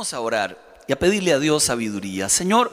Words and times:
A 0.00 0.20
orar 0.20 0.56
y 0.88 0.92
a 0.94 0.98
pedirle 0.98 1.34
a 1.34 1.38
Dios 1.38 1.64
sabiduría. 1.64 2.30
Señor, 2.30 2.72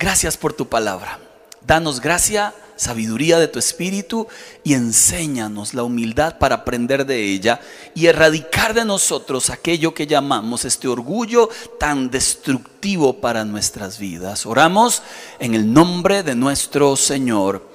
gracias 0.00 0.36
por 0.36 0.52
tu 0.52 0.68
palabra. 0.68 1.20
Danos 1.64 2.00
gracia, 2.00 2.54
sabiduría 2.74 3.38
de 3.38 3.46
tu 3.46 3.60
espíritu 3.60 4.26
y 4.64 4.74
enséñanos 4.74 5.74
la 5.74 5.84
humildad 5.84 6.38
para 6.38 6.56
aprender 6.56 7.06
de 7.06 7.22
ella 7.22 7.60
y 7.94 8.06
erradicar 8.06 8.74
de 8.74 8.84
nosotros 8.84 9.48
aquello 9.50 9.94
que 9.94 10.08
llamamos 10.08 10.64
este 10.64 10.88
orgullo 10.88 11.50
tan 11.78 12.10
destructivo 12.10 13.20
para 13.20 13.44
nuestras 13.44 14.00
vidas. 14.00 14.44
Oramos 14.44 15.02
en 15.38 15.54
el 15.54 15.72
nombre 15.72 16.24
de 16.24 16.34
nuestro 16.34 16.96
Señor 16.96 17.65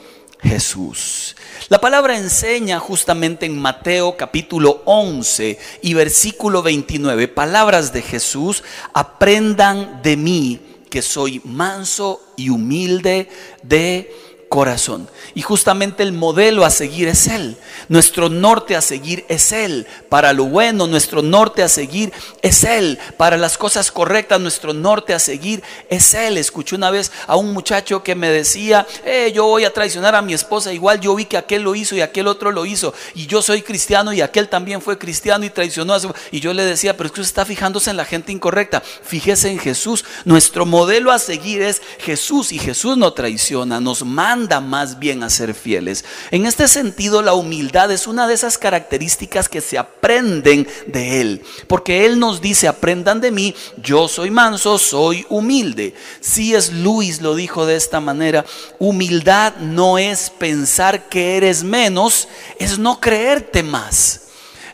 Jesús. 0.41 1.35
La 1.69 1.79
palabra 1.79 2.17
enseña 2.17 2.79
justamente 2.79 3.45
en 3.45 3.59
Mateo 3.59 4.17
capítulo 4.17 4.81
11 4.85 5.59
y 5.81 5.93
versículo 5.93 6.61
29, 6.61 7.27
palabras 7.27 7.93
de 7.93 8.01
Jesús, 8.01 8.63
aprendan 8.93 10.01
de 10.01 10.17
mí 10.17 10.59
que 10.89 11.01
soy 11.01 11.41
manso 11.45 12.21
y 12.35 12.49
humilde 12.49 13.29
de 13.63 14.13
corazón. 14.51 15.07
Y 15.33 15.43
justamente 15.43 16.03
el 16.03 16.11
modelo 16.11 16.65
a 16.65 16.69
seguir 16.71 17.07
es 17.07 17.27
Él. 17.27 17.55
Nuestro 17.87 18.27
norte 18.27 18.75
a 18.75 18.81
seguir 18.81 19.23
es 19.29 19.53
Él. 19.53 19.87
Para 20.09 20.33
lo 20.33 20.43
bueno, 20.43 20.87
nuestro 20.87 21.21
norte 21.21 21.63
a 21.63 21.69
seguir 21.69 22.11
es 22.41 22.65
Él. 22.65 22.99
Para 23.15 23.37
las 23.37 23.57
cosas 23.57 23.93
correctas, 23.93 24.41
nuestro 24.41 24.73
norte 24.73 25.13
a 25.13 25.19
seguir 25.19 25.63
es 25.89 26.13
Él. 26.13 26.37
Escuché 26.37 26.75
una 26.75 26.91
vez 26.91 27.13
a 27.27 27.37
un 27.37 27.53
muchacho 27.53 28.03
que 28.03 28.13
me 28.13 28.27
decía, 28.27 28.85
eh, 29.05 29.31
yo 29.33 29.45
voy 29.45 29.63
a 29.63 29.71
traicionar 29.71 30.15
a 30.15 30.21
mi 30.21 30.33
esposa. 30.33 30.73
Igual 30.73 30.99
yo 30.99 31.15
vi 31.15 31.23
que 31.23 31.37
aquel 31.37 31.61
lo 31.61 31.73
hizo 31.73 31.95
y 31.95 32.01
aquel 32.01 32.27
otro 32.27 32.51
lo 32.51 32.65
hizo. 32.65 32.93
Y 33.15 33.27
yo 33.27 33.41
soy 33.41 33.61
cristiano 33.61 34.11
y 34.11 34.19
aquel 34.19 34.49
también 34.49 34.81
fue 34.81 34.97
cristiano 34.97 35.45
y 35.45 35.49
traicionó 35.49 35.93
a 35.93 36.01
su... 36.01 36.13
Y 36.29 36.41
yo 36.41 36.53
le 36.53 36.65
decía, 36.65 36.97
pero 36.97 37.07
es 37.07 37.13
que 37.13 37.21
usted 37.21 37.31
está 37.31 37.45
fijándose 37.45 37.89
en 37.89 37.95
la 37.95 38.03
gente 38.03 38.33
incorrecta. 38.33 38.81
Fíjese 38.81 39.49
en 39.49 39.59
Jesús. 39.59 40.03
Nuestro 40.25 40.65
modelo 40.65 41.13
a 41.13 41.19
seguir 41.19 41.61
es 41.61 41.81
Jesús. 41.99 42.51
Y 42.51 42.59
Jesús 42.59 42.97
no 42.97 43.13
traiciona, 43.13 43.79
nos 43.79 44.03
manda 44.03 44.40
más 44.59 44.99
bien 44.99 45.23
a 45.23 45.29
ser 45.29 45.53
fieles. 45.53 46.03
En 46.31 46.45
este 46.45 46.67
sentido, 46.67 47.21
la 47.21 47.33
humildad 47.33 47.91
es 47.91 48.07
una 48.07 48.27
de 48.27 48.33
esas 48.33 48.57
características 48.57 49.47
que 49.47 49.61
se 49.61 49.77
aprenden 49.77 50.67
de 50.87 51.21
Él. 51.21 51.43
Porque 51.67 52.05
Él 52.05 52.19
nos 52.19 52.41
dice, 52.41 52.67
aprendan 52.67 53.21
de 53.21 53.31
mí, 53.31 53.55
yo 53.81 54.07
soy 54.07 54.31
manso, 54.31 54.77
soy 54.77 55.25
humilde. 55.29 55.93
Si 56.19 56.55
es 56.55 56.73
Luis 56.73 57.21
lo 57.21 57.35
dijo 57.35 57.65
de 57.65 57.75
esta 57.75 57.99
manera, 57.99 58.45
humildad 58.79 59.55
no 59.57 59.97
es 59.97 60.29
pensar 60.29 61.07
que 61.09 61.37
eres 61.37 61.63
menos, 61.63 62.27
es 62.59 62.79
no 62.79 62.99
creerte 62.99 63.63
más. 63.63 64.20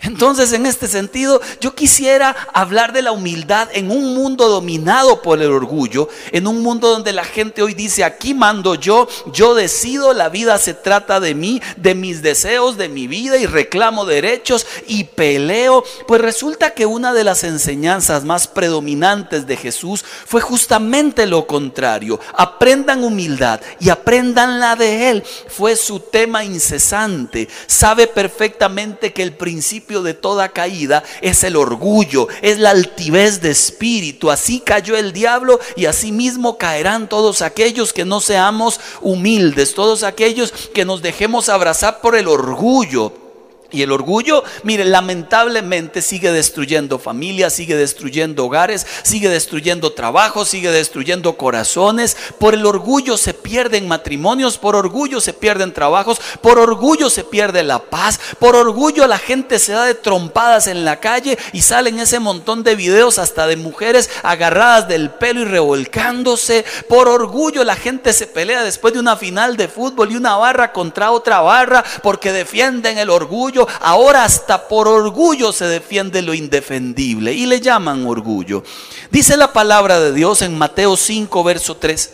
Entonces, 0.02 0.54
en 0.54 0.66
este 0.66 0.88
sentido, 0.88 1.42
yo 1.60 1.76
quisiera 1.76 2.36
hablar 2.54 2.94
de 2.94 3.02
la 3.02 3.12
humildad 3.12 3.70
en 3.74 3.92
un 3.92 4.14
mundo 4.14 4.48
dominado 4.48 5.22
por 5.22 5.42
el 5.42 5.52
orgullo, 5.52 6.10
en 6.32 6.48
un 6.48 6.62
mundo 6.62 6.90
donde 6.90 7.14
la 7.14 7.24
gente 7.24 7.62
hoy 7.62 7.74
dice, 7.74 8.04
aquí 8.04 8.34
mando 8.34 8.76
yo, 8.76 9.08
yo 9.34 9.56
decido, 9.56 10.14
la 10.14 10.30
vida 10.30 10.58
se 10.58 10.74
trata 10.74 11.20
de 11.20 11.36
mí, 11.36 11.62
de 11.78 11.96
mis 11.96 12.22
deseos, 12.22 12.78
de 12.78 12.90
mi 12.90 13.08
vida 13.08 13.38
y 13.38 13.46
reclamo 13.46 14.06
derechos 14.06 14.66
y 14.88 15.06
peleo. 15.06 15.84
Pues 16.08 16.22
resulta 16.22 16.72
que 16.72 16.86
una 16.86 17.14
de 17.14 17.24
las 17.24 17.44
enseñanzas 17.44 18.24
más 18.24 18.48
predominantes 18.48 19.48
de 19.48 19.58
Jesús 19.58 20.04
fue 20.26 20.42
justamente 20.42 21.26
lo 21.26 21.48
contrario. 21.48 22.20
Aprendan 22.34 23.04
humildad 23.04 23.62
y 23.80 23.90
aprendan 23.90 24.60
la 24.60 24.76
de 24.76 25.10
Él. 25.10 25.24
Fue 25.48 25.76
su 25.76 26.00
tema 26.00 26.44
incesante. 26.44 27.48
Sabe 27.68 28.08
perfectamente 28.08 29.14
que 29.14 29.24
el 29.24 29.34
principio 29.34 29.87
de 29.88 30.14
toda 30.14 30.50
caída 30.50 31.04
es 31.22 31.44
el 31.44 31.56
orgullo, 31.56 32.28
es 32.42 32.60
la 32.60 32.72
altivez 32.72 33.42
de 33.42 33.52
espíritu. 33.52 34.30
Así 34.30 34.60
cayó 34.60 34.98
el 34.98 35.14
diablo 35.14 35.60
y 35.76 35.86
así 35.86 36.12
mismo 36.12 36.58
caerán 36.58 37.08
todos 37.08 37.42
aquellos 37.42 37.94
que 37.94 38.06
no 38.06 38.20
seamos 38.20 38.80
humildes, 39.02 39.74
todos 39.74 40.04
aquellos 40.04 40.52
que 40.52 40.86
nos 40.86 41.02
dejemos 41.02 41.50
abrazar 41.50 42.02
por 42.02 42.16
el 42.16 42.28
orgullo. 42.28 43.27
Y 43.70 43.82
el 43.82 43.92
orgullo, 43.92 44.46
mire, 44.64 44.86
lamentablemente 44.86 46.02
sigue 46.02 46.32
destruyendo 46.32 47.00
familias, 47.00 47.52
sigue 47.52 47.76
destruyendo 47.76 48.46
hogares, 48.46 48.88
sigue 49.04 49.28
destruyendo 49.28 49.92
trabajos, 49.92 50.48
sigue 50.48 50.72
destruyendo 50.72 51.36
corazones. 51.36 52.16
Por 52.40 52.54
el 52.54 52.66
orgullo 52.66 53.18
se 53.18 53.34
pierden 53.34 53.88
matrimonios, 53.88 54.58
por 54.58 54.78
orgullo 54.78 55.20
se 55.20 55.34
pierden 55.34 55.74
trabajos, 55.74 56.22
por 56.42 56.60
orgullo 56.60 57.10
se 57.10 57.26
pierde 57.26 57.62
la 57.64 57.80
paz, 57.80 58.22
por 58.40 58.56
orgullo 58.56 59.06
la 59.06 59.18
gente 59.18 59.60
se 59.60 59.74
da 59.74 59.84
de 59.84 59.96
trompadas 59.96 60.68
en 60.68 60.86
la 60.86 61.02
calle 61.02 61.38
y 61.52 61.62
salen 61.62 62.00
ese 62.00 62.20
montón 62.20 62.64
de 62.64 62.76
videos 62.76 63.20
hasta 63.20 63.48
de 63.48 63.58
mujeres 63.58 64.10
agarradas 64.24 64.88
del 64.88 65.10
pelo 65.10 65.42
y 65.42 65.46
revolcándose. 65.46 66.64
Por 66.88 67.10
orgullo 67.10 67.66
la 67.66 67.76
gente 67.76 68.14
se 68.14 68.28
pelea 68.28 68.64
después 68.64 68.94
de 68.94 69.02
una 69.02 69.18
final 69.18 69.58
de 69.58 69.68
fútbol 69.68 70.14
y 70.14 70.16
una 70.16 70.38
barra 70.38 70.72
contra 70.72 71.12
otra 71.12 71.42
barra 71.42 71.84
porque 72.02 72.32
defienden 72.32 72.98
el 72.98 73.10
orgullo 73.10 73.57
ahora 73.80 74.26
hasta 74.26 74.68
por 74.68 74.88
orgullo 74.88 75.54
se 75.54 75.66
defiende 75.66 76.22
lo 76.22 76.34
indefendible 76.34 77.34
y 77.34 77.46
le 77.46 77.62
llaman 77.62 78.06
orgullo. 78.06 78.64
Dice 79.10 79.38
la 79.38 79.54
palabra 79.54 80.00
de 80.00 80.14
Dios 80.14 80.42
en 80.42 80.58
Mateo 80.58 80.98
5, 80.98 81.44
verso 81.44 81.78
3, 81.78 82.12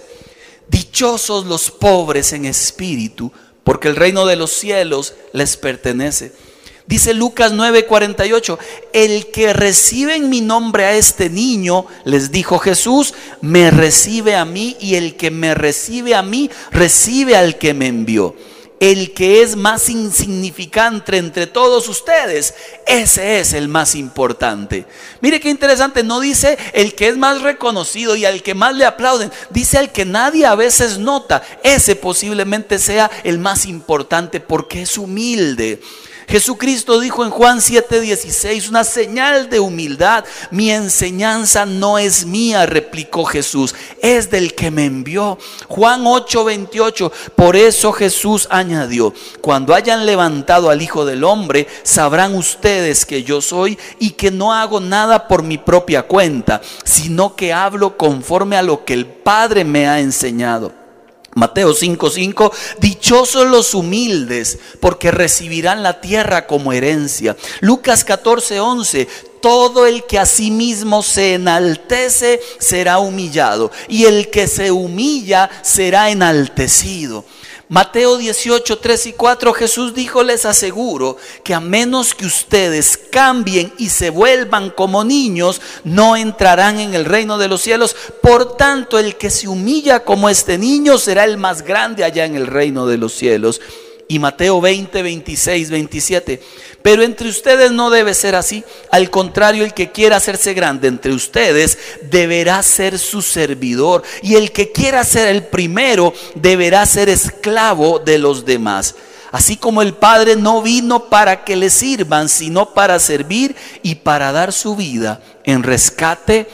dichosos 0.69 1.45
los 1.45 1.71
pobres 1.71 2.33
en 2.33 2.45
espíritu, 2.45 3.31
porque 3.63 3.87
el 3.87 3.95
reino 3.95 4.25
de 4.25 4.35
los 4.35 4.51
cielos 4.51 5.15
les 5.33 5.57
pertenece. 5.57 6.31
Dice 6.85 7.13
Lucas 7.13 7.53
9:48, 7.53 8.59
el 8.91 9.31
que 9.31 9.53
recibe 9.53 10.15
en 10.15 10.29
mi 10.29 10.41
nombre 10.41 10.85
a 10.85 10.93
este 10.93 11.29
niño, 11.29 11.85
les 12.03 12.31
dijo 12.31 12.59
Jesús, 12.59 13.13
me 13.41 13.71
recibe 13.71 14.35
a 14.35 14.45
mí 14.45 14.75
y 14.79 14.95
el 14.95 15.15
que 15.15 15.31
me 15.31 15.55
recibe 15.55 16.13
a 16.13 16.21
mí, 16.21 16.51
recibe 16.71 17.35
al 17.35 17.57
que 17.57 17.73
me 17.73 17.87
envió 17.87 18.35
el 18.79 19.13
que 19.13 19.41
es 19.41 19.55
más 19.55 19.89
insignificante 19.89 21.17
entre 21.17 21.47
todos 21.47 21.87
ustedes, 21.87 22.53
ese 22.85 23.39
es 23.39 23.53
el 23.53 23.67
más 23.67 23.95
importante. 23.95 24.85
Mire 25.21 25.39
qué 25.39 25.49
interesante, 25.49 26.03
no 26.03 26.19
dice 26.19 26.57
el 26.73 26.93
que 26.93 27.07
es 27.07 27.17
más 27.17 27.41
reconocido 27.41 28.15
y 28.15 28.25
al 28.25 28.43
que 28.43 28.53
más 28.53 28.75
le 28.75 28.85
aplauden, 28.85 29.31
dice 29.49 29.77
al 29.77 29.91
que 29.91 30.05
nadie 30.05 30.45
a 30.45 30.55
veces 30.55 30.97
nota, 30.97 31.43
ese 31.63 31.95
posiblemente 31.95 32.79
sea 32.79 33.09
el 33.23 33.39
más 33.39 33.65
importante 33.65 34.39
porque 34.39 34.81
es 34.81 34.97
humilde. 34.97 35.81
Jesucristo 36.27 36.99
dijo 36.99 37.23
en 37.23 37.31
Juan 37.31 37.59
7:16, 37.59 38.69
una 38.69 38.83
señal 38.83 39.49
de 39.49 39.59
humildad. 39.59 40.25
Mi 40.51 40.71
enseñanza 40.71 41.65
no 41.65 41.97
es 41.97 42.25
mía, 42.25 42.65
replicó 42.65 43.25
Jesús, 43.25 43.75
es 44.01 44.29
del 44.29 44.53
que 44.53 44.71
me 44.71 44.85
envió. 44.85 45.37
Juan 45.67 46.05
8:28, 46.05 47.11
por 47.35 47.55
eso 47.55 47.91
Jesús 47.91 48.47
añadió, 48.49 49.13
cuando 49.41 49.73
hayan 49.73 50.05
levantado 50.05 50.69
al 50.69 50.81
Hijo 50.81 51.05
del 51.05 51.23
Hombre, 51.23 51.67
sabrán 51.83 52.35
ustedes 52.35 53.05
que 53.05 53.23
yo 53.23 53.41
soy 53.41 53.77
y 53.99 54.11
que 54.11 54.31
no 54.31 54.53
hago 54.53 54.79
nada 54.79 55.27
por 55.27 55.43
mi 55.43 55.57
propia 55.57 56.03
cuenta, 56.03 56.61
sino 56.83 57.35
que 57.35 57.53
hablo 57.53 57.97
conforme 57.97 58.57
a 58.57 58.63
lo 58.63 58.85
que 58.85 58.93
el 58.93 59.05
Padre 59.05 59.63
me 59.63 59.87
ha 59.87 59.99
enseñado. 59.99 60.82
Mateo 61.35 61.73
5:5, 61.73 62.51
dichosos 62.79 63.47
los 63.47 63.73
humildes, 63.73 64.59
porque 64.79 65.11
recibirán 65.11 65.83
la 65.83 66.01
tierra 66.01 66.47
como 66.47 66.73
herencia. 66.73 67.35
Lucas 67.59 68.05
14:11, 68.05 69.07
todo 69.41 69.85
el 69.85 70.05
que 70.05 70.19
a 70.19 70.25
sí 70.25 70.51
mismo 70.51 71.03
se 71.03 71.33
enaltece 71.33 72.39
será 72.59 72.99
humillado, 72.99 73.71
y 73.87 74.05
el 74.05 74.29
que 74.29 74.47
se 74.47 74.71
humilla 74.71 75.49
será 75.63 76.11
enaltecido. 76.11 77.25
Mateo 77.73 78.17
18, 78.17 78.77
3 78.77 79.07
y 79.07 79.13
4, 79.13 79.51
Jesús 79.51 79.95
dijo, 79.95 80.21
les 80.21 80.45
aseguro 80.45 81.17
que 81.43 81.55
a 81.55 81.59
menos 81.59 82.13
que 82.13 82.27
ustedes 82.27 82.99
cambien 83.11 83.73
y 83.79 83.89
se 83.89 84.11
vuelvan 84.11 84.69
como 84.69 85.03
niños, 85.03 85.59
no 85.83 86.15
entrarán 86.15 86.79
en 86.79 86.93
el 86.93 87.03
reino 87.03 87.39
de 87.39 87.47
los 87.47 87.61
cielos. 87.61 87.95
Por 88.21 88.57
tanto, 88.57 88.99
el 88.99 89.15
que 89.15 89.31
se 89.31 89.47
humilla 89.47 90.01
como 90.03 90.29
este 90.29 90.59
niño 90.59 90.99
será 90.99 91.23
el 91.23 91.37
más 91.37 91.63
grande 91.63 92.03
allá 92.03 92.25
en 92.25 92.35
el 92.35 92.45
reino 92.45 92.85
de 92.85 92.99
los 92.99 93.11
cielos. 93.11 93.59
Y 94.07 94.19
Mateo 94.19 94.61
20, 94.61 95.01
26, 95.01 95.71
27. 95.71 96.43
Pero 96.83 97.01
entre 97.01 97.29
ustedes 97.29 97.71
no 97.71 97.89
debe 97.89 98.13
ser 98.13 98.35
así. 98.35 98.63
Al 98.91 99.09
contrario, 99.09 99.63
el 99.63 99.73
que 99.73 99.91
quiera 99.91 100.17
hacerse 100.17 100.53
grande 100.53 100.89
entre 100.89 101.13
ustedes 101.13 101.77
deberá 102.01 102.61
ser 102.61 102.99
su 102.99 103.21
servidor. 103.21 104.03
Y 104.21 104.35
el 104.35 104.51
que 104.51 104.71
quiera 104.71 105.03
ser 105.05 105.29
el 105.29 105.45
primero 105.45 106.13
deberá 106.35 106.85
ser 106.85 107.07
esclavo 107.07 107.99
de 107.99 108.17
los 108.17 108.45
demás. 108.45 108.95
Así 109.31 109.55
como 109.55 109.81
el 109.81 109.93
Padre 109.93 110.35
no 110.35 110.61
vino 110.61 111.05
para 111.05 111.45
que 111.45 111.55
le 111.55 111.69
sirvan, 111.69 112.27
sino 112.27 112.73
para 112.73 112.99
servir 112.99 113.55
y 113.81 113.95
para 113.95 114.33
dar 114.33 114.51
su 114.51 114.75
vida 114.75 115.21
en 115.45 115.63
rescate 115.63 116.47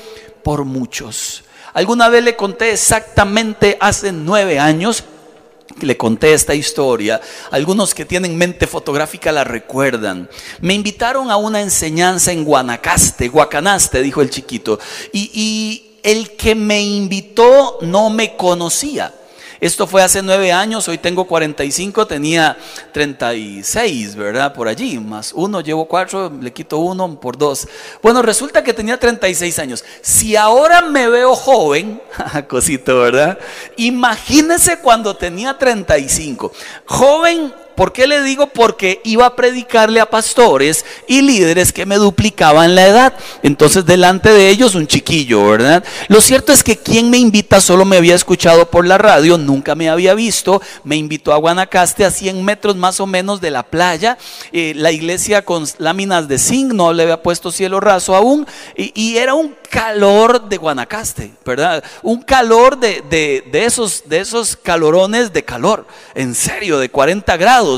por 0.43 0.63
muchos. 0.63 1.43
Alguna 1.73 2.07
vez 2.07 2.23
le 2.23 2.35
conté 2.35 2.71
exactamente 2.71 3.77
hace 3.81 4.11
nueve 4.11 4.59
años 4.59 5.03
le 5.85 5.97
conté 5.97 6.33
esta 6.33 6.55
historia, 6.55 7.21
algunos 7.51 7.93
que 7.93 8.05
tienen 8.05 8.37
mente 8.37 8.67
fotográfica 8.67 9.31
la 9.31 9.43
recuerdan. 9.43 10.29
Me 10.61 10.73
invitaron 10.73 11.31
a 11.31 11.37
una 11.37 11.61
enseñanza 11.61 12.31
en 12.31 12.43
Guanacaste, 12.43 13.27
Guacanaste, 13.27 14.01
dijo 14.01 14.21
el 14.21 14.29
chiquito, 14.29 14.79
y, 15.11 15.31
y 15.33 15.99
el 16.03 16.35
que 16.35 16.55
me 16.55 16.81
invitó 16.81 17.79
no 17.81 18.09
me 18.09 18.35
conocía. 18.35 19.13
Esto 19.61 19.87
fue 19.87 20.01
hace 20.01 20.21
nueve 20.21 20.51
años, 20.51 20.87
hoy 20.87 20.97
tengo 20.97 21.25
45, 21.25 22.07
tenía 22.07 22.57
36, 22.93 24.15
¿verdad? 24.15 24.53
Por 24.53 24.67
allí, 24.67 24.97
más 24.99 25.33
uno, 25.33 25.61
llevo 25.61 25.85
cuatro, 25.85 26.31
le 26.41 26.53
quito 26.53 26.77
uno 26.77 27.19
por 27.19 27.37
dos. 27.37 27.67
Bueno, 28.01 28.21
resulta 28.21 28.63
que 28.63 28.73
tenía 28.73 28.97
36 28.97 29.59
años. 29.59 29.83
Si 30.01 30.35
ahora 30.35 30.81
me 30.81 31.09
veo 31.09 31.35
joven, 31.35 32.01
cosito, 32.47 32.99
¿verdad? 32.99 33.37
Imagínese 33.75 34.79
cuando 34.79 35.15
tenía 35.15 35.57
35. 35.57 36.51
Joven 36.85 37.53
¿Por 37.79 37.93
qué 37.93 38.07
le 38.07 38.21
digo? 38.23 38.47
Porque 38.47 38.99
iba 39.05 39.25
a 39.25 39.37
predicarle 39.37 40.01
a 40.01 40.09
pastores 40.09 40.83
y 41.07 41.21
líderes 41.21 41.71
que 41.71 41.85
me 41.85 41.95
duplicaban 41.95 42.75
la 42.75 42.85
edad. 42.85 43.13
Entonces 43.41 43.85
delante 43.85 44.33
de 44.33 44.49
ellos 44.49 44.75
un 44.75 44.85
chiquillo, 44.85 45.47
¿verdad? 45.47 45.81
Lo 46.09 46.19
cierto 46.19 46.51
es 46.51 46.61
que 46.61 46.75
quien 46.75 47.09
me 47.09 47.19
invita 47.19 47.61
solo 47.61 47.85
me 47.85 47.95
había 47.95 48.15
escuchado 48.15 48.69
por 48.69 48.85
la 48.85 48.97
radio, 48.97 49.37
nunca 49.37 49.75
me 49.75 49.89
había 49.89 50.13
visto. 50.13 50.61
Me 50.83 50.97
invitó 50.97 51.31
a 51.31 51.37
Guanacaste 51.37 52.03
a 52.03 52.11
100 52.11 52.43
metros 52.43 52.75
más 52.75 52.99
o 52.99 53.07
menos 53.07 53.39
de 53.39 53.51
la 53.51 53.63
playa. 53.63 54.17
Eh, 54.51 54.73
la 54.75 54.91
iglesia 54.91 55.45
con 55.45 55.65
láminas 55.77 56.27
de 56.27 56.37
zinc, 56.37 56.73
no 56.73 56.91
le 56.91 57.03
había 57.03 57.23
puesto 57.23 57.49
cielo 57.49 57.79
raso 57.79 58.13
aún. 58.13 58.45
y 58.75 59.15
era 59.15 59.35
un 59.35 59.55
calor 59.69 60.49
de 60.49 60.57
Guanacaste, 60.57 61.31
¿verdad? 61.45 61.83
Un 62.01 62.21
calor 62.21 62.77
de, 62.77 63.01
de, 63.09 63.65
esos, 63.65 64.03
de 64.07 64.19
esos 64.19 64.55
calorones 64.55 65.31
de 65.31 65.45
calor, 65.45 65.85
en 66.15 66.35
serio, 66.35 66.79
de 66.79 66.89
40 66.89 67.37
grados, 67.37 67.68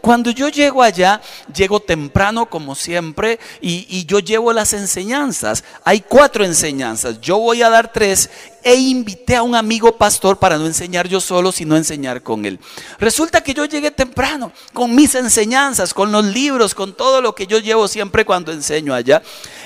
Cuando 0.00 0.30
yo 0.30 0.48
llego 0.48 0.82
allá, 0.82 1.20
llego 1.54 1.80
temprano 1.80 2.48
como 2.48 2.74
siempre 2.74 3.38
y, 3.60 3.86
y 3.88 4.04
yo 4.04 4.18
llevo 4.18 4.52
las 4.52 4.72
enseñanzas. 4.72 5.64
Hay 5.84 6.00
cuatro 6.00 6.44
enseñanzas, 6.44 7.20
yo 7.20 7.38
voy 7.38 7.62
a 7.62 7.70
dar 7.70 7.92
tres 7.92 8.30
e 8.64 8.74
invité 8.74 9.36
a 9.36 9.42
un 9.42 9.54
amigo 9.54 9.96
pastor 9.96 10.38
para 10.38 10.56
no 10.56 10.66
enseñar 10.66 11.08
yo 11.08 11.20
solo, 11.20 11.52
sino 11.52 11.76
enseñar 11.76 12.22
con 12.22 12.44
él. 12.44 12.58
Resulta 12.98 13.42
que 13.42 13.54
yo 13.54 13.64
llegué 13.64 13.90
temprano 13.90 14.52
con 14.72 14.94
mis 14.94 15.14
enseñanzas, 15.14 15.92
con 15.92 16.12
los 16.12 16.24
libros, 16.24 16.74
con 16.74 16.94
todo 16.94 17.20
lo 17.20 17.34
que 17.34 17.46
yo 17.46 17.58
llevo 17.58 17.88
siempre 17.88 18.24
cuando 18.24 18.52
enseño 18.52 18.94
allá. 18.94 19.22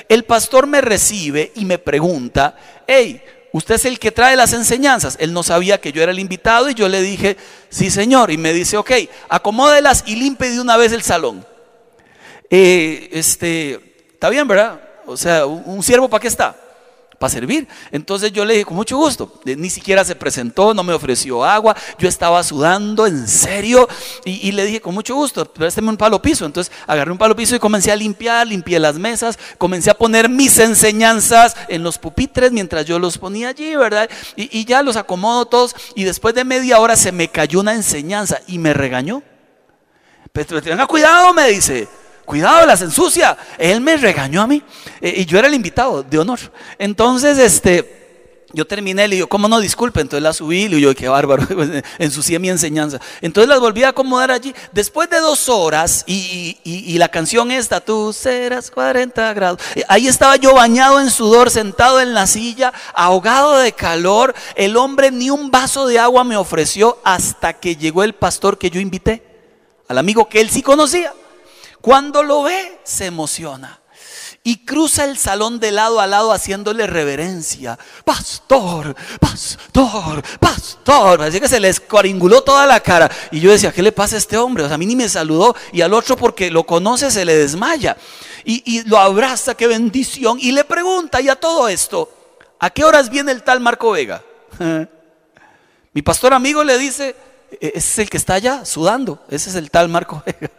El 0.09 0.25
pastor 0.25 0.67
me 0.67 0.81
recibe 0.81 1.53
y 1.57 1.65
me 1.65 1.79
pregunta, 1.79 2.57
hey, 2.87 3.23
¿usted 3.57 3.77
es 3.77 3.85
el 3.87 3.99
que 3.99 4.13
trae 4.13 4.37
las 4.37 4.53
enseñanzas? 4.53 5.17
Él 5.19 5.33
no 5.33 5.43
sabía 5.43 5.81
que 5.81 5.91
yo 5.91 6.03
era 6.03 6.13
el 6.13 6.19
invitado 6.19 6.69
y 6.69 6.75
yo 6.75 6.89
le 6.89 7.01
dije, 7.01 7.39
sí 7.71 7.91
señor. 7.91 8.31
Y 8.31 8.37
me 8.37 8.53
dice, 8.53 8.77
ok, 8.77 8.91
acomódelas 9.31 10.05
y 10.07 10.17
limpie 10.17 10.51
de 10.51 10.61
una 10.61 10.77
vez 10.77 10.93
el 10.93 11.03
salón. 11.03 11.47
Eh, 12.51 13.09
este, 13.13 13.81
está 14.13 14.29
bien, 14.29 14.47
¿verdad? 14.47 14.81
O 15.07 15.17
sea, 15.17 15.47
un 15.47 15.83
siervo 15.83 16.09
para 16.09 16.21
qué 16.21 16.29
está? 16.29 16.55
Para 17.19 17.31
servir. 17.31 17.67
Entonces 17.91 18.33
yo 18.33 18.45
le 18.45 18.55
dije, 18.55 18.65
con 18.65 18.77
mucho 18.77 18.97
gusto. 18.97 19.41
Ni 19.45 19.71
siquiera 19.71 20.05
se 20.05 20.15
presentó, 20.15 20.75
no 20.75 20.83
me 20.83 20.93
ofreció 20.93 21.45
agua. 21.45 21.77
Yo 21.99 22.09
estaba 22.09 22.43
sudando, 22.43 23.07
en 23.07 23.27
serio. 23.27 23.89
Y, 24.25 24.53
le 24.53 24.65
dije, 24.67 24.81
con 24.81 24.95
mucho 24.95 25.15
gusto, 25.15 25.45
présteme 25.45 25.89
un 25.89 25.97
palo 25.97 26.21
piso. 26.21 26.45
Entonces 26.45 26.73
agarré 26.87 27.11
un 27.11 27.19
palo 27.19 27.35
piso 27.35 27.57
y 27.57 27.59
comencé 27.59 27.91
a 27.91 27.97
limpiar, 27.97 28.47
limpié 28.47 28.79
las 28.79 28.99
mesas, 28.99 29.39
comencé 29.59 29.91
a 29.91 29.95
poner 29.95 30.29
mis 30.29 30.59
enseñanzas 30.59 31.57
en 31.69 31.83
los 31.83 31.99
pupitres 31.99 32.53
mientras 32.53 32.85
yo 32.85 32.99
los 32.99 33.19
ponía 33.19 33.49
allí, 33.49 33.75
¿verdad? 33.77 34.11
Y, 34.37 34.59
y 34.59 34.65
ya 34.65 34.83
los 34.83 34.97
acomodo 34.97 35.47
todos. 35.47 35.75
Y 35.95 36.05
después 36.05 36.35
de 36.35 36.45
media 36.45 36.79
hora 36.81 36.97
se 36.97 37.13
me 37.13 37.29
cayó 37.29 37.61
una 37.61 37.75
enseñanza 37.75 38.41
y 38.47 38.59
me 38.59 38.75
regañó. 38.75 39.23
Pero 40.33 40.61
tenga 40.61 40.87
cuidado, 40.87 41.33
me 41.33 41.49
dice 41.49 41.89
cuidado, 42.27 42.67
las 42.67 42.83
ensucia. 42.83 43.39
Él 43.57 43.81
me 43.81 43.97
regañó 43.97 44.43
a 44.43 44.47
mí 44.47 44.63
eh, 45.01 45.15
y 45.19 45.25
yo 45.25 45.39
era 45.39 45.49
el 45.49 45.55
invitado 45.55 46.03
de 46.03 46.19
honor. 46.19 46.41
Entonces, 46.79 47.39
este... 47.39 48.05
Yo 48.53 48.67
terminé, 48.67 49.09
le 49.09 49.17
digo, 49.17 49.27
¿cómo 49.27 49.49
no? 49.49 49.61
Disculpe. 49.61 50.01
Entonces 50.01 50.23
la 50.23 50.33
subí 50.33 50.63
y 50.63 50.69
le 50.69 50.77
digo, 50.77 50.95
qué 50.95 51.09
bárbaro, 51.09 51.47
ensucié 51.99 52.39
mi 52.39 52.49
enseñanza. 52.49 52.99
Entonces 53.21 53.49
las 53.49 53.61
volví 53.61 53.83
a 53.83 53.89
acomodar 53.89 54.31
allí. 54.31 54.55
Después 54.73 55.11
de 55.11 55.21
dos 55.21 55.49
horas, 55.49 56.05
y, 56.07 56.57
y, 56.65 56.97
la 56.97 57.09
canción 57.09 57.51
esta, 57.51 57.81
tú 57.81 58.15
serás 58.15 58.71
40 58.71 59.35
grados. 59.35 59.61
Eh, 59.75 59.83
ahí 59.89 60.07
estaba 60.07 60.37
yo 60.37 60.55
bañado 60.55 61.01
en 61.01 61.11
sudor, 61.11 61.51
sentado 61.51 62.01
en 62.01 62.15
la 62.15 62.27
silla, 62.27 62.73
ahogado 62.95 63.59
de 63.59 63.73
calor. 63.73 64.35
El 64.55 64.77
hombre 64.77 65.11
ni 65.11 65.29
un 65.29 65.51
vaso 65.51 65.87
de 65.87 65.99
agua 65.99 66.25
me 66.25 66.37
ofreció 66.37 66.99
hasta 67.05 67.53
que 67.55 67.77
llegó 67.77 68.05
el 68.05 68.15
pastor 68.15 68.57
que 68.57 68.71
yo 68.71 68.81
invité, 68.81 69.23
al 69.89 69.99
amigo 69.99 70.29
que 70.29 70.41
él 70.41 70.49
sí 70.49 70.63
conocía. 70.63 71.13
Cuando 71.81 72.23
lo 72.23 72.43
ve, 72.43 72.81
se 72.85 73.07
emociona. 73.07 73.81
Y 74.43 74.65
cruza 74.65 75.05
el 75.05 75.19
salón 75.19 75.59
de 75.59 75.73
lado 75.73 75.99
a 75.99 76.07
lado 76.07 76.31
haciéndole 76.31 76.87
reverencia. 76.87 77.77
Pastor, 78.05 78.95
pastor, 79.21 80.23
pastor. 80.39 81.23
Así 81.23 81.41
que 81.41 81.49
se 81.49 81.59
le 81.59 81.69
escoringuló 81.69 82.43
toda 82.43 82.65
la 82.65 82.79
cara. 82.79 83.11
Y 83.33 83.41
yo 83.41 83.51
decía, 83.51 83.73
¿qué 83.73 83.83
le 83.83 83.91
pasa 83.91 84.15
a 84.15 84.19
este 84.19 84.37
hombre? 84.37 84.63
O 84.63 84.67
sea, 84.69 84.77
a 84.77 84.79
mí 84.79 84.87
ni 84.87 84.95
me 84.95 85.09
saludó. 85.09 85.57
Y 85.73 85.81
al 85.81 85.93
otro, 85.93 86.17
porque 86.17 86.49
lo 86.51 86.63
conoce, 86.63 87.11
se 87.11 87.25
le 87.25 87.37
desmaya. 87.37 87.97
Y, 88.45 88.63
y 88.65 88.83
lo 88.85 88.99
abraza, 88.99 89.57
qué 89.57 89.67
bendición. 89.67 90.39
Y 90.41 90.53
le 90.53 90.63
pregunta, 90.63 91.21
y 91.21 91.29
a 91.29 91.35
todo 91.35 91.67
esto, 91.67 92.09
¿a 92.61 92.71
qué 92.71 92.85
horas 92.85 93.11
viene 93.11 93.33
el 93.33 93.43
tal 93.43 93.59
Marco 93.59 93.91
Vega? 93.91 94.23
Mi 95.93 96.03
pastor 96.03 96.35
amigo 96.35 96.63
le 96.63 96.79
dice, 96.79 97.17
e-, 97.51 97.73
ese 97.75 97.79
es 97.79 97.99
el 97.99 98.11
que 98.11 98.17
está 98.17 98.35
allá 98.35 98.65
sudando. 98.65 99.25
Ese 99.29 99.51
es 99.51 99.57
el 99.57 99.73
tal 99.73 99.89
Marco 99.89 100.23
Vega. 100.25 100.53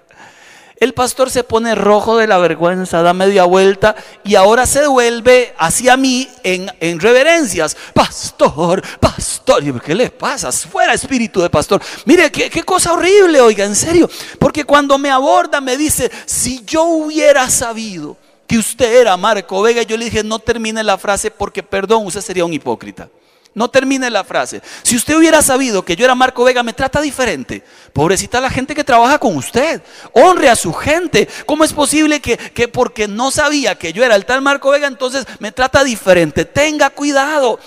El 0.80 0.94
pastor 0.94 1.32
se 1.32 1.44
pone 1.44 1.74
rojo 1.74 2.18
de 2.18 2.28
la 2.28 2.38
vergüenza, 2.38 3.02
da 3.02 3.14
media 3.14 3.46
vuelta 3.46 3.96
y 4.24 4.36
ahora 4.36 4.68
se 4.68 4.82
devuelve 4.82 5.56
hacia 5.58 5.98
mí 5.98 6.30
en, 6.44 7.00
reverencias. 7.00 7.76
Pastor, 7.94 8.84
pastor. 9.00 9.82
¿Qué 9.82 9.96
le 9.96 10.12
pasa? 10.12 10.52
Fuera 10.52 10.94
espíritu 10.94 11.42
de 11.42 11.50
pastor. 11.50 11.82
Mire, 12.06 12.32
qué, 12.32 12.50
qué 12.50 12.64
cosa 12.64 12.94
horrible, 12.94 13.42
oiga, 13.42 13.66
en 13.66 13.76
serio. 13.76 14.08
Porque 14.38 14.66
cuando 14.66 15.00
me 15.00 15.10
aborda 15.10 15.62
me 15.62 15.78
dice, 15.78 16.12
si 16.26 16.64
yo 16.64 16.84
hubiera 16.84 17.50
sabido 17.50 18.16
que 18.46 18.60
usted 18.60 19.02
era 19.02 19.18
Marco 19.18 19.62
Vega, 19.64 19.82
yo 19.82 19.98
le 19.98 20.06
dije, 20.06 20.24
no 20.24 20.38
termine 20.38 20.84
la 20.84 20.98
frase 20.98 21.32
porque, 21.32 21.64
perdón, 21.64 22.06
usted 22.06 22.22
sería 22.22 22.46
un 22.46 22.54
hipócrita. 22.54 23.10
No 23.58 23.72
termine 23.72 24.12
la 24.12 24.24
frase. 24.24 24.62
Si 24.84 24.96
usted 24.96 25.18
hubiera 25.18 25.42
sabido 25.42 25.84
que 25.84 25.96
yo 25.96 26.06
era 26.06 26.14
Marco 26.14 26.44
Vega, 26.44 26.62
me 26.62 26.74
trata 26.74 27.02
diferente. 27.02 27.64
Pobrecita 27.92 28.40
la 28.40 28.52
gente 28.52 28.76
que 28.76 28.84
trabaja 28.84 29.18
con 29.18 29.36
usted. 29.36 29.82
Honre 30.14 30.48
a 30.48 30.56
su 30.56 30.72
gente. 30.72 31.28
¿Cómo 31.48 31.64
es 31.64 31.74
posible 31.74 32.20
que, 32.20 32.38
que 32.38 32.68
porque 32.68 33.08
no 33.08 33.32
sabía 33.32 33.74
que 33.74 33.94
yo 33.94 34.04
era 34.04 34.16
el 34.16 34.28
tal 34.28 34.44
Marco 34.44 34.70
Vega, 34.70 34.86
entonces 34.86 35.26
me 35.40 35.52
trata 35.52 35.84
diferente? 35.84 36.46
Tenga 36.46 36.92
cuidado. 36.92 37.60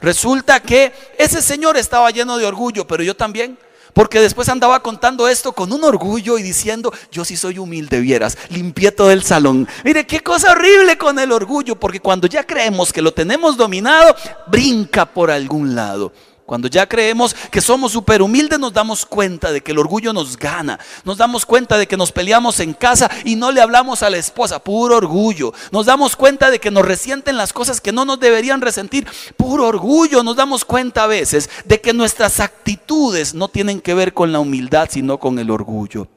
Resulta 0.00 0.60
que 0.60 0.92
ese 1.18 1.42
señor 1.42 1.76
estaba 1.76 2.12
lleno 2.12 2.38
de 2.38 2.46
orgullo, 2.46 2.86
pero 2.86 3.02
yo 3.02 3.16
también. 3.16 3.58
Porque 3.92 4.20
después 4.20 4.48
andaba 4.48 4.82
contando 4.82 5.28
esto 5.28 5.52
con 5.52 5.72
un 5.72 5.84
orgullo 5.84 6.38
y 6.38 6.42
diciendo, 6.42 6.92
yo 7.10 7.24
sí 7.24 7.36
soy 7.36 7.58
humilde, 7.58 8.00
vieras, 8.00 8.38
limpié 8.48 8.90
todo 8.92 9.10
el 9.10 9.22
salón. 9.22 9.68
Mire, 9.84 10.06
qué 10.06 10.20
cosa 10.20 10.52
horrible 10.52 10.96
con 10.96 11.18
el 11.18 11.32
orgullo, 11.32 11.78
porque 11.78 12.00
cuando 12.00 12.26
ya 12.26 12.44
creemos 12.44 12.92
que 12.92 13.02
lo 13.02 13.12
tenemos 13.12 13.56
dominado, 13.56 14.14
brinca 14.46 15.04
por 15.04 15.30
algún 15.30 15.74
lado. 15.74 16.12
Cuando 16.46 16.68
ya 16.68 16.88
creemos 16.88 17.34
que 17.50 17.60
somos 17.60 17.92
súper 17.92 18.20
humildes, 18.20 18.58
nos 18.58 18.72
damos 18.72 19.06
cuenta 19.06 19.52
de 19.52 19.60
que 19.60 19.72
el 19.72 19.78
orgullo 19.78 20.12
nos 20.12 20.36
gana. 20.36 20.78
Nos 21.04 21.16
damos 21.16 21.46
cuenta 21.46 21.78
de 21.78 21.86
que 21.86 21.96
nos 21.96 22.12
peleamos 22.12 22.60
en 22.60 22.74
casa 22.74 23.10
y 23.24 23.36
no 23.36 23.52
le 23.52 23.60
hablamos 23.60 24.02
a 24.02 24.10
la 24.10 24.16
esposa. 24.16 24.58
Puro 24.58 24.96
orgullo. 24.96 25.54
Nos 25.70 25.86
damos 25.86 26.16
cuenta 26.16 26.50
de 26.50 26.58
que 26.58 26.70
nos 26.70 26.84
resienten 26.84 27.36
las 27.36 27.52
cosas 27.52 27.80
que 27.80 27.92
no 27.92 28.04
nos 28.04 28.18
deberían 28.18 28.60
resentir. 28.60 29.06
Puro 29.36 29.66
orgullo. 29.66 30.22
Nos 30.22 30.36
damos 30.36 30.64
cuenta 30.64 31.04
a 31.04 31.06
veces 31.06 31.48
de 31.64 31.80
que 31.80 31.92
nuestras 31.92 32.40
actitudes 32.40 33.34
no 33.34 33.48
tienen 33.48 33.80
que 33.80 33.94
ver 33.94 34.12
con 34.12 34.32
la 34.32 34.40
humildad, 34.40 34.88
sino 34.90 35.18
con 35.18 35.38
el 35.38 35.50
orgullo. 35.50 36.08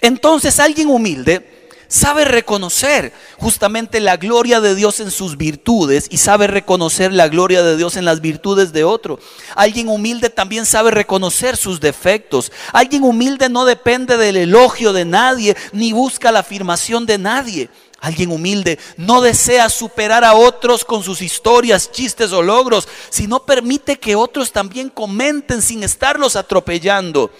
Entonces 0.00 0.58
alguien 0.58 0.88
humilde 0.88 1.59
sabe 1.90 2.24
reconocer 2.24 3.12
justamente 3.36 3.98
la 4.00 4.16
gloria 4.16 4.60
de 4.60 4.76
Dios 4.76 5.00
en 5.00 5.10
sus 5.10 5.36
virtudes 5.36 6.06
y 6.08 6.18
sabe 6.18 6.46
reconocer 6.46 7.12
la 7.12 7.28
gloria 7.28 7.62
de 7.62 7.76
Dios 7.76 7.96
en 7.96 8.04
las 8.04 8.20
virtudes 8.20 8.72
de 8.72 8.84
otro. 8.84 9.18
Alguien 9.56 9.88
humilde 9.88 10.30
también 10.30 10.66
sabe 10.66 10.92
reconocer 10.92 11.56
sus 11.56 11.80
defectos. 11.80 12.52
Alguien 12.72 13.02
humilde 13.02 13.48
no 13.48 13.64
depende 13.64 14.16
del 14.16 14.36
elogio 14.36 14.92
de 14.92 15.04
nadie 15.04 15.56
ni 15.72 15.92
busca 15.92 16.30
la 16.30 16.38
afirmación 16.38 17.06
de 17.06 17.18
nadie. 17.18 17.68
Alguien 17.98 18.30
humilde 18.30 18.78
no 18.96 19.20
desea 19.20 19.68
superar 19.68 20.24
a 20.24 20.34
otros 20.34 20.84
con 20.84 21.02
sus 21.02 21.20
historias, 21.20 21.90
chistes 21.90 22.32
o 22.32 22.40
logros, 22.40 22.88
sino 23.10 23.44
permite 23.44 23.98
que 23.98 24.14
otros 24.14 24.52
también 24.52 24.88
comenten 24.90 25.60
sin 25.60 25.82
estarlos 25.82 26.36
atropellando. 26.36 27.30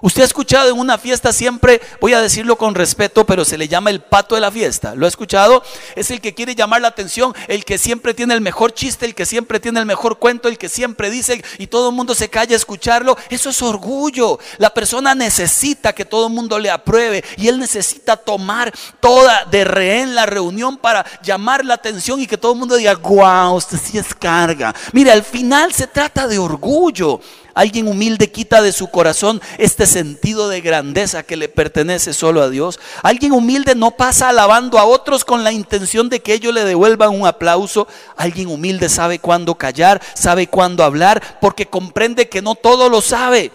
Usted 0.00 0.22
ha 0.22 0.26
escuchado 0.26 0.70
en 0.70 0.78
una 0.78 0.98
fiesta 0.98 1.32
siempre, 1.32 1.80
voy 2.00 2.12
a 2.12 2.20
decirlo 2.20 2.56
con 2.56 2.74
respeto, 2.74 3.26
pero 3.26 3.44
se 3.44 3.58
le 3.58 3.68
llama 3.68 3.90
el 3.90 4.00
pato 4.00 4.34
de 4.34 4.40
la 4.40 4.50
fiesta. 4.50 4.94
¿Lo 4.94 5.06
ha 5.06 5.08
escuchado? 5.08 5.62
Es 5.96 6.10
el 6.10 6.20
que 6.20 6.34
quiere 6.34 6.54
llamar 6.54 6.80
la 6.80 6.88
atención, 6.88 7.34
el 7.48 7.64
que 7.64 7.78
siempre 7.78 8.14
tiene 8.14 8.34
el 8.34 8.40
mejor 8.40 8.72
chiste, 8.72 9.06
el 9.06 9.14
que 9.14 9.26
siempre 9.26 9.60
tiene 9.60 9.80
el 9.80 9.86
mejor 9.86 10.18
cuento, 10.18 10.48
el 10.48 10.58
que 10.58 10.68
siempre 10.68 11.10
dice 11.10 11.42
y 11.58 11.66
todo 11.66 11.90
el 11.90 11.94
mundo 11.94 12.14
se 12.14 12.28
calla 12.28 12.54
a 12.54 12.56
escucharlo. 12.56 13.16
Eso 13.30 13.50
es 13.50 13.62
orgullo. 13.62 14.38
La 14.58 14.70
persona 14.70 15.14
necesita 15.14 15.92
que 15.92 16.04
todo 16.04 16.28
el 16.28 16.32
mundo 16.32 16.58
le 16.58 16.70
apruebe 16.70 17.24
y 17.36 17.48
él 17.48 17.58
necesita 17.58 18.16
tomar 18.16 18.72
toda 19.00 19.44
de 19.46 19.64
rehén 19.64 20.14
la 20.14 20.26
reunión 20.26 20.76
para 20.76 21.04
llamar 21.22 21.64
la 21.64 21.74
atención 21.74 22.20
y 22.20 22.26
que 22.26 22.38
todo 22.38 22.52
el 22.52 22.58
mundo 22.58 22.76
diga, 22.76 22.94
wow, 22.94 23.54
usted 23.54 23.78
sí 23.82 23.98
es 23.98 24.14
carga. 24.14 24.74
Mira, 24.92 25.12
al 25.12 25.22
final 25.22 25.72
se 25.72 25.86
trata 25.86 26.26
de 26.26 26.38
orgullo. 26.38 27.20
Alguien 27.58 27.88
humilde 27.88 28.30
quita 28.30 28.62
de 28.62 28.70
su 28.70 28.86
corazón 28.86 29.42
este 29.58 29.88
sentido 29.88 30.48
de 30.48 30.60
grandeza 30.60 31.24
que 31.24 31.36
le 31.36 31.48
pertenece 31.48 32.14
solo 32.14 32.40
a 32.40 32.50
Dios. 32.50 32.78
Alguien 33.02 33.32
humilde 33.32 33.74
no 33.74 33.90
pasa 33.90 34.28
alabando 34.28 34.78
a 34.78 34.84
otros 34.84 35.24
con 35.24 35.42
la 35.42 35.50
intención 35.50 36.08
de 36.08 36.20
que 36.20 36.34
ellos 36.34 36.54
le 36.54 36.64
devuelvan 36.64 37.10
un 37.10 37.26
aplauso. 37.26 37.88
Alguien 38.16 38.46
humilde 38.46 38.88
sabe 38.88 39.18
cuándo 39.18 39.56
callar, 39.56 40.00
sabe 40.14 40.46
cuándo 40.46 40.84
hablar, 40.84 41.38
porque 41.40 41.66
comprende 41.66 42.28
que 42.28 42.42
no 42.42 42.54
todo 42.54 42.88
lo 42.88 43.00
sabe. 43.00 43.50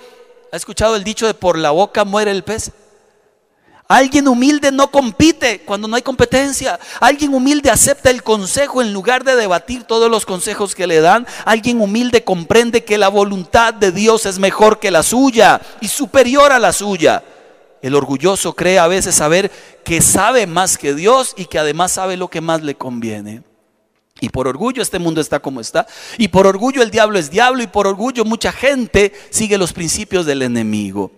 ¿Ha 0.51 0.57
escuchado 0.57 0.98
el 0.98 1.05
dicho 1.05 1.25
de 1.25 1.33
por 1.33 1.57
la 1.57 1.72
boca 1.72 2.03
muere 2.03 2.31
el 2.31 2.43
pez? 2.43 2.74
Alguien 3.87 4.27
humilde 4.27 4.71
no 4.71 4.89
compite 4.89 5.59
cuando 5.59 5.87
no 5.87 5.95
hay 5.95 6.01
competencia. 6.01 6.79
Alguien 6.99 7.33
humilde 7.33 7.69
acepta 7.69 8.09
el 8.09 8.23
consejo 8.23 8.81
en 8.81 8.93
lugar 8.93 9.23
de 9.23 9.35
debatir 9.35 9.83
todos 9.83 10.09
los 10.09 10.25
consejos 10.25 10.73
que 10.73 10.87
le 10.87 11.01
dan. 11.01 11.27
Alguien 11.45 11.81
humilde 11.81 12.23
comprende 12.23 12.85
que 12.85 12.97
la 12.97 13.09
voluntad 13.09 13.73
de 13.73 13.91
Dios 13.91 14.25
es 14.25 14.39
mejor 14.39 14.79
que 14.79 14.89
la 14.89 15.03
suya 15.03 15.61
y 15.81 15.89
superior 15.89 16.51
a 16.51 16.59
la 16.59 16.71
suya. 16.71 17.23
El 17.81 17.95
orgulloso 17.95 18.55
cree 18.55 18.79
a 18.79 18.87
veces 18.87 19.15
saber 19.15 19.51
que 19.83 20.01
sabe 20.01 20.47
más 20.47 20.77
que 20.77 20.93
Dios 20.93 21.33
y 21.35 21.45
que 21.45 21.59
además 21.59 21.91
sabe 21.91 22.15
lo 22.15 22.29
que 22.29 22.39
más 22.39 22.61
le 22.61 22.75
conviene. 22.75 23.43
Y 24.21 24.29
por 24.29 24.47
orgullo 24.47 24.81
este 24.81 24.99
mundo 24.99 25.19
está 25.19 25.41
como 25.41 25.59
está. 25.59 25.85
Y 26.17 26.29
por 26.29 26.47
orgullo 26.47 26.81
el 26.81 26.91
diablo 26.91 27.19
es 27.19 27.29
diablo. 27.29 27.61
Y 27.61 27.67
por 27.67 27.87
orgullo 27.87 28.23
mucha 28.23 28.53
gente 28.53 29.11
sigue 29.29 29.57
los 29.57 29.73
principios 29.73 30.25
del 30.25 30.43
enemigo. 30.43 31.11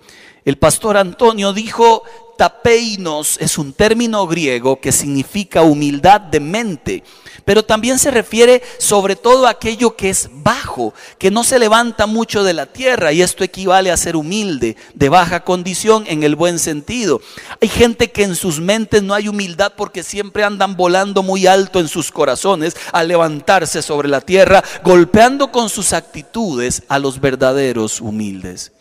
El 0.45 0.59
pastor 0.59 0.95
Antonio 0.95 1.53
dijo, 1.53 2.03
tapeinos 2.37 3.37
es 3.39 3.57
un 3.57 3.73
término 3.73 4.27
griego 4.27 4.79
que 4.79 4.91
significa 4.91 5.63
humildad 5.63 6.21
de 6.21 6.39
mente, 6.39 7.03
pero 7.45 7.65
también 7.65 7.97
se 7.97 8.11
refiere 8.11 8.61
sobre 8.77 9.15
todo 9.15 9.47
a 9.47 9.49
aquello 9.49 9.95
que 9.95 10.11
es 10.11 10.29
bajo, 10.31 10.93
que 11.17 11.31
no 11.31 11.43
se 11.43 11.57
levanta 11.57 12.05
mucho 12.05 12.43
de 12.43 12.53
la 12.53 12.67
tierra, 12.67 13.11
y 13.11 13.23
esto 13.23 13.43
equivale 13.43 13.89
a 13.89 13.97
ser 13.97 14.15
humilde, 14.15 14.77
de 14.93 15.09
baja 15.09 15.43
condición 15.43 16.03
en 16.05 16.21
el 16.21 16.35
buen 16.35 16.59
sentido. 16.59 17.21
Hay 17.59 17.67
gente 17.67 18.11
que 18.11 18.21
en 18.21 18.35
sus 18.35 18.59
mentes 18.59 19.01
no 19.01 19.15
hay 19.15 19.27
humildad 19.27 19.73
porque 19.75 20.03
siempre 20.03 20.43
andan 20.43 20.75
volando 20.75 21.23
muy 21.23 21.47
alto 21.47 21.79
en 21.79 21.87
sus 21.87 22.11
corazones 22.11 22.75
al 22.91 23.07
levantarse 23.07 23.81
sobre 23.81 24.09
la 24.09 24.21
tierra, 24.21 24.63
golpeando 24.83 25.51
con 25.51 25.69
sus 25.69 25.91
actitudes 25.91 26.83
a 26.87 26.99
los 26.99 27.19
verdaderos 27.19 27.99
humildes. 27.99 28.73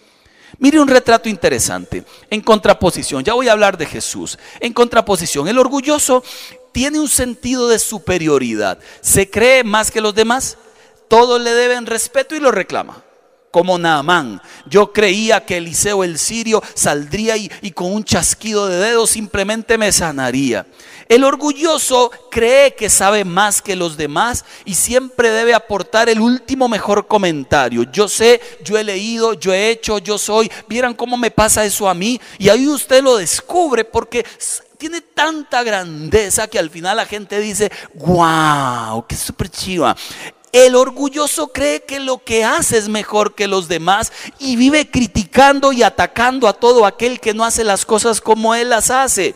Mire 0.58 0.80
un 0.80 0.88
retrato 0.88 1.28
interesante, 1.28 2.04
en 2.30 2.40
contraposición, 2.40 3.24
ya 3.24 3.34
voy 3.34 3.48
a 3.48 3.52
hablar 3.52 3.76
de 3.76 3.86
Jesús, 3.86 4.38
en 4.60 4.72
contraposición, 4.72 5.48
el 5.48 5.58
orgulloso 5.58 6.22
tiene 6.72 6.98
un 7.00 7.08
sentido 7.08 7.68
de 7.68 7.78
superioridad, 7.78 8.78
se 9.00 9.30
cree 9.30 9.64
más 9.64 9.90
que 9.90 10.00
los 10.00 10.14
demás, 10.14 10.58
todos 11.08 11.40
le 11.40 11.52
deben 11.52 11.86
respeto 11.86 12.34
y 12.34 12.40
lo 12.40 12.50
reclama. 12.50 13.02
Como 13.52 13.78
Naamán. 13.78 14.42
Yo 14.66 14.92
creía 14.92 15.46
que 15.46 15.58
Eliseo 15.58 16.02
el 16.02 16.18
sirio 16.18 16.60
saldría 16.74 17.36
y, 17.36 17.48
y, 17.62 17.70
con 17.70 17.92
un 17.92 18.02
chasquido 18.02 18.66
de 18.66 18.78
dedos 18.78 19.10
simplemente 19.10 19.78
me 19.78 19.92
sanaría. 19.92 20.66
El 21.08 21.24
orgulloso 21.24 22.10
cree 22.30 22.74
que 22.74 22.88
sabe 22.88 23.24
más 23.24 23.60
que 23.60 23.76
los 23.76 23.96
demás 23.96 24.44
y 24.64 24.74
siempre 24.74 25.30
debe 25.30 25.54
aportar 25.54 26.08
el 26.08 26.20
último 26.20 26.68
mejor 26.68 27.06
comentario. 27.06 27.84
Yo 27.92 28.08
sé, 28.08 28.40
yo 28.62 28.78
he 28.78 28.84
leído, 28.84 29.34
yo 29.34 29.52
he 29.52 29.70
hecho, 29.70 29.98
yo 29.98 30.18
soy. 30.18 30.50
Vieran 30.68 30.94
cómo 30.94 31.16
me 31.16 31.30
pasa 31.30 31.64
eso 31.64 31.88
a 31.88 31.94
mí. 31.94 32.20
Y 32.38 32.48
ahí 32.48 32.66
usted 32.66 33.02
lo 33.02 33.16
descubre 33.16 33.84
porque 33.84 34.24
tiene 34.78 35.00
tanta 35.00 35.62
grandeza 35.62 36.48
que 36.48 36.58
al 36.58 36.70
final 36.70 36.96
la 36.96 37.06
gente 37.06 37.38
dice, 37.38 37.70
wow, 37.94 39.06
qué 39.06 39.16
súper 39.16 39.48
chiva. 39.50 39.96
El 40.52 40.76
orgulloso 40.76 41.48
cree 41.48 41.82
que 41.82 41.98
lo 41.98 42.18
que 42.18 42.44
hace 42.44 42.78
es 42.78 42.88
mejor 42.88 43.34
que 43.34 43.48
los 43.48 43.66
demás 43.66 44.12
y 44.38 44.54
vive 44.54 44.88
criticando 44.88 45.72
y 45.72 45.82
atacando 45.82 46.46
a 46.46 46.52
todo 46.52 46.86
aquel 46.86 47.18
que 47.18 47.34
no 47.34 47.44
hace 47.44 47.64
las 47.64 47.84
cosas 47.84 48.20
como 48.20 48.54
él 48.54 48.70
las 48.70 48.90
hace. 48.90 49.34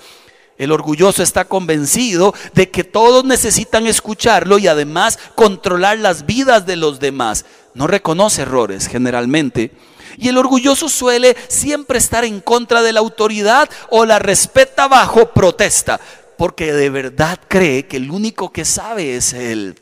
El 0.58 0.72
orgulloso 0.72 1.22
está 1.22 1.44
convencido 1.44 2.34
de 2.52 2.68
que 2.68 2.82
todos 2.82 3.24
necesitan 3.24 3.86
escucharlo 3.86 4.58
y 4.58 4.66
además 4.66 5.18
controlar 5.36 5.98
las 5.98 6.26
vidas 6.26 6.66
de 6.66 6.74
los 6.74 6.98
demás. 6.98 7.44
No 7.74 7.86
reconoce 7.86 8.42
errores 8.42 8.88
generalmente. 8.88 9.70
Y 10.16 10.28
el 10.28 10.36
orgulloso 10.36 10.88
suele 10.88 11.36
siempre 11.46 11.98
estar 11.98 12.24
en 12.24 12.40
contra 12.40 12.82
de 12.82 12.92
la 12.92 12.98
autoridad 12.98 13.70
o 13.88 14.04
la 14.04 14.18
respeta 14.18 14.88
bajo 14.88 15.32
protesta, 15.32 16.00
porque 16.36 16.72
de 16.72 16.90
verdad 16.90 17.38
cree 17.46 17.86
que 17.86 17.98
el 17.98 18.10
único 18.10 18.52
que 18.52 18.64
sabe 18.64 19.14
es 19.14 19.32
él. 19.32 19.80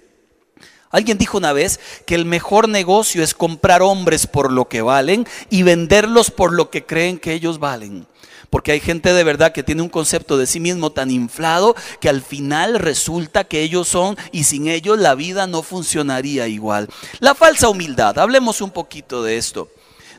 Alguien 0.90 1.16
dijo 1.16 1.38
una 1.38 1.54
vez 1.54 1.80
que 2.04 2.14
el 2.14 2.26
mejor 2.26 2.68
negocio 2.68 3.23
es 3.23 3.35
comprar 3.35 3.80
hombres 3.80 4.26
por 4.26 4.52
lo 4.52 4.68
que 4.68 4.83
valen 4.83 5.26
y 5.49 5.62
venderlos 5.62 6.30
por 6.30 6.52
lo 6.52 6.71
que 6.71 6.85
creen 6.85 7.18
que 7.18 7.33
ellos 7.33 7.59
valen. 7.59 8.06
Porque 8.50 8.73
hay 8.73 8.81
gente 8.81 9.12
de 9.12 9.25
verdad 9.25 9.53
que 9.53 9.62
tiene 9.62 9.83
un 9.83 9.88
concepto 9.88 10.38
de 10.38 10.47
sí 10.47 10.61
mismo 10.61 10.91
tan 10.91 11.11
inflado 11.11 11.75
que 12.00 12.09
al 12.09 12.23
final 12.23 12.79
resulta 12.79 13.45
que 13.45 13.62
ellos 13.62 13.88
son 13.88 14.17
y 14.33 14.45
sin 14.45 14.69
ellos 14.69 14.99
la 14.99 15.15
vida 15.15 15.47
no 15.47 15.62
funcionaría 15.62 16.47
igual. 16.47 16.88
La 17.21 17.35
falsa 17.35 17.69
humildad, 17.69 18.19
hablemos 18.19 18.61
un 18.61 18.71
poquito 18.71 19.23
de 19.23 19.37
esto. 19.37 19.69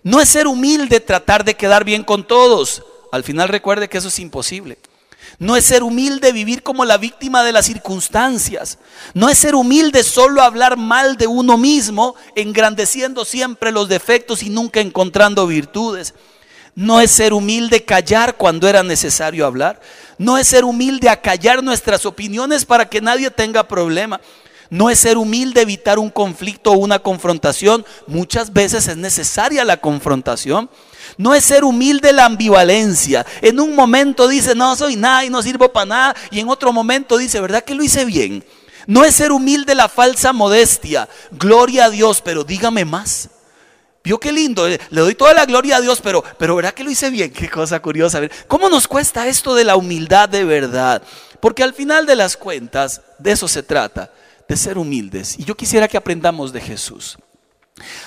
No 0.04 0.22
es 0.22 0.30
ser 0.30 0.48
humilde 0.48 1.00
tratar 1.00 1.44
de 1.44 1.56
quedar 1.56 1.84
bien 1.84 2.04
con 2.04 2.26
todos. 2.26 2.84
Al 3.12 3.24
final 3.24 3.50
recuerde 3.50 3.88
que 3.88 3.98
eso 3.98 4.10
es 4.10 4.20
imposible. 4.20 4.78
No 5.40 5.56
es 5.56 5.66
ser 5.66 5.84
humilde 5.84 6.32
vivir 6.32 6.64
como 6.64 6.86
la 6.86 6.98
víctima 6.98 7.44
de 7.44 7.52
las 7.52 7.66
circunstancias. 7.66 8.80
No 9.14 9.30
es 9.30 9.38
ser 9.38 9.56
humilde 9.56 10.04
solo 10.04 10.42
hablar 10.42 10.78
mal 10.78 11.18
de 11.18 11.28
uno 11.28 11.58
mismo, 11.58 12.16
engrandeciendo 12.36 13.26
siempre 13.26 13.72
los 13.72 13.88
defectos 13.88 14.42
y 14.42 14.50
nunca 14.50 14.80
encontrando 14.80 15.46
virtudes. 15.46 16.14
No 16.78 17.02
es 17.02 17.10
ser 17.10 17.34
humilde 17.34 17.84
callar 17.84 18.38
cuando 18.38 18.70
era 18.70 18.84
necesario 18.84 19.48
hablar. 19.48 19.82
No 20.20 20.38
es 20.38 20.48
ser 20.48 20.64
humilde 20.64 21.10
acallar 21.10 21.64
nuestras 21.64 22.06
opiniones 22.06 22.66
para 22.66 22.88
que 22.88 23.02
nadie 23.02 23.32
tenga 23.32 23.68
problema. 23.68 24.22
No 24.70 24.92
es 24.92 25.00
ser 25.00 25.18
humilde 25.18 25.62
evitar 25.62 25.98
un 25.98 26.12
conflicto 26.12 26.74
o 26.74 26.78
una 26.78 27.00
confrontación. 27.00 27.84
Muchas 28.06 28.54
veces 28.54 28.88
es 28.88 28.96
necesaria 28.96 29.66
la 29.66 29.78
confrontación. 29.78 30.70
No 31.18 31.34
es 31.34 31.46
ser 31.46 31.64
humilde 31.64 32.14
la 32.14 32.26
ambivalencia. 32.26 33.26
En 33.42 33.60
un 33.60 33.74
momento 33.74 34.28
dice, 34.28 34.54
no 34.54 34.76
soy 34.76 34.98
nada 34.98 35.26
y 35.26 35.32
no 35.32 35.42
sirvo 35.42 35.74
para 35.74 35.88
nada. 35.88 36.16
Y 36.30 36.40
en 36.42 36.48
otro 36.48 36.72
momento 36.72 37.18
dice, 37.18 37.42
¿verdad 37.42 37.64
que 37.64 37.74
lo 37.74 37.84
hice 37.84 38.06
bien? 38.06 38.46
No 38.86 39.04
es 39.04 39.16
ser 39.16 39.32
humilde 39.32 39.74
la 39.74 39.90
falsa 39.90 40.32
modestia. 40.32 41.10
Gloria 41.32 41.86
a 41.86 41.90
Dios, 41.90 42.22
pero 42.22 42.44
dígame 42.44 42.86
más. 42.86 43.30
Vio 44.08 44.22
qué 44.22 44.32
lindo, 44.32 44.66
eh, 44.70 44.80
le 44.90 45.02
doy 45.02 45.16
toda 45.16 45.34
la 45.34 45.46
gloria 45.46 45.76
a 45.76 45.82
Dios, 45.82 46.00
pero, 46.00 46.24
pero 46.40 46.56
¿verdad 46.56 46.74
que 46.74 46.86
lo 46.86 46.90
hice 46.90 47.10
bien? 47.10 47.30
Qué 47.34 47.50
cosa 47.50 47.82
curiosa. 47.82 48.22
¿Cómo 48.48 48.70
nos 48.70 48.88
cuesta 48.88 49.28
esto 49.28 49.54
de 49.54 49.66
la 49.66 49.76
humildad 49.76 50.30
de 50.30 50.46
verdad? 50.46 51.02
Porque 51.42 51.62
al 51.62 51.74
final 51.74 52.06
de 52.06 52.16
las 52.16 52.38
cuentas, 52.38 53.02
de 53.20 53.34
eso 53.34 53.50
se 53.50 53.64
trata, 53.64 54.10
de 54.48 54.56
ser 54.56 54.78
humildes. 54.78 55.38
Y 55.38 55.44
yo 55.44 55.58
quisiera 55.58 55.90
que 55.90 55.98
aprendamos 55.98 56.54
de 56.54 56.62
Jesús. 56.62 57.18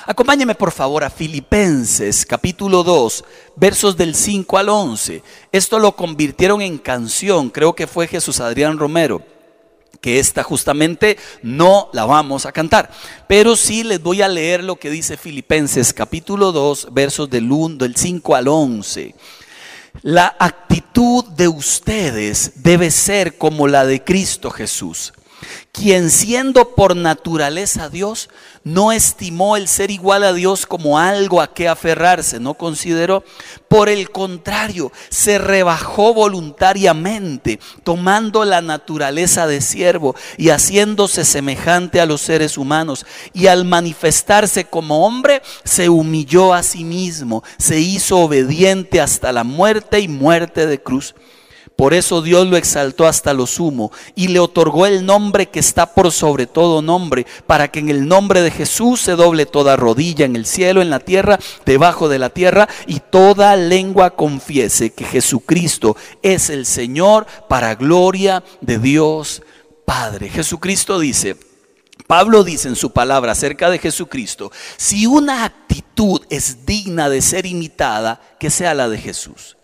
Acompáñeme 0.06 0.54
por 0.54 0.72
favor 0.72 1.04
a 1.04 1.10
Filipenses 1.10 2.24
capítulo 2.24 2.82
2, 2.82 3.22
versos 3.56 3.94
del 3.94 4.14
5 4.14 4.56
al 4.56 4.70
11. 4.70 5.22
Esto 5.52 5.78
lo 5.78 5.94
convirtieron 5.96 6.62
en 6.62 6.78
canción, 6.78 7.50
creo 7.50 7.74
que 7.74 7.86
fue 7.86 8.08
Jesús 8.08 8.40
Adrián 8.40 8.78
Romero, 8.78 9.22
que 10.00 10.18
esta 10.18 10.42
justamente 10.42 11.18
no 11.42 11.90
la 11.92 12.04
vamos 12.04 12.46
a 12.46 12.52
cantar, 12.52 12.90
pero 13.28 13.56
sí 13.56 13.84
les 13.84 14.02
voy 14.02 14.22
a 14.22 14.28
leer 14.28 14.64
lo 14.64 14.76
que 14.76 14.90
dice 14.90 15.16
Filipenses 15.16 15.92
capítulo 15.92 16.52
2, 16.52 16.88
versos 16.92 17.28
del, 17.28 17.50
1, 17.50 17.76
del 17.76 17.96
5 17.96 18.34
al 18.34 18.48
11. 18.48 19.14
La 20.02 20.36
actitud 20.38 21.24
de 21.24 21.48
ustedes 21.48 22.52
debe 22.56 22.90
ser 22.90 23.36
como 23.36 23.68
la 23.68 23.84
de 23.84 24.02
Cristo 24.02 24.50
Jesús 24.50 25.12
quien 25.72 26.10
siendo 26.10 26.74
por 26.74 26.96
naturaleza 26.96 27.88
Dios, 27.88 28.28
no 28.64 28.92
estimó 28.92 29.56
el 29.56 29.68
ser 29.68 29.90
igual 29.90 30.24
a 30.24 30.32
Dios 30.32 30.66
como 30.66 30.98
algo 30.98 31.40
a 31.40 31.54
que 31.54 31.68
aferrarse, 31.68 32.40
no 32.40 32.54
consideró. 32.54 33.24
Por 33.68 33.88
el 33.88 34.10
contrario, 34.10 34.92
se 35.08 35.38
rebajó 35.38 36.12
voluntariamente, 36.12 37.60
tomando 37.84 38.44
la 38.44 38.60
naturaleza 38.60 39.46
de 39.46 39.60
siervo 39.60 40.14
y 40.36 40.50
haciéndose 40.50 41.24
semejante 41.24 42.00
a 42.00 42.06
los 42.06 42.20
seres 42.20 42.58
humanos. 42.58 43.06
Y 43.32 43.46
al 43.46 43.64
manifestarse 43.64 44.64
como 44.64 45.06
hombre, 45.06 45.40
se 45.64 45.88
humilló 45.88 46.52
a 46.52 46.62
sí 46.62 46.84
mismo, 46.84 47.42
se 47.58 47.80
hizo 47.80 48.18
obediente 48.18 49.00
hasta 49.00 49.32
la 49.32 49.44
muerte 49.44 50.00
y 50.00 50.08
muerte 50.08 50.66
de 50.66 50.82
cruz. 50.82 51.14
Por 51.80 51.94
eso 51.94 52.20
Dios 52.20 52.46
lo 52.46 52.58
exaltó 52.58 53.06
hasta 53.06 53.32
lo 53.32 53.46
sumo 53.46 53.90
y 54.14 54.28
le 54.28 54.38
otorgó 54.38 54.84
el 54.84 55.06
nombre 55.06 55.48
que 55.48 55.60
está 55.60 55.94
por 55.94 56.12
sobre 56.12 56.46
todo 56.46 56.82
nombre, 56.82 57.26
para 57.46 57.68
que 57.68 57.78
en 57.78 57.88
el 57.88 58.06
nombre 58.06 58.42
de 58.42 58.50
Jesús 58.50 59.00
se 59.00 59.12
doble 59.12 59.46
toda 59.46 59.76
rodilla 59.76 60.26
en 60.26 60.36
el 60.36 60.44
cielo, 60.44 60.82
en 60.82 60.90
la 60.90 61.00
tierra, 61.00 61.38
debajo 61.64 62.10
de 62.10 62.18
la 62.18 62.28
tierra, 62.28 62.68
y 62.86 63.00
toda 63.00 63.56
lengua 63.56 64.10
confiese 64.10 64.90
que 64.90 65.06
Jesucristo 65.06 65.96
es 66.20 66.50
el 66.50 66.66
Señor 66.66 67.26
para 67.48 67.76
gloria 67.76 68.44
de 68.60 68.78
Dios 68.78 69.40
Padre. 69.86 70.28
Jesucristo 70.28 70.98
dice, 70.98 71.38
Pablo 72.06 72.44
dice 72.44 72.68
en 72.68 72.76
su 72.76 72.90
palabra 72.90 73.32
acerca 73.32 73.70
de 73.70 73.78
Jesucristo, 73.78 74.52
si 74.76 75.06
una 75.06 75.44
actitud 75.46 76.20
es 76.28 76.66
digna 76.66 77.08
de 77.08 77.22
ser 77.22 77.46
imitada, 77.46 78.20
que 78.38 78.50
sea 78.50 78.74
la 78.74 78.90
de 78.90 78.98
Jesús. 78.98 79.56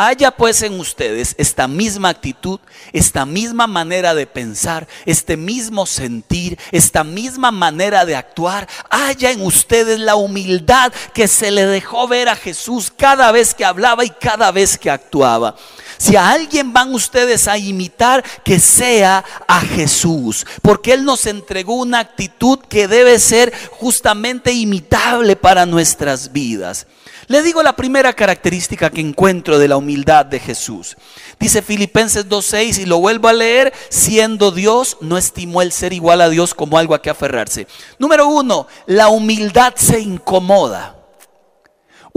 Haya 0.00 0.30
pues 0.30 0.62
en 0.62 0.78
ustedes 0.78 1.34
esta 1.38 1.66
misma 1.66 2.10
actitud, 2.10 2.60
esta 2.92 3.26
misma 3.26 3.66
manera 3.66 4.14
de 4.14 4.28
pensar, 4.28 4.86
este 5.06 5.36
mismo 5.36 5.86
sentir, 5.86 6.56
esta 6.70 7.02
misma 7.02 7.50
manera 7.50 8.04
de 8.04 8.14
actuar. 8.14 8.68
Haya 8.90 9.32
en 9.32 9.42
ustedes 9.42 9.98
la 9.98 10.14
humildad 10.14 10.92
que 11.12 11.26
se 11.26 11.50
le 11.50 11.66
dejó 11.66 12.06
ver 12.06 12.28
a 12.28 12.36
Jesús 12.36 12.92
cada 12.96 13.32
vez 13.32 13.54
que 13.54 13.64
hablaba 13.64 14.04
y 14.04 14.10
cada 14.10 14.52
vez 14.52 14.78
que 14.78 14.88
actuaba. 14.88 15.56
Si 15.98 16.16
a 16.16 16.30
alguien 16.30 16.72
van 16.72 16.94
ustedes 16.94 17.48
a 17.48 17.58
imitar, 17.58 18.24
que 18.44 18.60
sea 18.60 19.24
a 19.46 19.60
Jesús, 19.60 20.46
porque 20.62 20.92
Él 20.92 21.04
nos 21.04 21.26
entregó 21.26 21.74
una 21.74 21.98
actitud 21.98 22.60
que 22.68 22.88
debe 22.88 23.18
ser 23.18 23.52
justamente 23.72 24.52
imitable 24.52 25.36
para 25.36 25.66
nuestras 25.66 26.32
vidas. 26.32 26.86
Le 27.26 27.42
digo 27.42 27.62
la 27.62 27.76
primera 27.76 28.14
característica 28.14 28.88
que 28.88 29.02
encuentro 29.02 29.58
de 29.58 29.68
la 29.68 29.76
humildad 29.76 30.24
de 30.24 30.40
Jesús. 30.40 30.96
Dice 31.38 31.60
Filipenses 31.60 32.26
2.6 32.26 32.78
y 32.78 32.86
lo 32.86 33.00
vuelvo 33.00 33.28
a 33.28 33.34
leer, 33.34 33.74
siendo 33.90 34.50
Dios, 34.50 34.96
no 35.02 35.18
estimó 35.18 35.60
el 35.60 35.72
ser 35.72 35.92
igual 35.92 36.22
a 36.22 36.30
Dios 36.30 36.54
como 36.54 36.78
algo 36.78 36.94
a 36.94 37.02
que 37.02 37.10
aferrarse. 37.10 37.66
Número 37.98 38.28
uno, 38.28 38.66
la 38.86 39.08
humildad 39.08 39.74
se 39.76 40.00
incomoda. 40.00 40.97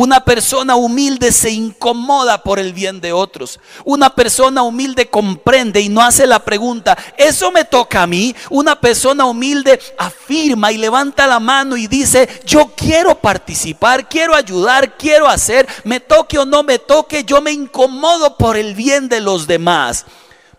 Una 0.02 0.26
persona 0.26 0.76
humilde 0.76 1.32
se 1.32 1.52
incomoda 1.52 2.42
por 2.42 2.58
el 2.58 2.74
bien 2.74 3.00
de 3.02 3.14
otros. 3.14 3.60
Una 3.86 4.10
persona 4.10 4.64
humilde 4.64 5.12
comprende 5.12 5.80
y 5.80 5.90
no 5.90 6.02
hace 6.02 6.26
la 6.26 6.40
pregunta, 6.40 6.98
¿eso 7.16 7.52
me 7.52 7.66
toca 7.66 8.02
a 8.02 8.08
mí? 8.08 8.36
Una 8.50 8.82
persona 8.82 9.26
humilde 9.26 9.80
afirma 10.00 10.72
y 10.72 10.80
levanta 10.80 11.28
la 11.28 11.40
mano 11.40 11.78
y 11.78 11.86
dice, 11.86 12.28
yo 12.48 12.72
quiero 12.76 13.14
participar, 13.14 14.10
quiero 14.10 14.34
ayudar, 14.34 14.98
quiero 14.98 15.28
hacer, 15.28 15.68
me 15.84 16.00
toque 16.00 16.40
o 16.40 16.48
no 16.48 16.64
me 16.64 16.80
toque, 16.80 17.24
yo 17.24 17.40
me 17.40 17.52
incomodo 17.52 18.38
por 18.38 18.58
el 18.58 18.74
bien 18.74 19.08
de 19.08 19.22
los 19.22 19.46
demás 19.46 20.08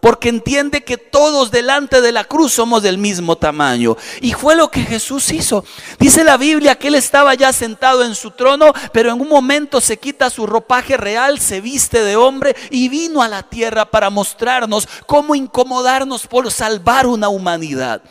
porque 0.02 0.30
entiende 0.30 0.82
que 0.82 0.98
todos 0.98 1.52
delante 1.52 2.00
de 2.00 2.10
la 2.10 2.24
cruz 2.24 2.54
somos 2.54 2.82
del 2.82 2.98
mismo 2.98 3.36
tamaño. 3.36 3.96
Y 4.20 4.32
fue 4.32 4.56
lo 4.56 4.68
que 4.68 4.82
Jesús 4.82 5.30
hizo. 5.30 5.64
Dice 6.00 6.24
la 6.24 6.36
Biblia 6.36 6.74
que 6.74 6.88
él 6.88 6.96
estaba 6.96 7.34
ya 7.36 7.52
sentado 7.52 8.02
en 8.02 8.16
su 8.16 8.32
trono, 8.32 8.72
pero 8.92 9.12
en 9.12 9.20
un 9.20 9.28
momento 9.28 9.80
se 9.80 9.98
quita 9.98 10.28
su 10.28 10.44
ropaje 10.44 10.96
real, 10.96 11.38
se 11.38 11.60
viste 11.60 12.02
de 12.02 12.16
hombre 12.16 12.56
y 12.70 12.88
vino 12.88 13.22
a 13.22 13.28
la 13.28 13.44
tierra 13.44 13.84
para 13.84 14.10
mostrarnos 14.10 14.88
cómo 15.06 15.36
incomodarnos 15.36 16.26
por 16.26 16.50
salvar 16.50 17.06
una 17.06 17.28
humanidad. 17.28 18.02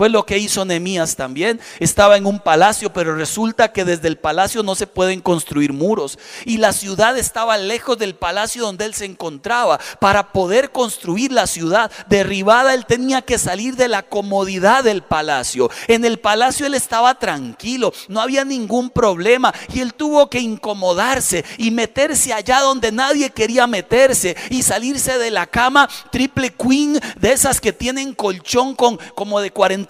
Fue 0.00 0.08
lo 0.08 0.24
que 0.24 0.38
hizo 0.38 0.64
Nehemías 0.64 1.14
también. 1.14 1.60
Estaba 1.78 2.16
en 2.16 2.24
un 2.24 2.40
palacio, 2.40 2.90
pero 2.90 3.14
resulta 3.14 3.70
que 3.70 3.84
desde 3.84 4.08
el 4.08 4.16
palacio 4.16 4.62
no 4.62 4.74
se 4.74 4.86
pueden 4.86 5.20
construir 5.20 5.74
muros. 5.74 6.18
Y 6.46 6.56
la 6.56 6.72
ciudad 6.72 7.18
estaba 7.18 7.58
lejos 7.58 7.98
del 7.98 8.14
palacio 8.14 8.62
donde 8.62 8.86
él 8.86 8.94
se 8.94 9.04
encontraba. 9.04 9.78
Para 9.98 10.32
poder 10.32 10.70
construir 10.70 11.32
la 11.32 11.46
ciudad 11.46 11.92
derribada, 12.08 12.72
él 12.72 12.86
tenía 12.86 13.20
que 13.20 13.36
salir 13.36 13.76
de 13.76 13.88
la 13.88 14.02
comodidad 14.02 14.84
del 14.84 15.02
palacio. 15.02 15.70
En 15.86 16.06
el 16.06 16.18
palacio 16.18 16.64
él 16.64 16.72
estaba 16.72 17.18
tranquilo, 17.18 17.92
no 18.08 18.22
había 18.22 18.46
ningún 18.46 18.88
problema. 18.88 19.52
Y 19.70 19.80
él 19.80 19.92
tuvo 19.92 20.30
que 20.30 20.40
incomodarse 20.40 21.44
y 21.58 21.72
meterse 21.72 22.32
allá 22.32 22.60
donde 22.60 22.90
nadie 22.90 23.28
quería 23.28 23.66
meterse. 23.66 24.34
Y 24.48 24.62
salirse 24.62 25.18
de 25.18 25.30
la 25.30 25.44
cama 25.46 25.90
triple 26.10 26.54
queen, 26.54 26.98
de 27.20 27.32
esas 27.32 27.60
que 27.60 27.74
tienen 27.74 28.14
colchón 28.14 28.74
con 28.74 28.98
como 29.14 29.40
de 29.42 29.50
40 29.50 29.89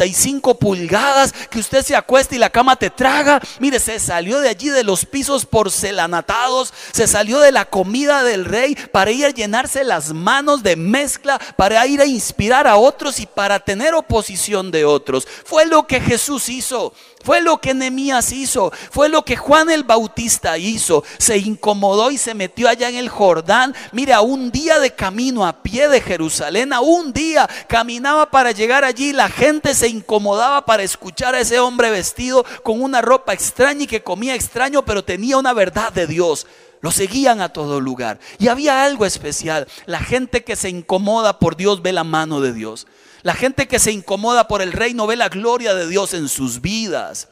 pulgadas, 0.59 1.33
que 1.51 1.59
usted 1.59 1.85
se 1.85 1.97
acuesta 1.97 2.35
y 2.35 2.39
la 2.39 2.51
cama 2.51 2.77
te 2.77 2.91
traga. 2.91 3.41
Mire, 3.59 3.79
se 3.79 3.99
salió 3.99 4.41
de 4.41 4.49
allí 4.49 4.69
de 4.69 4.85
los 4.85 5.05
pisos 5.05 5.47
porcelanatados, 5.47 6.73
se 6.93 7.07
salió 7.07 7.41
de 7.41 7.53
la 7.53 7.65
comida 7.65 8.23
del 8.23 8.45
rey 8.45 8.77
para 8.93 9.11
ir 9.11 9.27
a 9.27 9.31
llenarse 9.31 9.85
las 9.85 10.13
manos 10.13 10.63
de 10.63 10.77
mezcla, 10.77 11.39
para 11.57 11.87
ir 11.87 12.01
a 12.01 12.07
inspirar 12.07 12.67
a 12.67 12.77
otros 12.77 13.21
y 13.21 13.27
para 13.27 13.61
tener 13.61 13.95
oposición 13.95 14.71
de 14.71 14.85
otros. 14.85 15.27
Fue 15.45 15.67
lo 15.67 15.87
que 15.87 16.01
Jesús 16.01 16.49
hizo. 16.49 16.93
Fue 17.23 17.43
lo 17.43 17.59
que 17.59 17.75
Nehemías 17.75 18.33
hizo, 18.33 18.73
fue 18.91 19.11
lo 19.11 19.27
que 19.27 19.37
Juan 19.37 19.69
el 19.69 19.85
Bautista 19.85 20.57
hizo. 20.57 21.05
Se 21.19 21.37
incomodó 21.37 22.11
y 22.11 22.17
se 22.17 22.33
metió 22.33 22.67
allá 22.67 22.89
en 22.89 22.97
el 22.97 23.11
Jordán. 23.11 23.75
Mira, 23.93 24.23
un 24.23 24.51
día 24.51 24.81
de 24.81 24.95
camino 24.95 25.47
a 25.47 25.63
pie 25.63 25.89
de 25.89 26.01
Jerusalén, 26.01 26.73
a 26.73 26.81
un 26.81 27.13
día 27.13 27.49
caminaba 27.69 28.31
para 28.31 28.53
llegar 28.53 28.85
allí. 28.85 29.13
La 29.13 29.29
gente 29.29 29.75
se 29.75 29.89
incomodaba 29.89 30.65
para 30.65 30.83
escuchar 30.83 31.35
a 31.35 31.41
ese 31.41 31.61
hombre 31.61 31.91
vestido 31.91 32.45
con 32.63 32.81
una 32.81 33.03
ropa 33.03 33.35
extraña 33.35 33.83
y 33.83 33.87
que 33.87 34.03
comía 34.03 34.35
extraño, 34.35 34.83
pero 34.85 35.05
tenía 35.05 35.37
una 35.37 35.53
verdad 35.53 35.93
de 35.93 36.07
Dios. 36.07 36.47
Lo 36.81 36.91
seguían 36.91 37.43
a 37.43 37.51
todo 37.51 37.81
lugar. 37.81 38.19
Y 38.39 38.49
había 38.49 38.83
algo 38.83 39.05
especial. 39.05 39.69
La 39.85 40.01
gente 40.01 40.43
que 40.43 40.57
se 40.57 40.71
incomoda 40.71 41.39
por 41.39 41.57
Dios 41.57 41.83
ve 41.83 41.93
la 41.93 42.05
mano 42.05 42.41
de 42.41 42.55
Dios. 42.55 42.87
La 43.23 43.35
gente 43.35 43.69
que 43.69 43.79
se 43.79 43.93
incomoda 43.93 44.49
por 44.49 44.63
el 44.63 44.73
reino 44.73 45.07
ve 45.07 45.17
la 45.17 45.29
gloria 45.29 45.75
de 45.75 45.87
Dios 45.87 46.15
en 46.15 46.29
sus 46.29 46.61
vidas. 46.61 47.29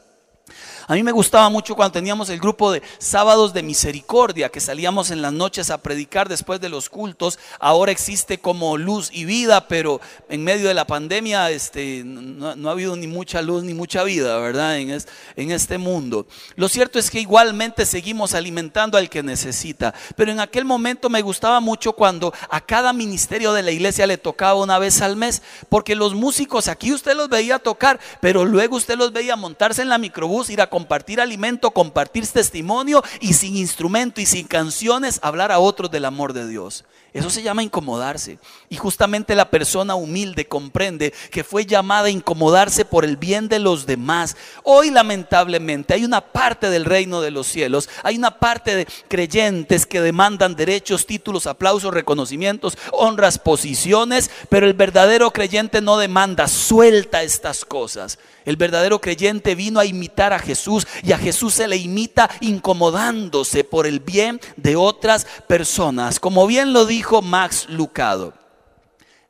A 0.89 0.95
mí 0.95 1.03
me 1.03 1.11
gustaba 1.11 1.49
mucho 1.49 1.75
cuando 1.75 1.91
teníamos 1.91 2.31
el 2.31 2.39
grupo 2.39 2.71
de 2.71 2.81
sábados 2.97 3.53
de 3.53 3.61
misericordia, 3.61 4.49
que 4.49 4.59
salíamos 4.59 5.11
en 5.11 5.21
las 5.21 5.31
noches 5.31 5.69
a 5.69 5.77
predicar 5.77 6.27
después 6.27 6.59
de 6.59 6.67
los 6.67 6.89
cultos. 6.89 7.37
Ahora 7.59 7.91
existe 7.91 8.39
como 8.39 8.75
luz 8.75 9.11
y 9.13 9.25
vida, 9.25 9.67
pero 9.67 10.01
en 10.29 10.43
medio 10.43 10.67
de 10.67 10.73
la 10.73 10.87
pandemia 10.87 11.51
este, 11.51 12.01
no, 12.03 12.67
ha 12.67 12.71
habido 12.71 12.95
ni 12.95 13.05
mucha 13.05 13.43
luz 13.43 13.63
ni 13.63 13.75
mucha 13.75 14.03
vida, 14.03 14.39
¿verdad? 14.39 14.79
En, 14.79 14.89
en 15.35 15.51
este 15.51 15.77
mundo. 15.77 16.25
Lo 16.55 16.67
cierto 16.67 16.97
es 16.97 17.11
que 17.11 17.19
igualmente 17.19 17.85
seguimos 17.85 18.33
alimentando 18.33 18.97
al 18.97 19.11
que 19.11 19.21
necesita. 19.21 19.93
Pero 20.15 20.31
en 20.31 20.39
aquel 20.39 20.65
momento 20.65 21.07
me 21.07 21.21
gustaba 21.21 21.59
mucho 21.59 21.93
cuando 21.93 22.33
a 22.49 22.61
cada 22.61 22.93
ministerio 22.93 23.53
de 23.53 23.61
la 23.61 23.69
iglesia 23.69 24.07
le 24.07 24.17
tocaba 24.17 24.55
una 24.55 24.79
vez 24.79 25.03
al 25.03 25.15
mes, 25.15 25.43
porque 25.69 25.93
los 25.93 26.15
músicos 26.15 26.67
aquí 26.67 26.91
usted 26.91 27.15
los 27.15 27.29
veía 27.29 27.59
tocar, 27.59 27.99
pero 28.21 28.43
luego 28.43 28.77
usted 28.77 28.97
los 28.97 29.13
veía 29.13 29.35
montarse 29.35 29.83
en 29.83 29.89
la 29.89 29.99
microbús, 29.99 30.49
ir 30.49 30.61
a 30.61 30.78
compartir 30.79 31.19
alimento, 31.19 31.71
compartir 31.71 32.25
testimonio 32.25 33.03
y 33.19 33.33
sin 33.33 33.57
instrumento 33.57 34.21
y 34.21 34.25
sin 34.25 34.47
canciones 34.47 35.19
hablar 35.21 35.51
a 35.51 35.59
otros 35.59 35.91
del 35.91 36.05
amor 36.05 36.31
de 36.31 36.47
Dios. 36.47 36.85
Eso 37.11 37.29
se 37.29 37.41
llama 37.41 37.63
incomodarse. 37.63 38.37
Y 38.69 38.75
justamente 38.75 39.35
la 39.35 39.49
persona 39.49 39.95
humilde 39.95 40.45
comprende 40.45 41.13
que 41.31 41.43
fue 41.43 41.65
llamada 41.65 42.07
a 42.07 42.11
incomodarse 42.11 42.85
por 42.85 43.03
el 43.03 43.17
bien 43.17 43.49
de 43.49 43.59
los 43.59 43.85
demás. 43.85 44.37
Hoy 44.63 44.91
lamentablemente 44.91 45.93
hay 45.95 46.05
una 46.05 46.21
parte 46.21 46.69
del 46.69 46.85
reino 46.85 47.21
de 47.21 47.31
los 47.31 47.47
cielos, 47.47 47.89
hay 48.03 48.17
una 48.17 48.37
parte 48.37 48.75
de 48.75 48.87
creyentes 49.07 49.85
que 49.85 50.01
demandan 50.01 50.55
derechos, 50.55 51.05
títulos, 51.05 51.47
aplausos, 51.47 51.93
reconocimientos, 51.93 52.77
honras, 52.91 53.39
posiciones, 53.39 54.29
pero 54.49 54.67
el 54.67 54.73
verdadero 54.73 55.31
creyente 55.31 55.81
no 55.81 55.97
demanda, 55.97 56.47
suelta 56.47 57.23
estas 57.23 57.65
cosas. 57.65 58.19
El 58.45 58.55
verdadero 58.55 58.99
creyente 58.99 59.53
vino 59.53 59.79
a 59.79 59.85
imitar 59.85 60.33
a 60.33 60.39
Jesús 60.39 60.87
y 61.03 61.11
a 61.11 61.17
Jesús 61.17 61.53
se 61.53 61.67
le 61.67 61.77
imita 61.77 62.29
incomodándose 62.39 63.63
por 63.63 63.85
el 63.85 63.99
bien 63.99 64.39
de 64.55 64.75
otras 64.75 65.27
personas. 65.47 66.19
Como 66.19 66.47
bien 66.47 66.73
lo 66.73 66.85
dijo 66.99 67.21
Max 67.21 67.67
Lucado, 67.69 68.33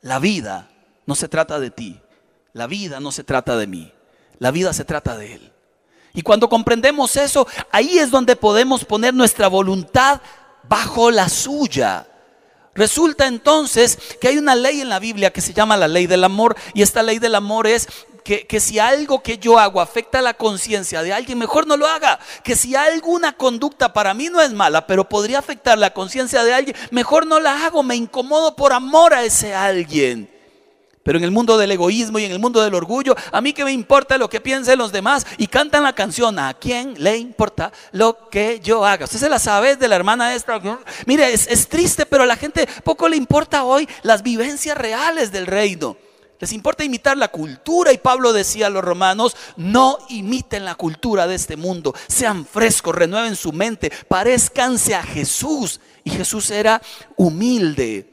la 0.02 0.18
vida 0.18 0.70
no 1.06 1.14
se 1.14 1.28
trata 1.28 1.60
de 1.60 1.70
ti, 1.70 2.02
la 2.52 2.66
vida 2.66 3.00
no 3.00 3.12
se 3.12 3.24
trata 3.24 3.58
de 3.58 3.68
mí, 3.68 3.94
la 4.40 4.50
vida 4.50 4.74
se 4.74 4.86
trata 4.86 5.16
de 5.16 5.36
Él. 5.36 5.54
Y 6.16 6.24
cuando 6.24 6.50
comprendemos 6.50 7.16
eso, 7.16 7.48
ahí 7.72 8.00
es 8.00 8.10
donde 8.10 8.36
podemos 8.36 8.86
poner 8.86 9.14
nuestra 9.14 9.48
voluntad 9.48 10.20
bajo 10.68 11.12
la 11.12 11.30
suya 11.30 12.08
Resulta 12.80 13.28
entonces 13.28 13.98
que 14.22 14.30
hay 14.30 14.38
una 14.38 14.56
ley 14.56 14.80
en 14.80 14.88
la 14.88 15.00
Biblia 15.00 15.34
que 15.34 15.42
se 15.42 15.54
llama 15.54 15.76
la 15.76 15.90
ley 15.90 16.08
del 16.08 16.24
amor 16.24 16.56
y 16.74 16.82
esta 16.82 17.04
ley 17.04 17.20
del 17.20 17.36
amor 17.36 17.68
es 17.68 17.90
que, 18.38 18.60
si 18.60 18.78
algo 18.78 19.24
que 19.24 19.40
yo 19.40 19.58
hago 19.58 19.82
afecta 19.82 20.22
la 20.22 20.36
conciencia 20.36 21.02
de 21.02 21.12
alguien, 21.12 21.40
mejor 21.40 21.66
no 21.66 21.76
lo 21.76 21.88
haga. 21.88 22.20
Que 22.44 22.56
si 22.56 22.76
alguna 22.76 23.34
conducta 23.34 23.92
para 23.92 24.14
mí 24.14 24.30
no 24.30 24.40
es 24.40 24.54
mala, 24.54 24.86
pero 24.86 25.10
podría 25.10 25.40
afectar 25.40 25.78
la 25.80 25.94
conciencia 25.94 26.44
de 26.44 26.54
alguien, 26.54 26.76
mejor 26.92 27.26
no 27.26 27.40
la 27.40 27.66
hago, 27.66 27.82
me 27.82 27.96
incomodo 27.96 28.56
por 28.56 28.72
amor 28.72 29.16
a 29.16 29.24
ese 29.24 29.56
alguien. 29.56 30.30
Pero 31.02 31.18
en 31.18 31.24
el 31.24 31.32
mundo 31.32 31.58
del 31.58 31.72
egoísmo 31.72 32.20
y 32.20 32.26
en 32.26 32.32
el 32.32 32.38
mundo 32.38 32.62
del 32.62 32.76
orgullo, 32.76 33.16
a 33.32 33.42
mí 33.42 33.52
que 33.52 33.66
me 33.66 33.72
importa 33.72 34.18
lo 34.20 34.30
que 34.30 34.42
piensen 34.42 34.78
los 34.78 34.92
demás. 34.92 35.26
Y 35.38 35.48
cantan 35.48 35.82
la 35.82 35.94
canción, 35.94 36.38
¿a 36.38 36.54
quién 36.54 36.94
le 37.02 37.18
importa 37.18 37.72
lo 37.94 38.30
que 38.30 38.60
yo 38.60 38.86
haga? 38.86 39.06
Usted 39.06 39.18
se 39.18 39.30
la 39.30 39.40
sabe 39.40 39.76
de 39.76 39.88
la 39.88 39.96
hermana 39.96 40.36
esta. 40.36 40.62
Mire, 41.08 41.34
es, 41.34 41.48
es 41.48 41.68
triste, 41.68 42.06
pero 42.06 42.24
a 42.24 42.28
la 42.28 42.36
gente 42.36 42.68
poco 42.84 43.10
le 43.10 43.16
importa 43.16 43.64
hoy 43.64 43.90
las 44.04 44.22
vivencias 44.22 44.78
reales 44.78 45.32
del 45.32 45.48
reino. 45.48 45.98
Les 46.40 46.54
importa 46.54 46.86
imitar 46.86 47.18
la 47.18 47.28
cultura 47.28 47.92
y 47.92 47.98
Pablo 47.98 48.32
decía 48.32 48.68
a 48.68 48.70
los 48.70 48.84
romanos, 48.84 49.36
no 49.58 49.98
imiten 50.08 50.64
la 50.64 50.76
cultura 50.76 51.28
de 51.28 51.36
este 51.36 51.58
mundo, 51.58 51.94
sean 52.08 52.46
frescos, 52.46 52.96
renueven 52.96 53.36
su 53.36 53.52
mente, 53.52 53.92
parezcanse 54.08 54.96
a 54.96 55.04
Jesús. 55.04 55.82
Y 56.06 56.12
Jesús 56.12 56.50
era 56.50 56.82
humilde. 57.18 58.10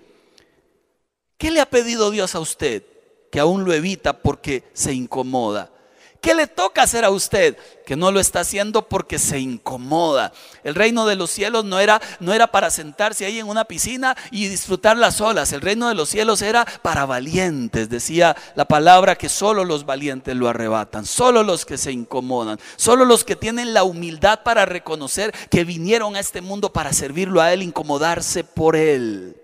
¿Qué 1.38 1.52
le 1.52 1.60
ha 1.60 1.70
pedido 1.70 2.10
Dios 2.10 2.34
a 2.34 2.40
usted? 2.40 2.82
Que 3.30 3.38
aún 3.38 3.64
lo 3.64 3.72
evita 3.72 4.14
porque 4.18 4.64
se 4.72 4.92
incomoda. 4.92 5.70
¿Qué 6.20 6.34
le 6.34 6.46
toca 6.46 6.82
hacer 6.82 7.04
a 7.04 7.10
usted? 7.10 7.56
Que 7.84 7.96
no 7.96 8.10
lo 8.10 8.20
está 8.20 8.40
haciendo 8.40 8.88
porque 8.88 9.18
se 9.18 9.38
incomoda. 9.38 10.32
El 10.64 10.74
reino 10.74 11.06
de 11.06 11.16
los 11.16 11.30
cielos 11.30 11.64
no 11.64 11.78
era, 11.78 12.00
no 12.20 12.32
era 12.32 12.48
para 12.48 12.70
sentarse 12.70 13.24
ahí 13.24 13.38
en 13.38 13.48
una 13.48 13.64
piscina 13.64 14.16
y 14.30 14.48
disfrutar 14.48 14.96
las 14.96 15.20
olas. 15.20 15.52
El 15.52 15.60
reino 15.60 15.88
de 15.88 15.94
los 15.94 16.08
cielos 16.08 16.42
era 16.42 16.64
para 16.82 17.06
valientes. 17.06 17.88
Decía 17.88 18.36
la 18.54 18.66
palabra 18.66 19.16
que 19.16 19.28
solo 19.28 19.64
los 19.64 19.86
valientes 19.86 20.36
lo 20.36 20.48
arrebatan. 20.48 21.06
Solo 21.06 21.42
los 21.42 21.64
que 21.64 21.78
se 21.78 21.92
incomodan. 21.92 22.58
Solo 22.76 23.04
los 23.04 23.24
que 23.24 23.36
tienen 23.36 23.74
la 23.74 23.84
humildad 23.84 24.42
para 24.42 24.66
reconocer 24.66 25.32
que 25.50 25.64
vinieron 25.64 26.16
a 26.16 26.20
este 26.20 26.40
mundo 26.40 26.72
para 26.72 26.92
servirlo 26.92 27.40
a 27.40 27.52
Él, 27.52 27.62
incomodarse 27.62 28.44
por 28.44 28.76
Él. 28.76 29.36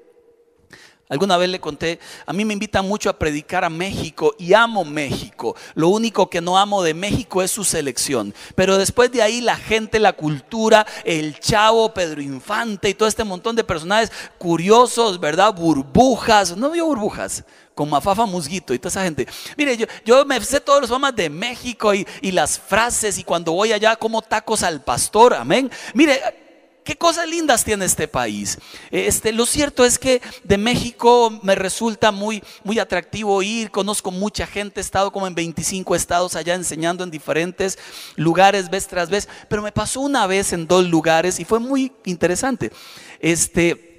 Alguna 1.12 1.37
vez 1.37 1.51
le 1.51 1.61
conté, 1.61 2.01
a 2.25 2.33
mí 2.33 2.42
me 2.42 2.55
invitan 2.55 2.88
mucho 2.88 3.11
a 3.11 3.18
predicar 3.18 3.66
a 3.66 3.68
México 3.68 4.35
y 4.38 4.55
amo 4.55 4.83
México. 4.83 5.55
Lo 5.75 5.88
único 5.88 6.31
que 6.31 6.40
no 6.40 6.57
amo 6.57 6.83
de 6.83 6.94
México 6.94 7.42
es 7.42 7.51
su 7.51 7.64
selección. 7.64 8.33
Pero 8.55 8.79
después 8.79 9.12
de 9.12 9.20
ahí 9.20 9.42
la 9.42 9.59
gente, 9.59 9.98
la 9.98 10.14
cultura, 10.14 10.87
el 11.05 11.38
chavo, 11.38 11.92
Pedro 11.92 12.22
Infante 12.22 12.88
y 12.88 12.94
todo 12.94 13.11
este 13.11 13.25
montón 13.25 13.55
de 13.57 13.62
personajes 13.62 14.11
curiosos, 14.38 15.20
¿verdad? 15.20 15.53
Burbujas, 15.53 16.57
no 16.57 16.70
vio 16.70 16.87
burbujas 16.87 17.44
con 17.75 17.90
Mafafa 17.90 18.25
Musguito 18.25 18.72
y 18.72 18.79
toda 18.79 18.88
esa 18.88 19.03
gente. 19.03 19.29
Mire, 19.59 19.77
yo, 19.77 19.85
yo 20.07 20.25
me 20.25 20.40
sé 20.40 20.61
todos 20.61 20.81
los 20.81 20.88
temas 20.88 21.14
de 21.14 21.29
México 21.29 21.92
y, 21.92 22.07
y, 22.22 22.33
las 22.33 22.59
frases 22.59 23.18
y 23.18 23.25
cuando 23.25 23.53
voy 23.53 23.72
allá 23.72 23.96
como 23.96 24.22
tacos 24.22 24.62
al 24.62 24.83
pastor, 24.83 25.35
amén. 25.35 25.70
Mire, 25.92 26.41
qué 26.85 26.97
cosas 26.97 27.29
lindas 27.29 27.64
tiene 27.64 27.85
este 27.85 28.09
país. 28.09 28.59
Este, 28.90 29.33
lo 29.33 29.47
cierto 29.47 29.85
es 29.85 29.99
que 29.99 30.21
de 30.45 30.59
México 30.59 31.38
me 31.42 31.55
resulta 31.55 32.12
muy, 32.12 32.42
muy 32.64 32.79
atractivo 32.79 33.42
ir, 33.42 33.71
conozco 33.71 34.11
mucha 34.11 34.47
gente, 34.47 34.81
he 34.81 34.83
estado 34.83 35.12
como 35.12 35.27
en 35.27 35.35
25 35.35 35.95
estados 35.95 36.37
allá 36.37 36.55
enseñando 36.55 37.05
en 37.05 37.11
diferentes 37.11 37.79
lugares 38.16 38.71
vez 38.71 38.87
tras 38.87 39.11
vez, 39.11 39.29
pero 39.49 39.62
me 39.62 39.73
pasó 39.73 40.01
una 40.01 40.27
vez 40.27 40.53
en 40.53 40.66
dos 40.66 40.88
lugares 40.88 41.38
y 41.40 41.45
fue 41.45 41.59
muy 41.59 41.92
interesante. 42.05 42.73
Este, 43.21 43.91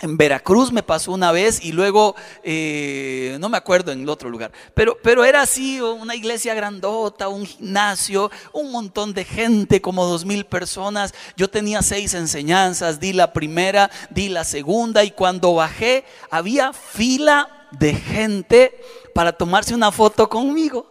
en 0.00 0.16
Veracruz 0.16 0.72
me 0.72 0.82
pasó 0.82 1.12
una 1.12 1.32
vez 1.32 1.64
y 1.64 1.72
luego, 1.72 2.14
eh, 2.42 3.36
no 3.40 3.48
me 3.48 3.56
acuerdo 3.56 3.92
en 3.92 4.02
el 4.02 4.08
otro 4.08 4.30
lugar, 4.30 4.52
pero, 4.74 4.96
pero 5.02 5.24
era 5.24 5.42
así, 5.42 5.80
una 5.80 6.14
iglesia 6.14 6.54
grandota, 6.54 7.28
un 7.28 7.46
gimnasio, 7.46 8.30
un 8.52 8.70
montón 8.70 9.14
de 9.14 9.24
gente, 9.24 9.80
como 9.80 10.06
dos 10.06 10.24
mil 10.24 10.44
personas. 10.46 11.14
Yo 11.36 11.48
tenía 11.48 11.82
seis 11.82 12.14
enseñanzas, 12.14 13.00
di 13.00 13.12
la 13.12 13.32
primera, 13.32 13.90
di 14.10 14.28
la 14.28 14.44
segunda 14.44 15.04
y 15.04 15.10
cuando 15.10 15.54
bajé 15.54 16.04
había 16.30 16.72
fila 16.72 17.66
de 17.72 17.94
gente 17.94 18.80
para 19.14 19.32
tomarse 19.32 19.74
una 19.74 19.92
foto 19.92 20.28
conmigo. 20.28 20.87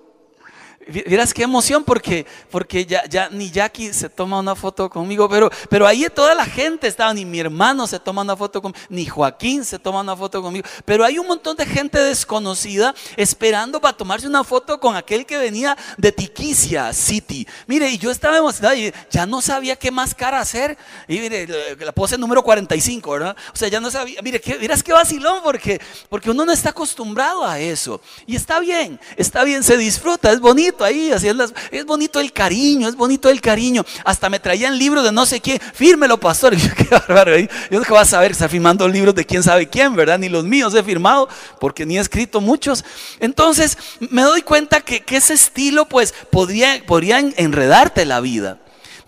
Vieras 0.88 1.34
qué 1.34 1.44
emoción 1.44 1.84
porque, 1.84 2.26
porque 2.50 2.86
ya, 2.86 3.06
ya 3.10 3.30
ni 3.30 3.52
Jackie 3.52 3.94
se 3.94 4.10
toma 4.10 4.40
una 4.40 4.56
foto 4.56 4.90
conmigo, 4.90 5.28
pero, 5.28 5.50
pero 5.70 5.86
ahí 5.86 6.08
toda 6.14 6.34
la 6.34 6.46
gente 6.46 6.88
estaba, 6.88 7.14
ni 7.14 7.26
mi 7.26 7.40
hermano 7.40 7.86
se 7.88 8.00
toma 8.00 8.22
una 8.22 8.38
foto 8.38 8.62
conmigo, 8.62 8.86
ni 8.90 9.06
Joaquín 9.06 9.66
se 9.66 9.80
toma 9.80 10.00
una 10.02 10.16
foto 10.16 10.42
conmigo, 10.42 10.66
pero 10.86 11.04
hay 11.04 11.20
un 11.20 11.28
montón 11.28 11.58
de 11.58 11.66
gente 11.66 12.00
desconocida 12.00 12.96
esperando 13.18 13.82
para 13.82 13.98
tomarse 13.98 14.28
una 14.28 14.44
foto 14.44 14.80
con 14.80 14.96
aquel 14.96 15.26
que 15.26 15.38
venía 15.38 15.78
de 15.98 16.12
Tiquicia 16.12 16.94
City. 16.94 17.46
Mire, 17.68 17.90
y 17.90 17.98
yo 17.98 18.10
estaba 18.10 18.38
emocionado 18.38 18.76
y 18.76 18.94
ya 19.10 19.26
no 19.26 19.42
sabía 19.42 19.76
qué 19.76 19.92
más 19.92 20.16
cara 20.16 20.40
hacer. 20.40 20.78
Y 21.08 21.20
mire, 21.20 21.48
la 21.80 21.92
pose 21.92 22.18
número 22.18 22.44
45, 22.44 23.12
¿verdad? 23.12 23.36
O 23.54 23.58
sea, 23.58 23.68
ya 23.68 23.82
no 23.82 23.92
sabía, 23.92 24.22
mire, 24.22 24.40
qué, 24.40 24.58
miras 24.58 24.84
qué 24.84 24.94
vacilón 24.94 25.42
porque, 25.44 25.82
porque 26.10 26.32
uno 26.32 26.46
no 26.46 26.52
está 26.52 26.70
acostumbrado 26.70 27.46
a 27.46 27.60
eso. 27.60 28.00
Y 28.26 28.36
está 28.36 28.60
bien, 28.60 29.00
está 29.18 29.44
bien, 29.44 29.64
se 29.64 29.78
disfruta, 29.78 30.32
es 30.32 30.40
bonito 30.40 30.77
ahí, 30.84 31.12
así 31.12 31.28
es, 31.28 31.36
es 31.72 31.86
bonito 31.86 32.20
el 32.20 32.32
cariño, 32.32 32.88
es 32.88 32.96
bonito 32.96 33.30
el 33.30 33.42
cariño. 33.42 33.86
Hasta 34.04 34.30
me 34.30 34.40
traían 34.40 34.78
libros 34.78 35.04
de 35.04 35.12
no 35.12 35.26
sé 35.26 35.40
quién, 35.42 35.60
fírmelo, 35.74 36.20
pastor. 36.20 36.54
Y 36.54 36.58
yo, 36.62 36.70
qué 36.76 36.86
bárbaro, 36.86 37.38
yo 37.38 37.48
no 37.72 37.82
que 37.82 37.94
vas 37.94 38.08
a 38.10 38.12
saber 38.12 38.30
que 38.30 38.34
está 38.34 38.50
firmando 38.50 38.88
libros 38.88 39.16
de 39.16 39.26
quién 39.26 39.44
sabe 39.44 39.68
quién, 39.68 39.96
¿verdad? 39.96 40.20
Ni 40.20 40.30
los 40.30 40.44
míos 40.44 40.74
he 40.76 40.84
firmado, 40.84 41.30
porque 41.60 41.86
ni 41.86 41.98
he 41.98 42.02
escrito 42.02 42.42
muchos. 42.42 42.84
Entonces, 43.20 43.78
me 44.00 44.22
doy 44.22 44.42
cuenta 44.42 44.82
que, 44.82 45.02
que 45.02 45.18
ese 45.18 45.34
estilo, 45.34 45.86
pues, 45.86 46.14
podría, 46.32 46.84
podría 46.86 47.20
enredarte 47.20 48.06
la 48.06 48.20
vida. 48.20 48.60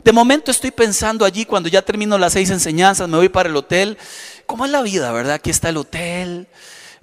De 0.03 0.13
momento 0.13 0.51
estoy 0.51 0.71
pensando 0.71 1.25
allí, 1.25 1.45
cuando 1.45 1.69
ya 1.69 1.82
termino 1.82 2.17
las 2.17 2.34
seis 2.34 2.49
enseñanzas, 2.49 3.10
me 3.10 3.17
voy 3.17 3.29
para 3.29 3.49
el 3.49 3.55
hotel. 3.55 3.97
¿Cómo 4.45 4.65
es 4.65 4.71
la 4.71 4.82
vida, 4.82 5.12
verdad? 5.12 5.34
Aquí 5.34 5.49
está 5.49 5.69
el 5.69 5.77
hotel 5.77 6.47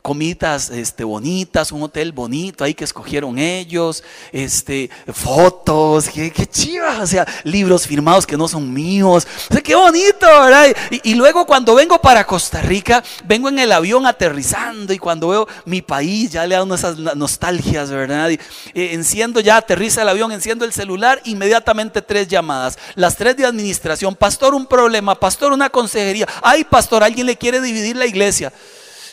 comidas 0.06 0.70
este, 0.70 1.02
bonitas, 1.02 1.72
un 1.72 1.82
hotel 1.82 2.12
bonito 2.12 2.62
ahí 2.62 2.74
que 2.74 2.84
escogieron 2.84 3.40
ellos, 3.40 4.04
este, 4.30 4.88
fotos, 5.12 6.08
qué, 6.08 6.30
chivas, 6.46 7.00
o 7.00 7.06
sea, 7.08 7.26
libros 7.42 7.88
firmados 7.88 8.24
que 8.24 8.36
no 8.36 8.46
son 8.46 8.72
míos, 8.72 9.26
o 9.50 9.56
qué 9.60 9.74
bonito, 9.74 10.24
¿verdad? 10.24 10.68
Y, 10.92 11.10
y, 11.10 11.14
luego 11.16 11.44
cuando 11.44 11.74
vengo 11.74 12.00
para 12.00 12.24
Costa 12.24 12.62
Rica, 12.62 13.02
vengo 13.24 13.48
en 13.48 13.58
el 13.58 13.72
avión 13.72 14.06
aterrizando 14.06 14.92
y 14.92 14.98
cuando 14.98 15.26
veo 15.26 15.48
mi 15.64 15.82
país, 15.82 16.30
ya 16.30 16.46
le 16.46 16.54
da 16.54 16.62
unas 16.62 16.96
nostalgias, 17.16 17.90
¿verdad? 17.90 18.30
Y, 18.30 18.34
eh, 18.74 18.90
enciendo 18.92 19.40
ya, 19.40 19.56
aterriza 19.56 20.02
el 20.02 20.08
avión, 20.08 20.30
enciendo 20.30 20.64
el 20.64 20.72
celular, 20.72 21.20
inmediatamente 21.24 22.00
tres 22.00 22.28
llamadas, 22.28 22.78
las 22.94 23.16
tres 23.16 23.36
de 23.36 23.44
administración, 23.44 24.14
pastor 24.14 24.54
un 24.54 24.66
problema, 24.66 25.16
pastor 25.16 25.52
una 25.52 25.68
consejería, 25.68 26.28
ay 26.42 26.62
pastor, 26.62 27.02
alguien 27.02 27.26
le 27.26 27.36
quiere 27.36 27.60
dividir 27.60 27.96
la 27.96 28.06
iglesia. 28.06 28.52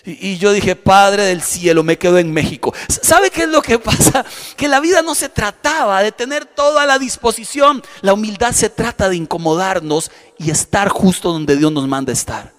Y, 0.06 0.38
yo 0.38 0.52
dije, 0.52 0.76
Padre 0.76 1.24
del 1.24 1.42
cielo, 1.42 1.82
me 1.82 1.98
quedo 1.98 2.18
en 2.18 2.34
México. 2.34 2.74
¿Sabe 2.90 3.30
qué 3.30 3.44
es 3.44 3.50
lo 3.50 3.62
que 3.62 3.80
pasa? 3.80 4.26
Que 4.58 4.68
la 4.68 4.82
vida 4.82 5.02
no 5.02 5.16
se 5.16 5.30
trataba 5.30 6.04
de 6.04 6.12
tener 6.12 6.46
toda 6.46 6.86
la 6.86 7.00
disposición. 7.00 7.82
La 8.02 8.14
humildad 8.14 8.52
se 8.52 8.70
trata 8.70 9.08
de 9.08 9.16
incomodarnos 9.16 10.12
y 10.38 10.50
estar 10.52 10.90
justo 10.90 11.32
donde 11.32 11.56
Dios 11.56 11.72
nos 11.72 11.88
manda 11.88 12.12
estar. 12.12 12.52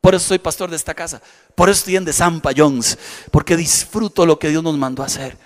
Por 0.00 0.14
eso 0.14 0.28
soy 0.28 0.38
pastor 0.38 0.70
de 0.70 0.76
esta 0.76 0.94
casa. 0.94 1.22
Por 1.54 1.68
eso 1.68 1.78
estoy 1.78 1.96
en 1.96 2.04
The 2.04 2.12
Sampa 2.12 2.50
Jones. 2.56 2.98
Porque 3.30 3.56
disfruto 3.56 4.26
lo 4.26 4.38
que 4.38 4.48
Dios 4.48 4.62
nos 4.62 4.76
mandó 4.76 5.04
a 5.04 5.06
hacer. 5.06 5.38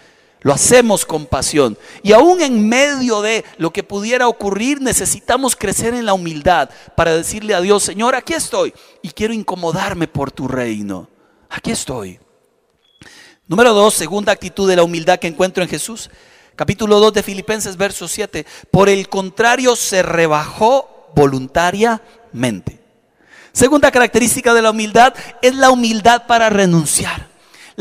Lo 0.42 0.52
hacemos 0.52 1.06
con 1.06 1.26
pasión. 1.26 1.78
Y 2.02 2.12
aún 2.12 2.40
en 2.40 2.68
medio 2.68 3.22
de 3.22 3.44
lo 3.58 3.72
que 3.72 3.82
pudiera 3.82 4.28
ocurrir, 4.28 4.80
necesitamos 4.80 5.56
crecer 5.56 5.94
en 5.94 6.04
la 6.04 6.14
humildad 6.14 6.70
para 6.96 7.14
decirle 7.14 7.54
a 7.54 7.60
Dios, 7.60 7.82
Señor, 7.82 8.14
aquí 8.14 8.34
estoy 8.34 8.74
y 9.02 9.10
quiero 9.10 9.32
incomodarme 9.32 10.08
por 10.08 10.32
tu 10.32 10.48
reino. 10.48 11.08
Aquí 11.48 11.70
estoy. 11.70 12.18
Número 13.46 13.72
dos, 13.72 13.94
segunda 13.94 14.32
actitud 14.32 14.68
de 14.68 14.76
la 14.76 14.82
humildad 14.82 15.18
que 15.18 15.28
encuentro 15.28 15.62
en 15.62 15.68
Jesús. 15.68 16.10
Capítulo 16.56 17.00
2 17.00 17.14
de 17.14 17.22
Filipenses, 17.22 17.76
verso 17.76 18.08
7. 18.08 18.46
Por 18.70 18.88
el 18.88 19.08
contrario, 19.08 19.74
se 19.74 20.02
rebajó 20.02 21.10
voluntariamente. 21.14 22.80
Segunda 23.52 23.90
característica 23.90 24.54
de 24.54 24.62
la 24.62 24.70
humildad 24.70 25.14
es 25.40 25.54
la 25.54 25.70
humildad 25.70 26.26
para 26.26 26.50
renunciar. 26.50 27.31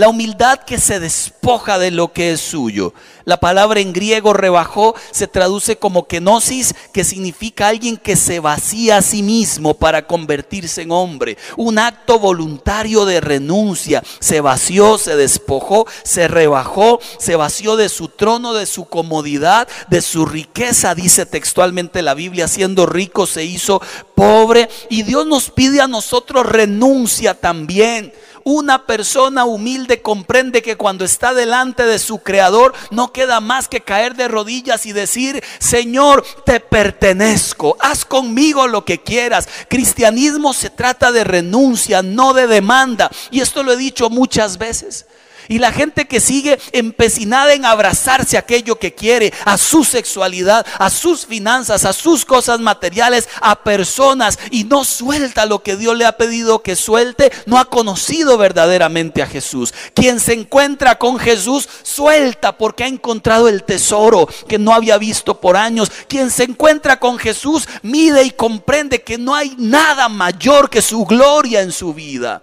La 0.02 0.10
humildad 0.10 0.62
que 0.62 0.80
se 0.80 1.00
despoja 1.00 1.78
de 1.78 1.92
lo 1.92 2.12
que 2.12 2.32
es 2.32 2.42
suyo. 2.42 2.92
La 3.24 3.40
palabra 3.40 3.82
en 3.82 3.94
griego 3.94 4.34
rebajó 4.34 4.96
se 5.12 5.28
traduce 5.28 5.76
como 5.76 6.08
kenosis, 6.08 6.74
que 6.92 7.04
significa 7.04 7.68
alguien 7.68 7.98
que 7.98 8.16
se 8.16 8.40
vacía 8.40 8.98
a 8.98 9.02
sí 9.04 9.22
mismo 9.22 9.76
para 9.76 10.08
convertirse 10.08 10.82
en 10.82 10.92
hombre. 10.92 11.38
Un 11.56 11.78
acto 11.78 12.18
voluntario 12.18 13.06
de 13.06 13.22
renuncia. 13.22 14.02
Se 14.20 14.42
vació, 14.42 14.98
se 14.98 15.16
despojó, 15.16 15.86
se 16.02 16.28
rebajó, 16.28 17.00
se 17.20 17.36
vació 17.36 17.76
de 17.76 17.88
su 17.88 18.08
trono, 18.08 18.56
de 18.56 18.66
su 18.66 18.86
comodidad, 18.86 19.68
de 19.92 20.02
su 20.02 20.26
riqueza, 20.26 20.96
dice 20.96 21.28
textualmente 21.28 22.02
la 22.02 22.16
Biblia, 22.16 22.48
siendo 22.48 22.88
rico 22.88 23.28
se 23.28 23.46
hizo 23.46 23.84
pobre. 24.16 24.68
Y 24.90 25.04
Dios 25.04 25.28
nos 25.28 25.52
pide 25.52 25.80
a 25.80 25.88
nosotros 25.88 26.44
renuncia 26.44 27.36
también. 27.36 28.12
Una 28.43 28.86
persona 28.86 29.45
humilde 29.45 30.01
comprende 30.01 30.62
que 30.62 30.77
cuando 30.77 31.06
está 31.06 31.34
delante 31.34 31.84
de 31.86 31.99
su 31.99 32.19
creador 32.19 32.73
no 32.89 33.12
queda 33.13 33.39
más 33.39 33.67
que 33.67 33.82
caer 33.82 34.15
de 34.15 34.27
rodillas 34.27 34.86
y 34.86 34.93
decir, 34.93 35.43
Señor, 35.60 36.25
te 36.45 36.60
pertenezco, 36.60 37.77
haz 37.80 38.06
conmigo 38.06 38.67
lo 38.67 38.86
que 38.86 39.01
quieras. 39.01 39.47
Cristianismo 39.69 40.54
se 40.54 40.69
trata 40.69 41.12
de 41.12 41.23
renuncia, 41.23 42.01
no 42.01 42.34
de 42.34 42.47
demanda. 42.47 43.10
Y 43.30 43.41
esto 43.41 43.63
lo 43.63 43.73
he 43.73 43.77
dicho 43.77 44.10
muchas 44.10 44.58
veces. 44.58 45.06
Y 45.52 45.60
la 45.60 45.74
gente 45.74 46.08
que 46.08 46.22
sigue 46.22 46.58
empecinada 46.72 47.54
en 47.54 47.66
abrazarse 47.66 48.38
a 48.38 48.40
aquello 48.40 48.80
que 48.80 48.96
quiere, 48.96 49.34
a 49.44 49.58
su 49.58 49.84
sexualidad, 49.84 50.66
a 50.80 50.90
sus 50.90 51.26
finanzas, 51.26 51.84
a 51.84 51.92
sus 51.92 52.24
cosas 52.24 52.62
materiales, 52.62 53.28
a 53.42 53.62
personas 53.62 54.40
y 54.50 54.64
no 54.64 54.86
suelta 54.86 55.46
lo 55.46 55.62
que 55.62 55.76
Dios 55.76 55.98
le 55.98 56.06
ha 56.06 56.16
pedido 56.16 56.64
que 56.64 56.78
suelte, 56.78 57.34
no 57.48 57.58
ha 57.58 57.66
conocido 57.66 58.38
verdaderamente 58.38 59.22
a 59.22 59.28
Jesús. 59.28 59.74
Quien 59.94 60.22
se 60.22 60.36
encuentra 60.36 60.98
con 60.98 61.20
Jesús 61.20 61.68
suelta 61.84 62.58
porque 62.58 62.86
ha 62.86 62.88
encontrado 62.88 63.50
el 63.50 63.66
tesoro 63.66 64.30
que 64.48 64.58
no 64.58 64.74
había 64.74 64.98
visto 64.98 65.42
por 65.42 65.58
años. 65.58 65.92
Quien 66.08 66.32
se 66.32 66.44
encuentra 66.44 66.98
con 66.98 67.20
Jesús 67.20 67.68
mide 67.82 68.24
y 68.24 68.32
comprende 68.32 69.02
que 69.02 69.18
no 69.18 69.36
hay 69.36 69.54
nada 69.58 70.08
mayor 70.08 70.70
que 70.70 70.82
su 70.82 71.04
gloria 71.04 71.60
en 71.60 71.74
su 71.74 71.94
vida. 71.94 72.42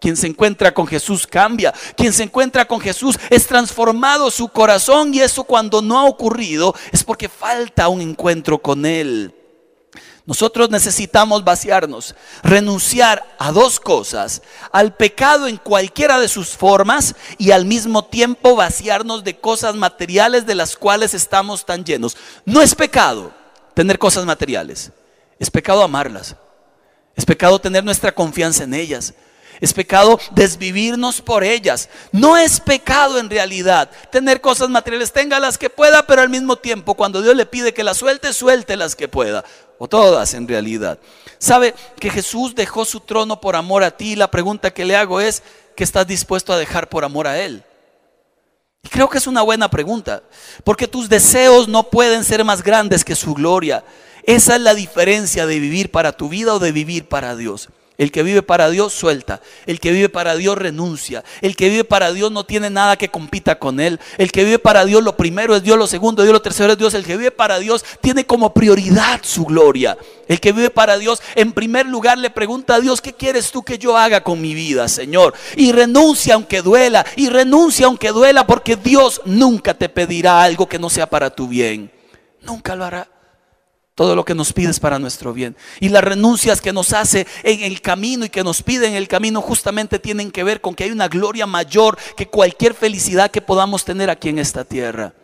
Quien 0.00 0.16
se 0.16 0.26
encuentra 0.26 0.72
con 0.74 0.86
Jesús 0.86 1.26
cambia. 1.26 1.72
Quien 1.96 2.12
se 2.12 2.22
encuentra 2.22 2.66
con 2.66 2.80
Jesús 2.80 3.18
es 3.30 3.46
transformado 3.46 4.30
su 4.30 4.48
corazón 4.48 5.14
y 5.14 5.20
eso 5.20 5.44
cuando 5.44 5.82
no 5.82 5.98
ha 5.98 6.04
ocurrido 6.04 6.74
es 6.92 7.02
porque 7.02 7.28
falta 7.28 7.88
un 7.88 8.00
encuentro 8.00 8.58
con 8.58 8.84
Él. 8.84 9.34
Nosotros 10.26 10.70
necesitamos 10.70 11.44
vaciarnos, 11.44 12.16
renunciar 12.42 13.36
a 13.38 13.52
dos 13.52 13.78
cosas, 13.78 14.42
al 14.72 14.96
pecado 14.96 15.46
en 15.46 15.56
cualquiera 15.56 16.18
de 16.18 16.26
sus 16.26 16.48
formas 16.48 17.14
y 17.38 17.52
al 17.52 17.64
mismo 17.64 18.04
tiempo 18.04 18.56
vaciarnos 18.56 19.22
de 19.22 19.38
cosas 19.38 19.76
materiales 19.76 20.44
de 20.44 20.56
las 20.56 20.76
cuales 20.76 21.14
estamos 21.14 21.64
tan 21.64 21.84
llenos. 21.84 22.16
No 22.44 22.60
es 22.60 22.74
pecado 22.74 23.32
tener 23.72 24.00
cosas 24.00 24.24
materiales, 24.24 24.90
es 25.38 25.48
pecado 25.48 25.84
amarlas, 25.84 26.34
es 27.14 27.24
pecado 27.24 27.60
tener 27.60 27.84
nuestra 27.84 28.12
confianza 28.12 28.64
en 28.64 28.74
ellas, 28.74 29.14
es 29.60 29.72
pecado 29.72 30.18
desvivirnos 30.32 31.20
por 31.20 31.44
ellas. 31.44 31.88
No 32.12 32.36
es 32.36 32.60
pecado 32.60 33.18
en 33.18 33.30
realidad 33.30 33.90
tener 34.10 34.40
cosas 34.40 34.68
materiales. 34.68 35.12
Tenga 35.12 35.40
las 35.40 35.58
que 35.58 35.70
pueda, 35.70 36.06
pero 36.06 36.22
al 36.22 36.28
mismo 36.28 36.56
tiempo, 36.56 36.94
cuando 36.94 37.22
Dios 37.22 37.36
le 37.36 37.46
pide 37.46 37.74
que 37.74 37.84
las 37.84 37.96
suelte, 37.96 38.32
suelte 38.32 38.76
las 38.76 38.94
que 38.94 39.08
pueda. 39.08 39.44
O 39.78 39.88
todas 39.88 40.34
en 40.34 40.48
realidad. 40.48 40.98
¿Sabe 41.38 41.74
que 42.00 42.10
Jesús 42.10 42.54
dejó 42.54 42.84
su 42.84 43.00
trono 43.00 43.40
por 43.40 43.56
amor 43.56 43.84
a 43.84 43.90
ti? 43.90 44.16
La 44.16 44.30
pregunta 44.30 44.72
que 44.72 44.84
le 44.84 44.96
hago 44.96 45.20
es, 45.20 45.42
¿qué 45.76 45.84
estás 45.84 46.06
dispuesto 46.06 46.52
a 46.52 46.58
dejar 46.58 46.88
por 46.88 47.04
amor 47.04 47.26
a 47.26 47.38
Él? 47.38 47.62
Y 48.82 48.88
creo 48.88 49.08
que 49.08 49.18
es 49.18 49.26
una 49.26 49.42
buena 49.42 49.68
pregunta, 49.68 50.22
porque 50.62 50.86
tus 50.86 51.08
deseos 51.08 51.66
no 51.66 51.90
pueden 51.90 52.24
ser 52.24 52.44
más 52.44 52.62
grandes 52.62 53.04
que 53.04 53.16
su 53.16 53.34
gloria. 53.34 53.84
Esa 54.22 54.56
es 54.56 54.62
la 54.62 54.74
diferencia 54.74 55.44
de 55.44 55.58
vivir 55.58 55.90
para 55.90 56.12
tu 56.12 56.28
vida 56.28 56.54
o 56.54 56.58
de 56.58 56.72
vivir 56.72 57.08
para 57.08 57.34
Dios. 57.36 57.68
El 57.98 58.12
que 58.12 58.22
vive 58.22 58.42
para 58.42 58.68
Dios 58.68 58.92
suelta. 58.92 59.40
El 59.64 59.80
que 59.80 59.90
vive 59.90 60.10
para 60.10 60.36
Dios 60.36 60.58
renuncia. 60.58 61.24
El 61.40 61.56
que 61.56 61.70
vive 61.70 61.84
para 61.84 62.12
Dios 62.12 62.30
no 62.30 62.44
tiene 62.44 62.68
nada 62.68 62.96
que 62.96 63.08
compita 63.08 63.58
con 63.58 63.80
él. 63.80 63.98
El 64.18 64.32
que 64.32 64.44
vive 64.44 64.58
para 64.58 64.84
Dios 64.84 65.02
lo 65.02 65.16
primero 65.16 65.56
es 65.56 65.62
Dios, 65.62 65.78
lo 65.78 65.86
segundo 65.86 66.22
es 66.22 66.26
Dios, 66.26 66.34
lo 66.34 66.42
tercero 66.42 66.72
es 66.72 66.78
Dios. 66.78 66.92
El 66.92 67.06
que 67.06 67.16
vive 67.16 67.30
para 67.30 67.58
Dios 67.58 67.84
tiene 68.02 68.26
como 68.26 68.52
prioridad 68.52 69.20
su 69.22 69.46
gloria. 69.46 69.96
El 70.28 70.40
que 70.40 70.52
vive 70.52 70.68
para 70.68 70.98
Dios 70.98 71.22
en 71.34 71.52
primer 71.52 71.86
lugar 71.86 72.18
le 72.18 72.28
pregunta 72.28 72.74
a 72.74 72.80
Dios, 72.80 73.00
¿qué 73.00 73.14
quieres 73.14 73.50
tú 73.50 73.62
que 73.62 73.78
yo 73.78 73.96
haga 73.96 74.22
con 74.22 74.42
mi 74.42 74.54
vida, 74.54 74.88
Señor? 74.88 75.32
Y 75.56 75.72
renuncia 75.72 76.34
aunque 76.34 76.60
duela. 76.60 77.06
Y 77.16 77.30
renuncia 77.30 77.86
aunque 77.86 78.10
duela 78.10 78.46
porque 78.46 78.76
Dios 78.76 79.22
nunca 79.24 79.72
te 79.72 79.88
pedirá 79.88 80.42
algo 80.42 80.68
que 80.68 80.78
no 80.78 80.90
sea 80.90 81.08
para 81.08 81.30
tu 81.30 81.48
bien. 81.48 81.90
Nunca 82.42 82.76
lo 82.76 82.84
hará. 82.84 83.15
Todo 83.96 84.14
lo 84.14 84.26
que 84.26 84.34
nos 84.34 84.52
pide 84.52 84.68
es 84.68 84.78
para 84.78 84.98
nuestro 84.98 85.32
bien. 85.32 85.56
Y 85.80 85.88
las 85.88 86.04
renuncias 86.04 86.60
que 86.60 86.74
nos 86.74 86.92
hace 86.92 87.26
en 87.42 87.62
el 87.62 87.80
camino 87.80 88.26
y 88.26 88.28
que 88.28 88.44
nos 88.44 88.62
pide 88.62 88.86
en 88.86 88.92
el 88.92 89.08
camino 89.08 89.40
justamente 89.40 89.98
tienen 89.98 90.30
que 90.30 90.44
ver 90.44 90.60
con 90.60 90.74
que 90.74 90.84
hay 90.84 90.90
una 90.90 91.08
gloria 91.08 91.46
mayor 91.46 91.96
que 92.14 92.28
cualquier 92.28 92.74
felicidad 92.74 93.30
que 93.30 93.40
podamos 93.40 93.86
tener 93.86 94.10
aquí 94.10 94.28
en 94.28 94.38
esta 94.38 94.66
tierra. 94.66 95.14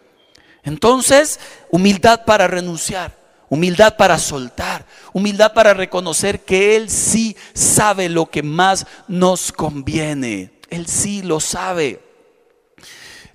Entonces, 0.64 1.38
humildad 1.70 2.24
para 2.24 2.48
renunciar, 2.48 3.14
humildad 3.50 3.98
para 3.98 4.18
soltar, 4.18 4.86
humildad 5.12 5.52
para 5.52 5.74
reconocer 5.74 6.40
que 6.40 6.74
Él 6.74 6.88
sí 6.88 7.36
sabe 7.52 8.08
lo 8.08 8.24
que 8.30 8.42
más 8.42 8.86
nos 9.06 9.52
conviene. 9.52 10.50
Él 10.70 10.86
sí 10.86 11.20
lo 11.20 11.40
sabe. 11.40 12.00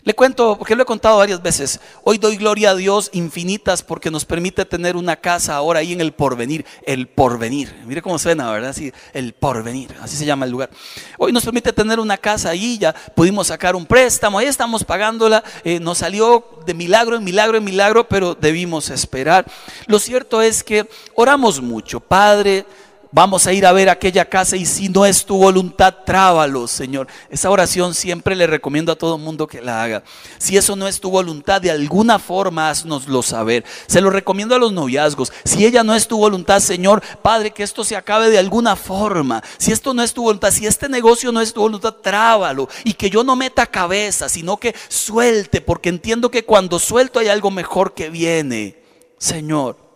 Le 0.07 0.13
cuento, 0.13 0.57
porque 0.57 0.73
lo 0.73 0.83
he 0.83 0.85
contado 0.85 1.17
varias 1.17 1.41
veces, 1.41 1.81
hoy 2.01 2.17
doy 2.17 2.37
gloria 2.37 2.69
a 2.69 2.75
Dios 2.75 3.09
infinitas 3.11 3.83
porque 3.83 4.09
nos 4.09 4.23
permite 4.23 4.63
tener 4.63 4.95
una 4.95 5.17
casa 5.17 5.55
ahora 5.55 5.81
ahí 5.81 5.91
en 5.91 5.99
el 5.99 6.13
porvenir, 6.13 6.65
el 6.83 7.09
porvenir. 7.09 7.75
Mire 7.85 8.01
cómo 8.01 8.17
suena, 8.17 8.49
¿verdad? 8.49 8.71
Sí, 8.71 8.93
el 9.11 9.33
porvenir, 9.33 9.93
así 10.01 10.15
se 10.15 10.25
llama 10.25 10.45
el 10.45 10.51
lugar. 10.51 10.69
Hoy 11.17 11.33
nos 11.33 11.43
permite 11.43 11.73
tener 11.73 11.99
una 11.99 12.15
casa 12.15 12.51
ahí, 12.51 12.77
ya 12.77 12.95
pudimos 13.15 13.47
sacar 13.47 13.75
un 13.75 13.85
préstamo, 13.85 14.39
ahí 14.39 14.45
estamos 14.45 14.85
pagándola, 14.85 15.43
eh, 15.65 15.77
nos 15.81 15.97
salió 15.97 16.61
de 16.65 16.73
milagro 16.73 17.17
en 17.17 17.25
milagro 17.25 17.57
en 17.57 17.65
milagro, 17.65 18.07
pero 18.07 18.33
debimos 18.33 18.89
esperar. 18.89 19.45
Lo 19.87 19.99
cierto 19.99 20.41
es 20.41 20.63
que 20.63 20.87
oramos 21.15 21.61
mucho, 21.61 21.99
Padre, 21.99 22.65
Vamos 23.11 23.47
a 23.47 23.53
ir 23.53 23.65
a 23.65 23.71
ver 23.71 23.89
aquella 23.89 24.25
casa 24.25 24.57
y 24.57 24.65
si 24.65 24.89
no 24.89 25.05
es 25.05 25.25
tu 25.25 25.37
voluntad, 25.37 25.95
trábalo, 26.05 26.67
Señor. 26.67 27.07
Esa 27.29 27.49
oración 27.49 27.93
siempre 27.93 28.35
le 28.35 28.47
recomiendo 28.47 28.91
a 28.91 28.97
todo 28.97 29.17
mundo 29.17 29.47
que 29.47 29.61
la 29.61 29.81
haga. 29.81 30.03
Si 30.37 30.57
eso 30.57 30.75
no 30.75 30.87
es 30.87 30.99
tu 30.99 31.09
voluntad, 31.09 31.61
de 31.61 31.71
alguna 31.71 32.19
forma 32.19 32.69
haznoslo 32.69 33.21
saber. 33.23 33.63
Se 33.87 34.01
lo 34.01 34.09
recomiendo 34.09 34.55
a 34.55 34.59
los 34.59 34.73
noviazgos. 34.73 35.31
Si 35.45 35.65
ella 35.65 35.83
no 35.83 35.95
es 35.95 36.07
tu 36.07 36.17
voluntad, 36.17 36.59
Señor, 36.59 37.01
Padre, 37.21 37.51
que 37.51 37.63
esto 37.63 37.83
se 37.83 37.95
acabe 37.95 38.29
de 38.29 38.39
alguna 38.39 38.75
forma. 38.75 39.41
Si 39.57 39.71
esto 39.71 39.93
no 39.93 40.03
es 40.03 40.13
tu 40.13 40.23
voluntad, 40.23 40.51
si 40.51 40.65
este 40.65 40.89
negocio 40.89 41.31
no 41.31 41.39
es 41.39 41.53
tu 41.53 41.61
voluntad, 41.61 41.95
trábalo. 41.95 42.67
Y 42.83 42.93
que 42.93 43.09
yo 43.09 43.23
no 43.23 43.35
meta 43.35 43.65
cabeza, 43.65 44.27
sino 44.27 44.57
que 44.57 44.75
suelte, 44.89 45.61
porque 45.61 45.89
entiendo 45.89 46.29
que 46.29 46.43
cuando 46.43 46.77
suelto 46.77 47.19
hay 47.19 47.29
algo 47.29 47.51
mejor 47.51 47.93
que 47.93 48.09
viene. 48.09 48.75
Señor. 49.17 49.86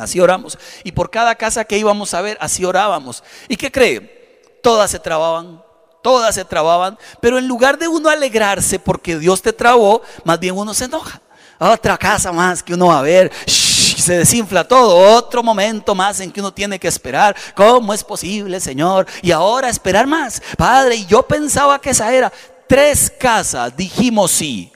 Así 0.00 0.18
oramos. 0.18 0.58
Y 0.82 0.92
por 0.92 1.10
cada 1.10 1.34
casa 1.34 1.64
que 1.64 1.78
íbamos 1.78 2.14
a 2.14 2.22
ver, 2.22 2.38
así 2.40 2.64
orábamos. 2.64 3.22
¿Y 3.48 3.56
qué 3.56 3.70
cree? 3.70 4.40
Todas 4.62 4.90
se 4.90 4.98
trababan, 4.98 5.62
todas 6.02 6.34
se 6.34 6.44
trababan, 6.44 6.98
pero 7.20 7.38
en 7.38 7.46
lugar 7.46 7.78
de 7.78 7.88
uno 7.88 8.08
alegrarse 8.08 8.78
porque 8.78 9.18
Dios 9.18 9.42
te 9.42 9.52
trabó, 9.52 10.02
más 10.24 10.40
bien 10.40 10.56
uno 10.56 10.74
se 10.74 10.84
enoja. 10.86 11.20
Otra 11.58 11.98
casa 11.98 12.32
más 12.32 12.62
que 12.62 12.72
uno 12.72 12.86
va 12.86 13.00
a 13.00 13.02
ver, 13.02 13.30
se 13.46 14.18
desinfla 14.18 14.66
todo, 14.66 14.96
otro 15.16 15.42
momento 15.42 15.94
más 15.94 16.18
en 16.20 16.32
que 16.32 16.40
uno 16.40 16.52
tiene 16.52 16.78
que 16.78 16.88
esperar. 16.88 17.36
¿Cómo 17.54 17.92
es 17.92 18.02
posible, 18.02 18.58
Señor? 18.60 19.06
Y 19.20 19.30
ahora 19.30 19.68
esperar 19.68 20.06
más. 20.06 20.40
Padre, 20.56 20.96
y 20.96 21.06
yo 21.06 21.22
pensaba 21.22 21.78
que 21.78 21.90
esa 21.90 22.12
era 22.12 22.32
tres 22.66 23.12
casas, 23.18 23.76
dijimos 23.76 24.30
sí. 24.30 24.69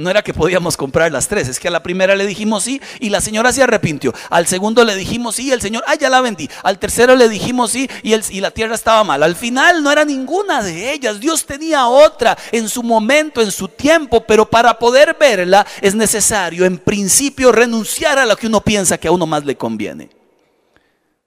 No, 0.00 0.10
era 0.10 0.22
que 0.22 0.34
podíamos 0.34 0.76
comprar 0.76 1.12
las 1.12 1.28
tres, 1.28 1.48
es 1.48 1.58
que 1.58 1.68
a 1.68 1.70
la 1.70 1.82
primera 1.82 2.16
le 2.16 2.26
dijimos 2.26 2.64
sí 2.64 2.80
y 3.00 3.10
la 3.10 3.20
señora 3.20 3.52
se 3.52 3.62
arrepintió. 3.62 4.12
Al 4.30 4.46
segundo 4.46 4.84
le 4.84 4.94
dijimos 4.96 5.36
sí, 5.36 5.52
el 5.52 5.60
señor, 5.60 5.84
ah, 5.86 5.94
ya 5.94 6.10
la 6.10 6.20
vendí. 6.20 6.48
Al 6.62 6.78
tercero 6.78 7.16
le 7.16 7.28
dijimos 7.28 7.70
sí 7.70 7.88
y, 8.02 8.12
el, 8.12 8.22
y 8.30 8.40
la 8.40 8.50
tierra 8.50 8.74
estaba 8.74 9.04
mal. 9.04 9.22
Al 9.22 9.36
final 9.36 9.82
no 9.82 9.90
era 9.90 10.04
ninguna 10.04 10.62
de 10.62 10.92
ellas. 10.92 11.20
Dios 11.20 11.46
tenía 11.46 11.86
otra 11.86 12.36
en 12.52 12.68
su 12.68 12.82
momento, 12.82 13.40
en 13.40 13.52
su 13.52 13.68
tiempo, 13.68 14.24
pero 14.26 14.48
para 14.48 14.78
poder 14.78 15.16
verla 15.18 15.66
es 15.80 15.94
necesario 15.94 16.64
en 16.64 16.78
principio 16.78 17.52
renunciar 17.52 18.18
a 18.18 18.26
lo 18.26 18.36
que 18.36 18.46
uno 18.46 18.60
piensa 18.60 18.98
que 18.98 19.08
a 19.08 19.12
uno 19.12 19.26
más 19.26 19.44
le 19.44 19.56
conviene. 19.56 20.23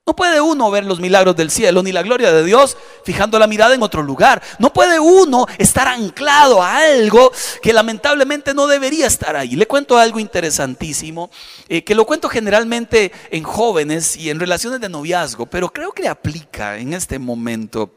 No 0.08 0.16
puede 0.16 0.40
uno 0.40 0.72
ver 0.72 0.86
los 0.86 1.02
milagros 1.02 1.36
del 1.36 1.52
cielo 1.52 1.84
ni 1.84 1.92
la 1.92 2.02
gloria 2.02 2.32
de 2.32 2.46
Dios 2.46 2.78
fijando 3.04 3.38
la 3.40 3.46
mirada 3.46 3.76
en 3.76 3.84
otro 3.84 4.02
lugar. 4.02 4.42
No 4.58 4.72
puede 4.72 5.02
uno 5.02 5.46
estar 5.58 5.90
anclado 5.90 6.64
a 6.64 6.78
algo 6.78 7.30
que 7.62 7.74
lamentablemente 7.74 8.54
no 8.54 8.68
debería 8.68 9.06
estar 9.06 9.36
ahí. 9.36 9.58
Le 9.58 9.68
cuento 9.68 9.98
algo 9.98 10.18
interesantísimo, 10.20 11.30
eh, 11.68 11.84
que 11.84 11.94
lo 11.94 12.06
cuento 12.06 12.30
generalmente 12.30 13.12
en 13.32 13.44
jóvenes 13.44 14.16
y 14.16 14.30
en 14.30 14.40
relaciones 14.40 14.80
de 14.80 14.88
noviazgo, 14.88 15.46
pero 15.46 15.74
creo 15.74 15.92
que 15.92 16.08
aplica 16.08 16.78
en 16.78 16.94
este 16.94 17.20
momento. 17.20 17.92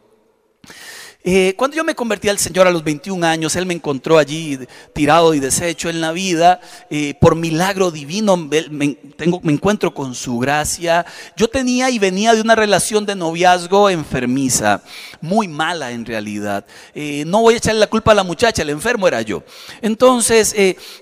Eh, 1.22 1.54
cuando 1.56 1.76
yo 1.76 1.84
me 1.84 1.94
convertí 1.94 2.30
al 2.30 2.38
Señor 2.38 2.66
a 2.66 2.70
los 2.70 2.82
21 2.82 3.26
años, 3.26 3.54
Él 3.54 3.66
me 3.66 3.74
encontró 3.74 4.16
allí 4.16 4.58
tirado 4.94 5.34
y 5.34 5.40
deshecho 5.40 5.90
en 5.90 6.00
la 6.00 6.12
vida. 6.12 6.60
Eh, 6.88 7.14
por 7.20 7.34
milagro 7.34 7.90
divino 7.90 8.38
me, 8.38 8.94
tengo, 9.16 9.38
me 9.42 9.52
encuentro 9.52 9.92
con 9.92 10.14
su 10.14 10.38
gracia. 10.38 11.04
Yo 11.36 11.48
tenía 11.48 11.90
y 11.90 11.98
venía 11.98 12.34
de 12.34 12.40
una 12.40 12.54
relación 12.54 13.04
de 13.04 13.14
noviazgo 13.14 13.90
enfermiza, 13.90 14.82
muy 15.20 15.46
mala 15.46 15.90
en 15.90 16.06
realidad. 16.06 16.64
Eh, 16.94 17.24
no 17.26 17.42
voy 17.42 17.54
a 17.54 17.58
echarle 17.58 17.80
la 17.80 17.86
culpa 17.88 18.12
a 18.12 18.14
la 18.14 18.24
muchacha, 18.24 18.62
el 18.62 18.70
enfermo 18.70 19.06
era 19.06 19.20
yo. 19.20 19.42
Entonces 19.82 20.54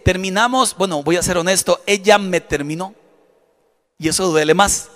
terminamos, 0.05 0.75
bueno, 0.77 1.03
voy 1.03 1.17
a 1.17 1.23
ser 1.23 1.39
honesto, 1.39 1.81
ella 1.87 2.19
me 2.19 2.41
terminó. 2.41 2.95
Y 3.99 4.09
eso 4.09 4.29
duele 4.29 4.55
más. 4.55 4.91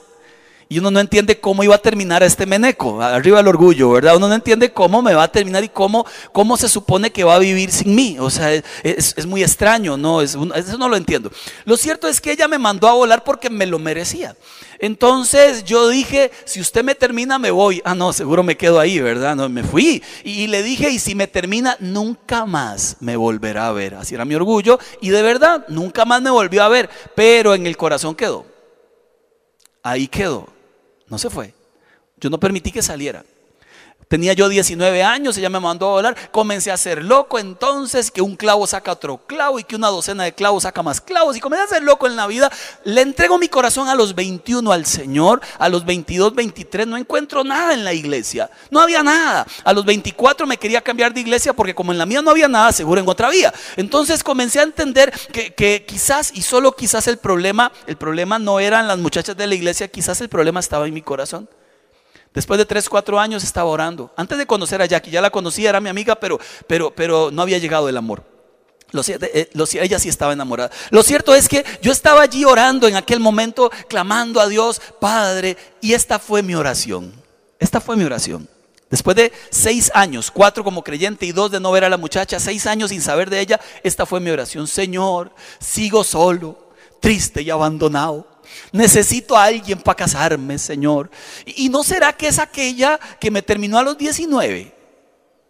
Y 0.73 0.79
uno 0.79 0.91
no 0.91 1.01
entiende 1.01 1.39
cómo 1.39 1.63
iba 1.63 1.75
a 1.75 1.79
terminar 1.79 2.23
este 2.23 2.47
meneco, 2.47 3.03
arriba 3.03 3.41
el 3.41 3.47
orgullo, 3.47 3.91
¿verdad? 3.91 4.17
Uno 4.17 4.27
no 4.27 4.35
entiende 4.35 4.73
cómo 4.73 5.03
me 5.03 5.13
va 5.13 5.25
a 5.25 5.29
terminar 5.29 5.63
y 5.63 5.69
cómo, 5.69 6.07
cómo 6.33 6.57
se 6.57 6.67
supone 6.67 7.13
que 7.13 7.25
va 7.25 7.35
a 7.35 7.39
vivir 7.39 7.71
sin 7.71 7.95
mí. 7.95 8.17
O 8.19 8.31
sea, 8.31 8.51
es, 8.83 9.27
muy 9.27 9.43
extraño, 9.43 9.99
¿no? 9.99 10.23
Es, 10.23 10.35
eso 10.55 10.79
no 10.79 10.89
lo 10.89 10.97
entiendo. 10.97 11.31
Lo 11.67 11.77
cierto 11.77 12.09
es 12.09 12.23
que 12.23 12.33
ella 12.33 12.49
me 12.49 12.57
mandó 12.57 12.89
a 12.89 12.95
volar 12.95 13.23
porque 13.23 13.51
me 13.51 13.67
lo 13.67 13.79
merecía. 13.79 14.35
Entonces 14.79 15.63
yo 15.65 15.91
dije, 15.91 16.31
si 16.47 16.59
usted 16.59 16.83
me 16.83 16.95
termina, 16.95 17.39
me 17.39 17.51
voy. 17.51 17.83
Ah, 17.85 17.95
no, 17.95 18.15
seguro 18.15 18.43
me 18.43 18.57
quedo 18.57 18.81
ahí, 18.81 18.99
¿verdad? 18.99 19.37
No, 19.37 19.51
me 19.51 19.65
fui. 19.65 20.03
Y 20.25 20.47
le 20.47 20.63
dije, 20.63 20.89
y 20.89 20.99
si 20.99 21.15
me 21.15 21.27
termina, 21.27 21.77
nunca 21.81 22.47
más 22.47 22.97
me 23.01 23.15
volverá 23.17 23.69
a 23.69 23.73
ver. 23.73 23.97
Así 23.97 24.15
era 24.15 24.25
mi 24.25 24.35
orgullo. 24.35 24.79
Y 25.03 25.11
de 25.11 25.21
verdad, 25.21 25.67
nunca 25.69 26.07
más 26.07 26.23
me 26.23 26.31
volvió 26.31 26.63
a 26.63 26.69
ver. 26.69 26.89
Pero 27.15 27.55
en 27.55 27.67
el 27.67 27.77
corazón 27.77 28.15
quedó. 28.15 28.47
Ahí 29.83 30.09
quedó. 30.09 30.49
No 31.13 31.19
se 31.19 31.29
fue. 31.29 31.53
Yo 32.17 32.31
no 32.31 32.41
permití 32.41 32.73
que 32.73 32.81
saliera. 32.81 33.23
Tenía 34.09 34.35
yo 34.35 34.49
19 34.49 35.03
años, 35.03 35.39
ella 35.39 35.49
me 35.49 35.59
mandó 35.59 35.89
a 35.89 35.93
volar, 35.93 36.31
comencé 36.31 36.71
a 36.71 36.77
ser 36.77 37.03
loco 37.03 37.39
entonces, 37.39 38.11
que 38.11 38.21
un 38.21 38.37
clavo 38.37 38.67
saca 38.67 38.93
otro 38.93 39.19
clavo 39.27 39.59
y 39.59 39.65
que 39.65 39.77
una 39.77 39.89
docena 39.89 40.25
de 40.25 40.35
clavos 40.35 40.65
saca 40.65 40.83
más 40.83 41.01
clavos 41.01 41.37
y 41.37 41.41
comencé 41.41 41.65
a 41.65 41.69
ser 41.69 41.83
loco 41.83 42.07
en 42.07 42.17
la 42.17 42.27
vida. 42.27 42.51
Le 42.85 43.01
entrego 43.01 43.39
mi 43.39 43.49
corazón 43.49 43.89
a 43.89 43.95
los 43.95 44.15
21 44.15 44.71
al 44.71 44.85
Señor, 44.87 45.41
a 45.59 45.69
los 45.69 45.85
22, 45.85 46.35
23 46.35 46.87
no 46.87 46.97
encuentro 46.97 47.43
nada 47.45 47.73
en 47.73 47.85
la 47.85 47.95
iglesia, 47.95 48.51
no 48.71 48.81
había 48.81 49.03
nada. 49.03 49.47
A 49.65 49.73
los 49.73 49.85
24 49.85 50.47
me 50.47 50.59
quería 50.59 50.83
cambiar 50.83 51.15
de 51.15 51.21
iglesia 51.21 51.53
porque 51.53 51.75
como 51.75 51.93
en 51.93 51.99
la 51.99 52.07
mía 52.07 52.23
no 52.23 52.31
había 52.31 52.49
nada, 52.49 52.73
seguro 52.73 53.01
en 53.01 53.09
otra 53.09 53.31
vía. 53.31 53.53
Entonces 53.77 54.23
comencé 54.23 54.61
a 54.61 54.65
entender 54.65 55.13
que, 55.33 55.55
que 55.55 55.85
quizás 55.87 56.33
y 56.35 56.43
solo 56.43 56.73
quizás 56.77 57.07
el 57.07 57.19
problema, 57.19 57.73
el 57.87 57.97
problema 57.97 58.39
no 58.39 58.61
eran 58.61 58.89
las 58.89 58.99
muchachas 58.99 59.37
de 59.37 59.47
la 59.47 59.55
iglesia, 59.55 59.89
quizás 59.89 60.21
el 60.21 60.29
problema 60.29 60.61
estaba 60.61 60.87
en 60.87 60.95
mi 60.95 61.03
corazón. 61.03 61.49
Después 62.35 62.59
de 62.59 62.65
3, 62.65 62.89
4 62.89 63.21
años 63.21 63.45
estaba 63.45 63.69
orando. 63.69 64.11
Antes 64.17 64.39
de 64.39 64.47
conocer 64.47 64.81
a 64.81 64.87
Jackie, 64.87 65.11
ya 65.11 65.21
la 65.21 65.31
conocía, 65.31 65.69
era 65.69 65.81
mi 65.81 65.89
amiga, 65.89 66.15
pero, 66.17 66.41
pero, 66.67 66.95
pero 66.95 67.31
no 67.31 67.43
había 67.43 67.59
llegado 67.59 67.89
el 67.89 67.97
amor. 67.97 68.25
Eh, 68.95 69.51
ella 69.81 69.99
sí 69.99 70.09
estaba 70.09 70.33
enamorada. 70.33 70.71
Lo 70.91 71.03
cierto 71.03 71.35
es 71.35 71.49
que 71.49 71.65
yo 71.81 71.93
estaba 71.93 72.23
allí 72.23 72.45
orando 72.45 72.87
en 72.89 72.97
aquel 72.97 73.21
momento, 73.21 73.71
clamando 73.89 74.41
a 74.41 74.49
Dios, 74.49 74.81
Padre, 75.01 75.57
y 75.81 75.95
esta 75.95 76.19
fue 76.19 76.43
mi 76.43 76.55
oración. 76.55 77.13
Esta 77.59 77.81
fue 77.81 77.97
mi 77.97 78.05
oración. 78.05 78.49
Después 78.91 79.17
de 79.17 79.33
seis 79.49 79.91
años, 79.95 80.31
cuatro 80.31 80.63
como 80.63 80.85
creyente 80.85 81.25
y 81.25 81.33
dos 81.33 81.51
de 81.51 81.61
no 81.61 81.73
ver 81.73 81.85
a 81.85 81.89
la 81.89 81.97
muchacha, 81.97 82.39
seis 82.39 82.67
años 82.67 82.91
sin 82.91 83.01
saber 83.01 83.31
de 83.31 83.41
ella, 83.41 83.59
esta 83.83 84.05
fue 84.05 84.21
mi 84.21 84.31
oración. 84.31 84.67
Señor, 84.67 85.33
sigo 85.59 86.05
solo, 86.05 86.59
triste 87.01 87.41
y 87.41 87.49
abandonado. 87.49 88.27
Necesito 88.73 89.37
a 89.37 89.45
alguien 89.45 89.81
para 89.81 89.97
casarme, 89.97 90.59
Señor. 90.59 91.11
¿Y 91.45 91.69
no 91.69 91.83
será 91.83 92.13
que 92.13 92.29
es 92.29 92.39
aquella 92.39 92.99
que 93.21 93.31
me 93.31 93.43
terminó 93.43 93.79
a 93.79 93.83
los 93.83 93.99
19? 93.99 94.75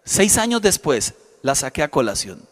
Seis 0.05 0.39
años 0.39 0.61
después 0.63 1.15
la 1.43 1.55
saqué 1.55 1.83
a 1.83 1.89
colación. 1.89 2.49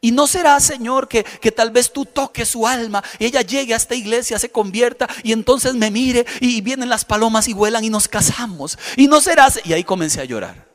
Y 0.00 0.12
no 0.12 0.28
será, 0.28 0.60
Señor, 0.60 1.08
que, 1.08 1.24
que, 1.24 1.50
tal 1.50 1.72
vez 1.72 1.92
tú 1.92 2.04
toques 2.04 2.48
su 2.48 2.66
alma 2.68 3.02
y 3.18 3.24
ella 3.24 3.42
llegue 3.42 3.74
a 3.74 3.76
esta 3.76 3.96
iglesia, 3.96 4.38
se 4.38 4.50
convierta 4.50 5.08
y 5.24 5.32
entonces 5.32 5.74
me 5.74 5.90
mire 5.90 6.24
y 6.40 6.60
vienen 6.60 6.88
las 6.88 7.04
palomas 7.04 7.48
y 7.48 7.52
vuelan 7.52 7.82
y 7.82 7.90
nos 7.90 8.06
casamos. 8.06 8.78
Y 8.96 9.08
no 9.08 9.20
será, 9.20 9.52
y 9.64 9.72
ahí 9.72 9.82
comencé 9.82 10.20
a 10.20 10.24
llorar. 10.24 10.67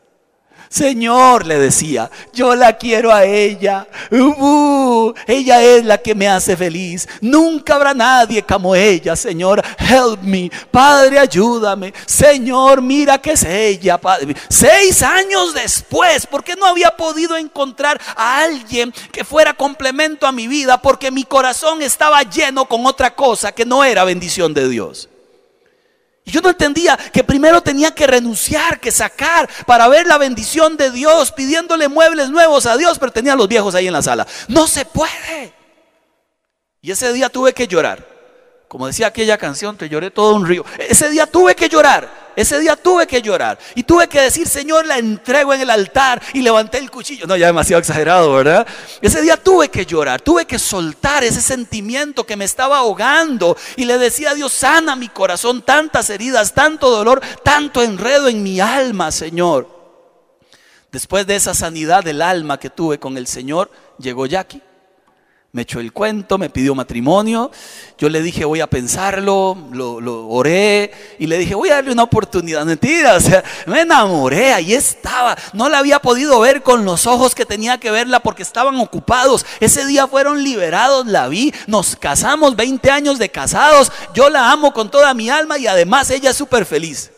Señor, 0.74 1.46
le 1.46 1.60
decía, 1.60 2.10
yo 2.34 2.56
la 2.56 2.76
quiero 2.78 3.14
a 3.14 3.26
ella. 3.26 3.86
Ella 5.28 5.62
es 5.62 5.86
la 5.86 6.00
que 6.00 6.16
me 6.16 6.28
hace 6.28 6.58
feliz. 6.58 7.08
Nunca 7.22 7.76
habrá 7.76 7.94
nadie 7.94 8.42
como 8.42 8.74
ella, 8.74 9.16
Señor. 9.16 9.64
Help 9.78 10.24
me. 10.24 10.50
Padre, 10.72 11.20
ayúdame. 11.20 11.94
Señor, 12.08 12.82
mira 12.82 13.20
que 13.20 13.34
es 13.34 13.44
ella. 13.44 14.00
Padre. 14.00 14.36
Seis 14.50 15.04
años 15.04 15.54
después, 15.54 16.26
porque 16.26 16.56
no 16.56 16.66
había 16.66 16.90
podido 16.98 17.38
encontrar 17.38 18.02
a 18.16 18.40
alguien 18.40 18.92
que 19.12 19.24
fuera 19.24 19.54
complemento 19.54 20.26
a 20.26 20.32
mi 20.32 20.48
vida, 20.48 20.82
porque 20.82 21.12
mi 21.12 21.24
corazón 21.24 21.84
estaba 21.84 22.24
lleno 22.24 22.66
con 22.66 22.84
otra 22.88 23.14
cosa 23.14 23.52
que 23.52 23.64
no 23.64 23.84
era 23.84 24.06
bendición 24.06 24.56
de 24.56 24.68
Dios. 24.68 25.08
Y 26.26 26.32
yo 26.32 26.42
no 26.42 26.50
entendía 26.50 26.98
que 26.98 27.24
primero 27.24 27.62
tenía 27.62 27.92
que 27.92 28.08
renunciar, 28.08 28.80
que 28.80 28.92
sacar 28.92 29.50
para 29.66 29.88
ver 29.88 30.08
la 30.08 30.18
bendición 30.18 30.78
de 30.78 30.90
Dios, 30.90 31.32
pidiéndole 31.32 31.90
muebles 31.90 32.30
nuevos 32.30 32.66
a 32.66 32.78
Dios, 32.78 32.98
pero 32.98 33.12
tenía 33.12 33.34
a 33.34 33.36
los 33.36 33.48
viejos 33.48 33.76
ahí 33.76 33.88
en 33.88 33.94
la 33.94 34.02
sala. 34.02 34.26
No 34.48 34.68
se 34.68 34.86
puede. 34.86 35.54
Y 36.82 36.92
ese 36.92 37.12
día 37.12 37.30
tuve 37.30 37.54
que 37.54 37.68
llorar. 37.68 38.08
Como 38.70 38.88
decía 38.88 39.08
aquella 39.08 39.38
canción, 39.38 39.78
te 39.78 39.90
lloré 39.90 40.12
todo 40.12 40.34
un 40.34 40.48
río. 40.48 40.66
Ese 40.90 41.10
día 41.10 41.28
tuve 41.28 41.56
que 41.56 41.70
llorar. 41.70 42.23
Ese 42.36 42.60
día 42.60 42.76
tuve 42.76 43.08
que 43.08 43.22
llorar. 43.22 43.58
Y 43.76 43.84
tuve 43.84 44.08
que 44.08 44.22
decir, 44.22 44.48
Señor, 44.48 44.86
la 44.86 44.98
entrego 44.98 45.54
en 45.54 45.62
el 45.62 45.69
altar. 45.69 46.22
Y 46.34 46.41
levanté 46.41 46.80
el 46.80 46.89
cuchillo. 46.89 47.28
No, 47.28 47.36
ya 47.36 47.48
demasiado 47.48 47.80
exagerado, 47.80 48.34
¿verdad? 48.34 48.67
Ese 49.02 49.22
día 49.22 49.38
tuve 49.38 49.69
que 49.69 49.86
llorar. 49.86 50.22
Tuve 50.22 50.46
que 50.46 50.60
soltar 50.60 51.24
ese 51.24 51.41
sentimiento 51.41 52.26
que 52.26 52.36
me 52.36 52.46
estaba 52.46 52.80
ahogando. 52.80 53.56
Y 53.76 53.86
le 53.86 53.98
decía 53.98 54.32
a 54.32 54.36
Dios, 54.36 54.52
sana 54.52 54.96
mi 54.96 55.10
corazón. 55.10 55.62
Tantas 55.62 56.10
heridas, 56.10 56.54
tanto 56.54 56.89
dolor, 56.89 57.22
tanto 57.43 57.82
enredo 57.82 58.28
en 58.28 58.43
mi 58.43 58.60
alma, 58.60 59.12
Señor. 59.12 59.69
Después 60.91 61.26
de 61.26 61.36
esa 61.36 61.54
sanidad 61.54 62.04
del 62.04 62.22
alma 62.22 62.60
que 62.60 62.69
tuve 62.69 63.00
con 63.00 63.17
el 63.17 63.28
Señor, 63.28 63.72
llegó 63.98 64.26
Jackie 64.26 64.62
me 65.56 65.62
echó 65.62 65.80
el 65.80 65.94
cuento, 65.94 66.39
me 66.39 66.50
pidió 66.50 66.74
matrimonio. 66.74 67.52
Yo 68.00 68.10
le 68.10 68.24
dije, 68.24 68.44
voy 68.44 68.60
a 68.60 68.66
pensarlo, 68.66 69.56
lo, 69.72 70.28
oré 70.28 70.92
y 71.20 71.28
le 71.28 71.38
dije, 71.38 71.54
voy 71.54 71.70
a 71.70 71.76
darle 71.76 71.92
una 71.92 72.02
oportunidad. 72.02 72.66
Mentira, 72.66 73.13
o 73.13 73.20
sea, 73.20 73.44
me 73.68 73.82
enamoré, 73.82 74.52
ahí 74.52 74.74
estaba. 74.74 75.38
No 75.54 75.70
la 75.70 75.78
había 75.78 76.00
podido 76.00 76.39
ver 76.39 76.63
con 76.63 76.86
los 76.86 77.06
ojos 77.06 77.36
que 77.36 77.46
tenía 77.46 77.78
que 77.78 77.92
verla 77.92 78.20
porque 78.20 78.42
estaban 78.42 78.80
ocupados. 78.80 79.46
Ese 79.60 79.86
día 79.86 80.08
fueron 80.08 80.44
liberados, 80.44 81.06
la 81.06 81.28
vi, 81.28 81.54
nos 81.68 81.96
casamos, 81.98 82.56
20 82.56 82.89
años 82.89 83.20
de 83.20 83.30
casados. 83.30 83.92
Yo 84.16 84.32
la 84.32 84.52
amo 84.52 84.74
con 84.74 84.89
toda 84.89 85.13
mi 85.13 85.30
alma 85.30 85.60
y 85.60 85.68
además 85.68 86.10
ella 86.10 86.32
es 86.32 86.36
súper 86.36 86.66
feliz 86.66 87.12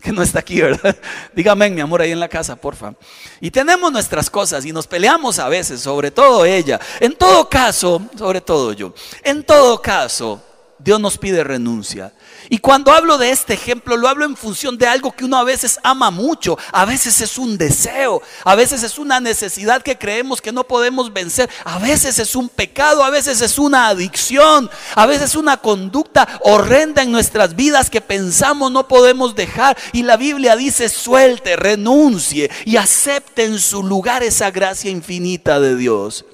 que 0.00 0.12
no 0.12 0.22
está 0.22 0.40
aquí, 0.40 0.60
¿verdad? 0.60 0.96
Dígame, 1.34 1.70
mi 1.70 1.80
amor, 1.80 2.02
ahí 2.02 2.12
en 2.12 2.20
la 2.20 2.28
casa, 2.28 2.56
porfa. 2.56 2.94
Y 3.40 3.50
tenemos 3.50 3.90
nuestras 3.92 4.30
cosas 4.30 4.64
y 4.64 4.72
nos 4.72 4.86
peleamos 4.86 5.38
a 5.38 5.48
veces, 5.48 5.80
sobre 5.80 6.10
todo 6.10 6.44
ella. 6.44 6.80
En 7.00 7.14
todo 7.14 7.48
caso, 7.48 8.02
sobre 8.16 8.40
todo 8.40 8.72
yo, 8.72 8.94
en 9.22 9.44
todo 9.44 9.80
caso, 9.82 10.42
Dios 10.78 11.00
nos 11.00 11.18
pide 11.18 11.42
renuncia. 11.42 12.12
Y 12.50 12.58
cuando 12.58 12.92
hablo 12.92 13.18
de 13.18 13.30
este 13.30 13.54
ejemplo, 13.54 13.96
lo 13.96 14.08
hablo 14.08 14.24
en 14.24 14.36
función 14.36 14.78
de 14.78 14.86
algo 14.86 15.12
que 15.12 15.24
uno 15.24 15.36
a 15.36 15.44
veces 15.44 15.78
ama 15.82 16.10
mucho, 16.10 16.56
a 16.72 16.86
veces 16.86 17.20
es 17.20 17.36
un 17.36 17.58
deseo, 17.58 18.22
a 18.44 18.54
veces 18.54 18.82
es 18.82 18.98
una 18.98 19.20
necesidad 19.20 19.82
que 19.82 19.98
creemos 19.98 20.40
que 20.40 20.52
no 20.52 20.64
podemos 20.64 21.12
vencer, 21.12 21.50
a 21.64 21.78
veces 21.78 22.18
es 22.18 22.34
un 22.34 22.48
pecado, 22.48 23.04
a 23.04 23.10
veces 23.10 23.42
es 23.42 23.58
una 23.58 23.88
adicción, 23.88 24.70
a 24.94 25.04
veces 25.04 25.30
es 25.30 25.34
una 25.34 25.58
conducta 25.58 26.26
horrenda 26.40 27.02
en 27.02 27.12
nuestras 27.12 27.54
vidas 27.54 27.90
que 27.90 28.00
pensamos 28.00 28.72
no 28.72 28.88
podemos 28.88 29.34
dejar. 29.34 29.76
Y 29.92 30.04
la 30.04 30.16
Biblia 30.16 30.56
dice, 30.56 30.88
suelte, 30.88 31.56
renuncie 31.56 32.50
y 32.64 32.76
acepte 32.76 33.44
en 33.44 33.58
su 33.58 33.82
lugar 33.82 34.22
esa 34.22 34.50
gracia 34.50 34.90
infinita 34.90 35.60
de 35.60 35.76
Dios. 35.76 36.24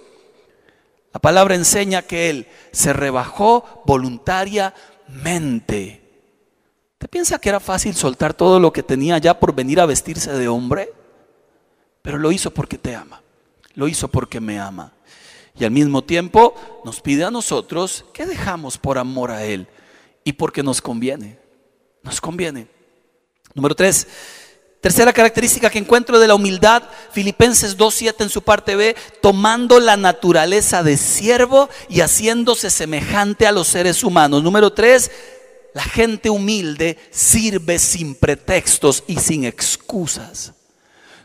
La 1.13 1.19
palabra 1.21 1.57
enseña 1.57 2.03
que 2.03 2.31
Él 2.31 2.47
se 2.73 2.93
rebajó 2.93 3.83
voluntariamente 3.85 6.04
¿Usted 7.05 7.11
piensa 7.11 7.39
que 7.39 7.51
era 7.51 7.61
fácil 7.61 7.95
soltar 7.95 8.33
todo 8.33 8.59
lo 8.59 8.73
que 8.73 8.83
tenía 8.83 9.19
ya 9.19 9.39
por 9.39 9.55
venir 9.55 9.79
a 9.79 9.85
vestirse 9.85 10.33
de 10.33 10.49
hombre? 10.49 10.91
Pero 12.01 12.17
lo 12.17 12.33
hizo 12.33 12.51
porque 12.51 12.79
te 12.79 12.95
ama. 12.95 13.21
Lo 13.75 13.89
hizo 13.89 14.09
porque 14.09 14.41
me 14.41 14.59
ama. 14.59 14.91
Y 15.55 15.65
al 15.65 15.71
mismo 15.71 16.03
tiempo 16.03 16.55
nos 16.83 17.03
pide 17.03 17.25
a 17.25 17.31
nosotros 17.31 18.07
que 18.15 18.25
dejamos 18.25 18.79
por 18.79 18.97
amor 18.97 19.31
a 19.31 19.45
Él 19.45 19.69
y 20.25 20.33
porque 20.33 20.63
nos 20.63 20.81
conviene. 20.81 21.39
Nos 22.03 22.23
conviene. 22.23 22.69
Número 23.53 23.75
tres. 23.75 24.09
Tercera 24.81 25.13
característica 25.13 25.69
que 25.69 25.79
encuentro 25.79 26.19
de 26.19 26.29
la 26.29 26.35
humildad, 26.35 26.85
Filipenses 27.11 27.77
2.7 27.77 28.15
en 28.23 28.29
su 28.31 28.41
parte 28.41 28.77
B, 28.77 28.97
tomando 29.21 29.79
la 29.79 29.99
naturaleza 29.99 30.83
de 30.83 30.97
siervo 30.97 31.69
y 31.91 32.01
haciéndose 32.01 32.71
semejante 32.71 33.47
a 33.47 33.53
los 33.53 33.69
seres 33.69 34.05
humanos. 34.05 34.43
Número 34.43 34.73
tres, 34.73 35.11
la 35.75 35.83
gente 35.83 36.31
humilde 36.31 36.97
sirve 37.11 37.79
sin 37.79 38.15
pretextos 38.15 39.03
y 39.09 39.17
sin 39.17 39.45
excusas. 39.45 40.53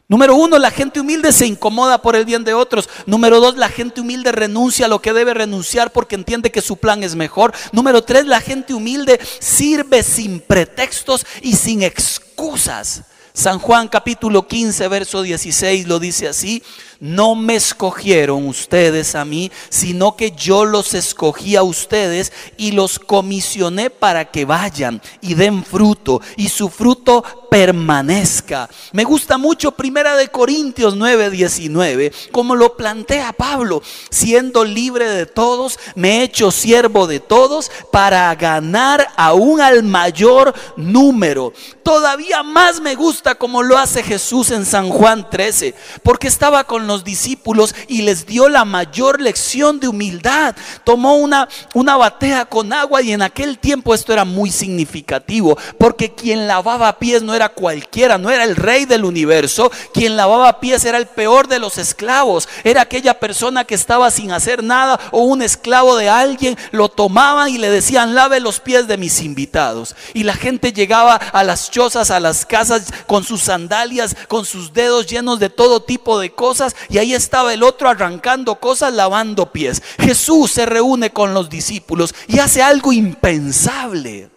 Número 0.08 0.36
uno, 0.36 0.58
la 0.58 0.72
gente 0.72 1.00
humilde 1.00 1.32
se 1.32 1.46
incomoda 1.46 2.02
por 2.02 2.16
el 2.16 2.26
bien 2.26 2.44
de 2.44 2.56
otros. 2.56 2.90
Número 3.06 3.40
dos, 3.40 3.58
la 3.58 3.70
gente 3.70 4.02
humilde 4.02 4.32
renuncia 4.32 4.88
a 4.88 4.90
lo 4.90 5.04
que 5.04 5.14
debe 5.14 5.36
renunciar 5.36 5.94
porque 5.94 6.16
entiende 6.16 6.52
que 6.52 6.64
su 6.64 6.78
plan 6.78 7.04
es 7.04 7.16
mejor. 7.16 7.54
Número 7.72 8.04
tres, 8.04 8.26
la 8.26 8.42
gente 8.42 8.74
humilde 8.74 9.20
sirve 9.40 10.02
sin 10.02 10.40
pretextos 10.40 11.28
y 11.44 11.56
sin 11.56 11.84
excusas. 11.84 13.04
San 13.34 13.60
Juan 13.60 13.88
capítulo 13.88 14.48
15, 14.48 14.88
verso 14.88 15.22
16 15.22 15.88
lo 15.88 16.00
dice 16.00 16.28
así 16.28 16.64
no 17.00 17.36
me 17.36 17.56
escogieron 17.56 18.48
ustedes 18.48 19.16
a 19.16 19.24
mí, 19.24 19.52
sino 19.70 20.16
que 20.16 20.32
yo 20.32 20.66
los 20.66 20.94
escogí 20.94 21.56
a 21.56 21.64
ustedes 21.64 22.34
y 22.58 22.72
los 22.72 23.00
comisioné 23.00 23.90
para 23.90 24.26
que 24.26 24.46
vayan 24.46 25.02
y 25.22 25.34
den 25.34 25.64
fruto 25.64 26.22
y 26.36 26.50
su 26.50 26.70
fruto 26.70 27.24
permanezca. 27.50 28.70
Me 28.92 29.04
gusta 29.04 29.38
mucho 29.38 29.72
Primera 29.72 30.16
de 30.16 30.28
Corintios 30.28 30.96
9, 30.96 31.30
19, 31.30 32.12
como 32.32 32.56
lo 32.56 32.76
plantea 32.76 33.34
Pablo, 33.34 33.82
siendo 34.10 34.66
libre 34.66 35.10
de 35.10 35.26
todos, 35.26 35.80
me 35.96 36.20
he 36.20 36.24
hecho 36.24 36.52
siervo 36.52 37.08
de 37.08 37.20
todos 37.20 37.72
para 37.92 38.34
ganar 38.36 39.08
aún 39.16 39.62
al 39.62 39.84
mayor 39.84 40.54
número. 40.76 41.54
Todavía 41.84 42.44
más 42.44 42.82
me 42.82 42.96
gusta 42.96 43.36
como 43.36 43.64
lo 43.64 43.78
hace 43.78 44.04
Jesús 44.04 44.52
en 44.52 44.66
San 44.66 44.90
Juan 44.90 45.30
13, 45.30 45.74
porque 46.04 46.28
estaba 46.28 46.66
con 46.66 46.89
los 46.90 47.06
discípulos 47.06 47.74
y 47.88 48.02
les 48.02 48.26
dio 48.26 48.50
la 48.50 48.66
mayor 48.66 49.22
lección 49.22 49.80
de 49.80 49.88
humildad. 49.88 50.56
Tomó 50.84 51.16
una, 51.16 51.48
una 51.74 51.96
batea 51.96 52.46
con 52.46 52.74
agua 52.74 53.02
y 53.02 53.14
en 53.14 53.22
aquel 53.22 53.58
tiempo 53.58 53.94
esto 53.94 54.12
era 54.12 54.26
muy 54.26 54.52
significativo, 54.52 55.58
porque 55.78 56.14
quien 56.14 56.48
lavaba 56.48 57.00
pies 57.00 57.24
no 57.24 57.34
era 57.34 57.50
cualquiera, 57.50 58.18
no 58.18 58.30
era 58.30 58.44
el 58.44 58.56
rey 58.56 58.86
del 58.86 59.06
universo, 59.06 59.72
quien 59.94 60.18
lavaba 60.18 60.60
pies 60.60 60.84
era 60.84 60.98
el 60.98 61.08
peor 61.08 61.48
de 61.48 61.60
los 61.60 61.78
esclavos, 61.78 62.50
era 62.64 62.82
aquella 62.82 63.20
persona 63.20 63.64
que 63.64 63.76
estaba 63.76 64.12
sin 64.12 64.32
hacer 64.32 64.64
nada 64.64 65.00
o 65.12 65.22
un 65.22 65.42
esclavo 65.42 65.96
de 65.96 66.10
alguien, 66.10 66.58
lo 66.72 66.90
tomaban 66.90 67.50
y 67.50 67.58
le 67.58 67.70
decían, 67.70 68.16
lave 68.16 68.40
los 68.40 68.60
pies 68.60 68.88
de 68.88 68.98
mis 68.98 69.22
invitados. 69.22 69.96
Y 70.14 70.24
la 70.24 70.34
gente 70.34 70.74
llegaba 70.74 71.16
a 71.16 71.44
las 71.44 71.72
chozas, 71.72 72.12
a 72.12 72.20
las 72.20 72.46
casas 72.46 72.92
con 73.08 73.24
sus 73.24 73.44
sandalias, 73.44 74.16
con 74.28 74.46
sus 74.46 74.74
dedos 74.74 75.08
llenos 75.08 75.40
de 75.40 75.50
todo 75.50 75.82
tipo 75.82 76.20
de 76.20 76.32
cosas 76.32 76.76
y 76.88 76.98
ahí 76.98 77.14
estaba 77.14 77.54
el 77.54 77.64
otro 77.64 77.90
arrancando 77.90 78.56
cosas, 78.56 78.94
lavando 78.94 79.52
pies. 79.52 79.82
Jesús 80.00 80.52
se 80.52 80.66
reúne 80.66 81.12
con 81.12 81.34
los 81.34 81.50
discípulos 81.50 82.16
y 82.28 82.40
hace 82.40 82.62
algo 82.62 82.94
impensable. 82.94 84.30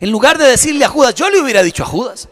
En 0.00 0.10
lugar 0.10 0.38
de 0.38 0.46
decirle 0.46 0.84
a 0.84 0.88
Judas, 0.88 1.14
yo 1.14 1.28
le 1.30 1.40
hubiera 1.40 1.62
dicho 1.62 1.82
a 1.82 1.86
Judas, 1.86 2.28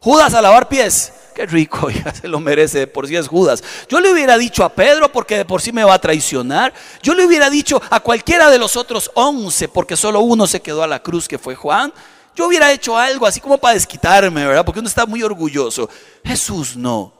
Judas 0.00 0.34
a 0.34 0.42
lavar 0.42 0.68
pies. 0.68 1.12
Qué 1.34 1.46
rico, 1.46 1.88
ya 2.04 2.12
se 2.12 2.26
lo 2.26 2.40
merece, 2.40 2.80
de 2.80 2.86
por 2.86 3.06
sí 3.06 3.16
es 3.16 3.28
Judas. 3.28 3.62
Yo 3.88 4.00
le 4.00 4.12
hubiera 4.12 4.36
dicho 4.38 4.64
a 4.64 4.70
Pedro 4.70 5.10
porque 5.12 5.36
de 5.36 5.44
por 5.44 5.62
sí 5.62 5.72
me 5.72 5.84
va 5.84 5.94
a 5.94 6.00
traicionar. 6.00 6.72
Yo 7.02 7.14
le 7.14 7.24
hubiera 7.24 7.48
dicho 7.50 7.80
a 7.90 8.00
cualquiera 8.00 8.50
de 8.50 8.58
los 8.58 8.76
otros 8.76 9.10
once 9.14 9.68
porque 9.68 9.96
solo 9.96 10.20
uno 10.20 10.46
se 10.46 10.60
quedó 10.60 10.82
a 10.82 10.88
la 10.88 11.02
cruz 11.02 11.28
que 11.28 11.38
fue 11.38 11.54
Juan. 11.54 11.92
Yo 12.34 12.46
hubiera 12.46 12.72
hecho 12.72 12.96
algo 12.96 13.26
así 13.26 13.40
como 13.40 13.58
para 13.58 13.74
desquitarme, 13.74 14.46
¿verdad? 14.46 14.64
Porque 14.64 14.80
uno 14.80 14.88
está 14.88 15.06
muy 15.06 15.22
orgulloso. 15.22 15.88
Jesús 16.24 16.76
no 16.76 17.17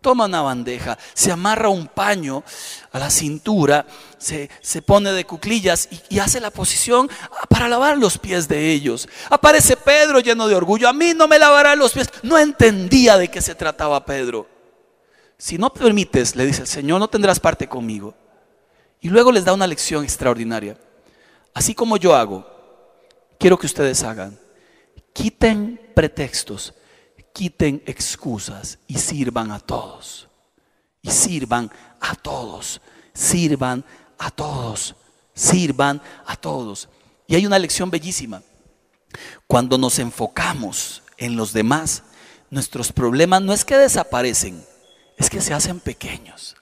toma 0.00 0.26
una 0.26 0.42
bandeja, 0.42 0.98
se 1.14 1.32
amarra 1.32 1.68
un 1.68 1.86
paño 1.86 2.44
a 2.92 2.98
la 2.98 3.10
cintura, 3.10 3.86
se, 4.18 4.48
pone 4.82 5.12
de 5.12 5.24
cuclillas 5.24 5.88
y, 5.90 6.16
y, 6.16 6.18
hace 6.18 6.40
la 6.40 6.50
posición 6.50 7.10
para 7.48 7.68
lavar 7.68 7.98
los 7.98 8.18
pies 8.18 8.48
de 8.48 8.72
ellos. 8.72 9.08
Aparece 9.30 9.76
Pedro 9.76 10.20
lleno 10.20 10.48
de 10.48 10.54
orgullo, 10.54 10.88
a 10.88 10.92
mí 10.92 11.12
no 11.14 11.28
me 11.28 11.38
lavará 11.38 11.76
los 11.76 11.92
pies. 11.92 12.08
No 12.22 12.38
entendía 12.38 13.18
de 13.18 13.28
qué 13.28 13.40
se 13.40 13.54
trataba 13.54 14.04
Pedro. 14.04 14.46
Si 15.38 15.58
no 15.58 15.72
permites, 15.72 16.34
le 16.34 16.46
dice 16.46 16.62
el 16.62 16.68
Señor, 16.68 16.98
no 16.98 17.08
tendrás 17.08 17.40
parte 17.40 17.68
conmigo. 17.68 18.14
Y 19.00 19.08
luego 19.08 19.30
les 19.30 19.44
da 19.44 19.52
una 19.52 19.66
lección 19.66 20.02
extraordinaria. 20.02 20.78
Así 21.52 21.74
como 21.74 21.96
yo 21.96 22.14
hago, 22.14 22.46
quiero 23.38 23.58
que 23.58 23.66
ustedes 23.66 24.02
hagan. 24.02 24.38
Quiten 25.12 25.80
pretextos 25.94 26.74
quiten 27.36 27.82
excusas 27.84 28.78
y 28.86 28.96
sirvan 28.96 29.50
a 29.50 29.60
todos. 29.60 30.26
Y 31.02 31.10
sirvan 31.10 31.70
a 32.00 32.14
todos. 32.14 32.80
Sirvan 33.12 33.84
a 34.16 34.30
todos. 34.30 34.96
Sirvan 35.34 36.00
a 36.24 36.34
todos. 36.34 36.88
Y 37.26 37.34
hay 37.34 37.44
una 37.44 37.58
lección 37.58 37.90
bellísima. 37.90 38.42
Cuando 39.46 39.76
nos 39.76 39.98
enfocamos 39.98 41.02
en 41.18 41.36
los 41.36 41.52
demás, 41.52 42.04
nuestros 42.48 42.90
problemas 42.90 43.42
no 43.42 43.52
es 43.52 43.66
que 43.66 43.76
desaparecen, 43.76 44.64
es 45.18 45.28
que 45.28 45.42
se 45.42 45.52
hacen 45.52 45.78
pequeños. 45.78 46.56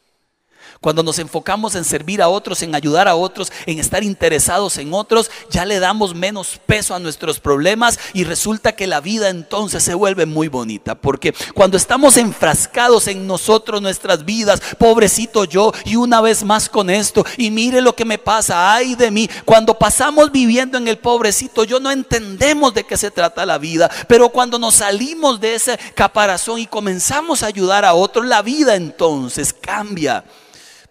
Cuando 0.84 1.02
nos 1.02 1.18
enfocamos 1.18 1.76
en 1.76 1.84
servir 1.86 2.20
a 2.20 2.28
otros, 2.28 2.60
en 2.60 2.74
ayudar 2.74 3.08
a 3.08 3.14
otros, 3.14 3.50
en 3.64 3.78
estar 3.78 4.04
interesados 4.04 4.76
en 4.76 4.92
otros, 4.92 5.30
ya 5.48 5.64
le 5.64 5.80
damos 5.80 6.14
menos 6.14 6.60
peso 6.66 6.94
a 6.94 6.98
nuestros 6.98 7.40
problemas 7.40 7.98
y 8.12 8.24
resulta 8.24 8.72
que 8.72 8.86
la 8.86 9.00
vida 9.00 9.30
entonces 9.30 9.82
se 9.82 9.94
vuelve 9.94 10.26
muy 10.26 10.48
bonita. 10.48 10.94
Porque 10.94 11.34
cuando 11.54 11.78
estamos 11.78 12.18
enfrascados 12.18 13.08
en 13.08 13.26
nosotros, 13.26 13.80
nuestras 13.80 14.26
vidas, 14.26 14.60
pobrecito 14.76 15.46
yo, 15.46 15.72
y 15.86 15.96
una 15.96 16.20
vez 16.20 16.44
más 16.44 16.68
con 16.68 16.90
esto, 16.90 17.24
y 17.38 17.50
mire 17.50 17.80
lo 17.80 17.96
que 17.96 18.04
me 18.04 18.18
pasa, 18.18 18.74
ay 18.74 18.94
de 18.94 19.10
mí, 19.10 19.30
cuando 19.46 19.78
pasamos 19.78 20.30
viviendo 20.32 20.76
en 20.76 20.86
el 20.86 20.98
pobrecito 20.98 21.64
yo, 21.64 21.80
no 21.80 21.90
entendemos 21.90 22.74
de 22.74 22.84
qué 22.84 22.98
se 22.98 23.10
trata 23.10 23.46
la 23.46 23.56
vida. 23.56 23.90
Pero 24.06 24.28
cuando 24.28 24.58
nos 24.58 24.74
salimos 24.74 25.40
de 25.40 25.54
ese 25.54 25.78
caparazón 25.94 26.58
y 26.58 26.66
comenzamos 26.66 27.42
a 27.42 27.46
ayudar 27.46 27.86
a 27.86 27.94
otros, 27.94 28.26
la 28.26 28.42
vida 28.42 28.74
entonces 28.74 29.54
cambia. 29.54 30.24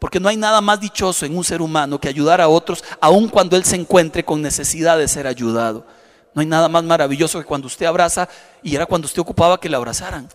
Porque 0.04 0.20
no 0.20 0.28
hay 0.28 0.36
nada 0.36 0.60
más 0.60 0.82
dichoso 0.82 1.26
en 1.26 1.38
un 1.38 1.46
ser 1.46 1.62
humano 1.62 1.98
que 1.98 2.10
ayudar 2.10 2.42
a 2.42 2.50
otros, 2.50 2.84
aun 3.00 3.30
cuando 3.30 3.56
él 3.56 3.64
se 3.64 3.78
encuentre 3.78 4.26
con 4.26 4.42
necesidad 4.42 4.98
de 4.98 5.08
ser 5.08 5.26
ayudado. 5.28 5.86
No 6.34 6.42
hay 6.42 6.46
nada 6.46 6.68
más 6.68 6.84
maravilloso 6.84 7.40
que 7.40 7.46
cuando 7.46 7.68
usted 7.68 7.86
abraza 7.86 8.28
y 8.62 8.76
era 8.76 8.86
cuando 8.86 9.06
usted 9.06 9.22
ocupaba 9.22 9.58
que 9.58 9.70
le 9.70 9.78
abrazaran. 9.78 10.28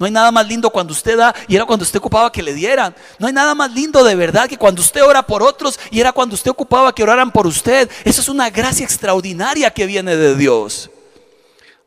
No 0.00 0.06
hay 0.06 0.10
nada 0.10 0.32
más 0.32 0.48
lindo 0.48 0.68
cuando 0.68 0.92
usted 0.92 1.16
da 1.16 1.32
y 1.46 1.54
era 1.54 1.64
cuando 1.64 1.84
usted 1.84 2.00
ocupaba 2.00 2.32
que 2.32 2.42
le 2.42 2.54
dieran. 2.54 2.92
No 3.20 3.28
hay 3.28 3.32
nada 3.32 3.54
más 3.54 3.70
lindo 3.70 4.02
de 4.02 4.16
verdad 4.16 4.48
que 4.48 4.58
cuando 4.58 4.82
usted 4.82 5.04
ora 5.04 5.22
por 5.22 5.44
otros 5.44 5.78
y 5.92 6.00
era 6.00 6.10
cuando 6.10 6.34
usted 6.34 6.50
ocupaba 6.50 6.92
que 6.92 7.04
oraran 7.04 7.30
por 7.30 7.46
usted. 7.46 7.88
Eso 8.04 8.20
es 8.20 8.28
una 8.28 8.50
gracia 8.50 8.82
extraordinaria 8.82 9.70
que 9.70 9.86
viene 9.86 10.16
de 10.16 10.34
Dios. 10.34 10.90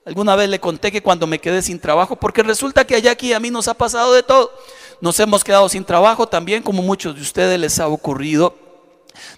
Alguna 0.06 0.38
vez 0.38 0.48
le 0.48 0.62
conté 0.62 0.94
que 0.94 1.04
cuando 1.04 1.28
me 1.28 1.40
quedé 1.40 1.62
sin 1.62 1.78
trabajo, 1.78 2.16
porque 2.16 2.42
resulta 2.42 2.88
que 2.88 2.96
allá 2.96 3.12
aquí 3.12 3.34
a 3.34 3.42
mí 3.42 3.52
nos 3.52 3.68
ha 3.68 3.74
pasado 3.74 4.14
de 4.14 4.24
todo. 4.24 4.50
Nos 5.00 5.20
hemos 5.20 5.44
quedado 5.44 5.70
sin 5.70 5.86
trabajo 5.86 6.28
también, 6.28 6.64
como 6.64 6.82
muchos 6.82 7.16
de 7.16 7.22
ustedes 7.22 7.60
les 7.60 7.80
ha 7.80 7.88
ocurrido. 7.88 8.56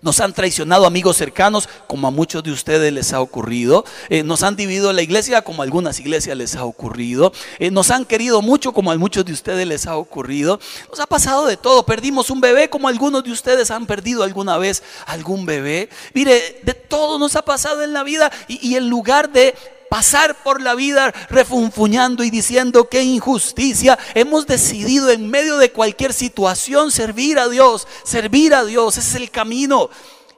Nos 0.01 0.19
han 0.19 0.33
traicionado 0.33 0.85
amigos 0.85 1.17
cercanos, 1.17 1.67
como 1.87 2.07
a 2.07 2.11
muchos 2.11 2.43
de 2.43 2.51
ustedes 2.51 2.91
les 2.93 3.13
ha 3.13 3.21
ocurrido. 3.21 3.85
Eh, 4.09 4.23
nos 4.23 4.43
han 4.43 4.55
dividido 4.55 4.91
la 4.93 5.01
iglesia, 5.01 5.41
como 5.41 5.61
a 5.61 5.65
algunas 5.65 5.99
iglesias 5.99 6.35
les 6.37 6.55
ha 6.55 6.65
ocurrido. 6.65 7.31
Eh, 7.59 7.71
nos 7.71 7.91
han 7.91 8.05
querido 8.05 8.41
mucho, 8.41 8.73
como 8.73 8.91
a 8.91 8.97
muchos 8.97 9.25
de 9.25 9.33
ustedes 9.33 9.67
les 9.67 9.87
ha 9.87 9.97
ocurrido. 9.97 10.59
Nos 10.89 10.99
ha 10.99 11.07
pasado 11.07 11.45
de 11.45 11.57
todo. 11.57 11.85
Perdimos 11.85 12.29
un 12.29 12.41
bebé, 12.41 12.69
como 12.69 12.87
algunos 12.87 13.23
de 13.23 13.31
ustedes 13.31 13.71
han 13.71 13.85
perdido 13.85 14.23
alguna 14.23 14.57
vez 14.57 14.83
algún 15.05 15.45
bebé. 15.45 15.89
Mire, 16.13 16.61
de 16.63 16.73
todo 16.73 17.19
nos 17.19 17.35
ha 17.35 17.41
pasado 17.41 17.83
en 17.83 17.93
la 17.93 18.03
vida. 18.03 18.31
y 18.47 18.75
en 18.75 18.89
lugar 18.89 19.31
de 19.31 19.55
pasar 19.89 20.43
por 20.43 20.61
la 20.61 20.75
vida 20.75 21.11
refunfuñando 21.29 22.23
y 22.23 22.29
diciendo 22.29 22.87
qué 22.87 23.03
injusticia, 23.03 23.97
hemos 24.13 24.45
decidido 24.45 25.09
en 25.09 25.29
medio 25.29 25.57
de 25.57 25.71
cualquier 25.71 26.13
situación 26.13 26.91
servir 26.91 27.39
a 27.39 27.49
Dios, 27.49 27.87
servir 28.03 28.53
a 28.53 28.63
Dios, 28.63 28.97
ese 28.97 29.09
es 29.09 29.15
el 29.15 29.31
camino. 29.31 29.89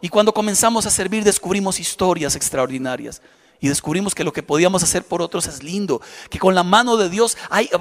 Y 0.01 0.09
cuando 0.09 0.33
comenzamos 0.33 0.85
a 0.85 0.89
servir 0.89 1.23
descubrimos 1.23 1.79
historias 1.79 2.35
extraordinarias. 2.35 3.21
Y 3.63 3.67
descubrimos 3.67 4.15
que 4.15 4.23
lo 4.23 4.33
que 4.33 4.41
podíamos 4.41 4.81
hacer 4.81 5.03
por 5.03 5.21
otros 5.21 5.45
es 5.45 5.61
lindo, 5.61 6.01
que 6.31 6.39
con 6.39 6.55
la 6.55 6.63
mano 6.63 6.97
de 6.97 7.09
Dios 7.09 7.37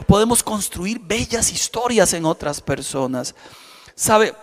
podemos 0.06 0.42
construir 0.42 1.00
bellas 1.00 1.50
historias 1.50 2.12
en 2.12 2.26
otras 2.26 2.60
personas. 2.60 3.34
¿Sabe? 3.94 4.34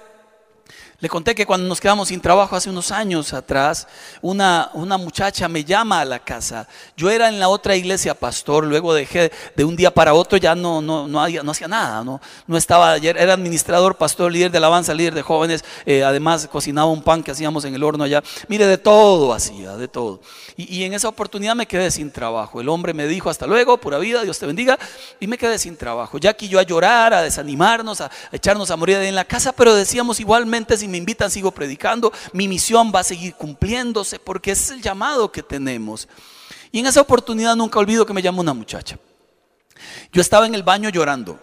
Le 0.99 1.09
conté 1.09 1.35
que 1.35 1.45
cuando 1.45 1.67
nos 1.67 1.79
quedamos 1.79 2.07
sin 2.07 2.19
trabajo 2.19 2.55
hace 2.55 2.71
unos 2.71 2.91
años 2.91 3.31
atrás, 3.31 3.87
una, 4.19 4.71
una 4.73 4.97
muchacha 4.97 5.47
me 5.47 5.63
llama 5.63 5.99
a 5.99 6.05
la 6.05 6.17
casa. 6.17 6.67
Yo 6.95 7.11
era 7.11 7.29
en 7.29 7.39
la 7.39 7.49
otra 7.49 7.75
iglesia 7.75 8.15
pastor, 8.15 8.65
luego 8.65 8.95
dejé 8.95 9.31
de 9.55 9.63
un 9.63 9.75
día 9.75 9.93
para 9.93 10.15
otro, 10.15 10.39
ya 10.39 10.55
no, 10.55 10.81
no, 10.81 11.07
no, 11.07 11.27
no 11.27 11.51
hacía 11.51 11.67
nada, 11.67 12.03
no, 12.03 12.19
no 12.47 12.57
estaba, 12.57 12.97
era 12.97 13.33
administrador, 13.33 13.95
pastor, 13.95 14.31
líder 14.31 14.49
de 14.49 14.57
alabanza, 14.57 14.91
líder 14.95 15.13
de 15.13 15.21
jóvenes, 15.21 15.63
eh, 15.85 16.03
además 16.03 16.47
cocinaba 16.47 16.89
un 16.89 17.03
pan 17.03 17.21
que 17.21 17.29
hacíamos 17.29 17.63
en 17.65 17.75
el 17.75 17.83
horno 17.83 18.03
allá. 18.03 18.23
Mire, 18.47 18.65
de 18.65 18.79
todo 18.79 19.33
hacía, 19.33 19.77
de 19.77 19.87
todo. 19.87 20.19
Y, 20.55 20.77
y 20.77 20.83
en 20.83 20.95
esa 20.95 21.09
oportunidad 21.09 21.55
me 21.55 21.67
quedé 21.67 21.91
sin 21.91 22.09
trabajo. 22.09 22.59
El 22.59 22.69
hombre 22.69 22.95
me 22.95 23.05
dijo, 23.05 23.29
hasta 23.29 23.45
luego, 23.45 23.77
pura 23.77 23.99
vida, 23.99 24.23
Dios 24.23 24.39
te 24.39 24.47
bendiga, 24.47 24.79
y 25.19 25.27
me 25.27 25.37
quedé 25.37 25.59
sin 25.59 25.77
trabajo. 25.77 26.17
Ya 26.17 26.31
aquí 26.31 26.47
yo 26.47 26.57
a 26.57 26.63
llorar, 26.63 27.13
a 27.13 27.21
desanimarnos, 27.21 28.01
a 28.01 28.09
echarnos 28.31 28.71
a 28.71 28.75
morir 28.75 28.97
en 28.97 29.13
la 29.13 29.25
casa, 29.25 29.51
pero 29.51 29.75
decíamos 29.75 30.19
igualmente, 30.19 30.75
me 30.87 30.97
invitan, 30.97 31.29
sigo 31.29 31.51
predicando. 31.51 32.11
Mi 32.33 32.47
misión 32.47 32.91
va 32.93 33.01
a 33.01 33.03
seguir 33.03 33.35
cumpliéndose 33.35 34.19
porque 34.19 34.51
es 34.51 34.69
el 34.71 34.81
llamado 34.81 35.31
que 35.31 35.43
tenemos. 35.43 36.07
Y 36.71 36.79
en 36.79 36.85
esa 36.85 37.01
oportunidad 37.01 37.55
nunca 37.55 37.79
olvido 37.79 38.05
que 38.05 38.13
me 38.13 38.21
llamó 38.21 38.41
una 38.41 38.53
muchacha. 38.53 38.97
Yo 40.11 40.21
estaba 40.21 40.45
en 40.45 40.55
el 40.55 40.63
baño 40.63 40.89
llorando. 40.89 41.39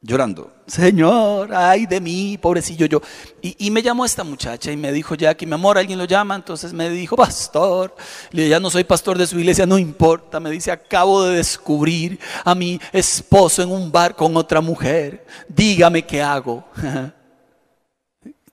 llorando. 0.00 0.52
Señor, 0.66 1.54
ay 1.54 1.86
de 1.86 2.00
mí, 2.00 2.38
pobrecillo 2.38 2.86
yo. 2.86 3.00
Y, 3.40 3.70
me 3.70 3.82
llamó 3.82 4.04
esta 4.04 4.22
muchacha 4.22 4.70
y 4.70 4.76
me 4.76 4.92
dijo, 4.92 5.14
Jackie, 5.14 5.46
mi 5.46 5.54
amor, 5.54 5.78
alguien 5.78 5.98
lo 5.98 6.04
llama. 6.04 6.34
Entonces 6.34 6.72
me 6.72 6.90
dijo, 6.90 7.16
pastor. 7.16 7.94
Ya 8.32 8.60
no 8.60 8.70
soy 8.70 8.84
pastor 8.84 9.16
de 9.16 9.26
su 9.26 9.38
iglesia, 9.38 9.66
no 9.66 9.78
importa. 9.78 10.40
Me 10.40 10.50
dice, 10.50 10.70
acabo 10.70 11.24
de 11.24 11.36
descubrir 11.36 12.18
a 12.44 12.54
mi 12.54 12.80
esposo 12.92 13.62
en 13.62 13.70
un 13.70 13.90
bar 13.90 14.14
con 14.14 14.36
otra 14.36 14.60
mujer. 14.60 15.26
Dígame 15.48 16.04
qué 16.04 16.22
hago. 16.22 16.64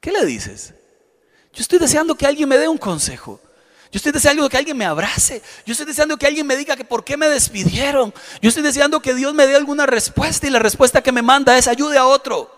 ¿Qué 0.02 0.12
le 0.12 0.26
dices? 0.26 0.74
Yo 1.54 1.62
estoy 1.62 1.80
deseando 1.80 2.16
que 2.16 2.26
alguien 2.26 2.50
me 2.50 2.58
dé 2.58 2.68
un 2.68 2.78
consejo. 2.78 3.40
Yo 3.92 3.98
estoy 3.98 4.12
deseando 4.12 4.50
que 4.50 4.58
alguien 4.58 4.78
me 4.78 4.86
abrace. 4.86 5.42
Yo 5.66 5.74
estoy 5.74 5.86
deseando 5.86 6.18
que 6.18 6.26
alguien 6.26 6.48
me 6.48 6.56
diga 6.56 6.76
que 6.76 6.86
por 6.86 7.04
qué 7.04 7.18
me 7.18 7.28
despidieron. 7.28 8.14
Yo 8.42 8.50
estoy 8.50 8.64
deseando 8.64 9.02
que 9.02 9.14
Dios 9.14 9.34
me 9.34 9.46
dé 9.46 9.56
alguna 9.56 9.86
respuesta 9.86 10.48
y 10.48 10.50
la 10.50 10.60
respuesta 10.60 11.04
que 11.04 11.12
me 11.12 11.22
manda 11.22 11.58
es 11.58 11.68
ayude 11.68 11.98
a 11.98 12.06
otro. 12.06 12.50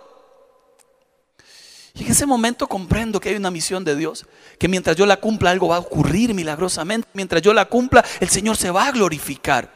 Y 1.96 2.06
en 2.06 2.12
ese 2.12 2.26
momento 2.26 2.68
comprendo 2.68 3.20
que 3.20 3.30
hay 3.30 3.36
una 3.36 3.52
misión 3.52 3.84
de 3.84 3.96
Dios, 3.96 4.26
que 4.58 4.68
mientras 4.68 4.96
yo 4.96 5.06
la 5.06 5.18
cumpla 5.18 5.52
algo 5.52 5.68
va 5.68 5.76
a 5.76 5.80
ocurrir 5.80 6.34
milagrosamente. 6.34 7.08
Mientras 7.14 7.41
yo 7.41 7.54
la 7.54 7.66
cumpla, 7.66 8.06
el 8.20 8.30
Señor 8.30 8.56
se 8.56 8.72
va 8.72 8.88
a 8.88 8.91
glorificar. 8.91 9.72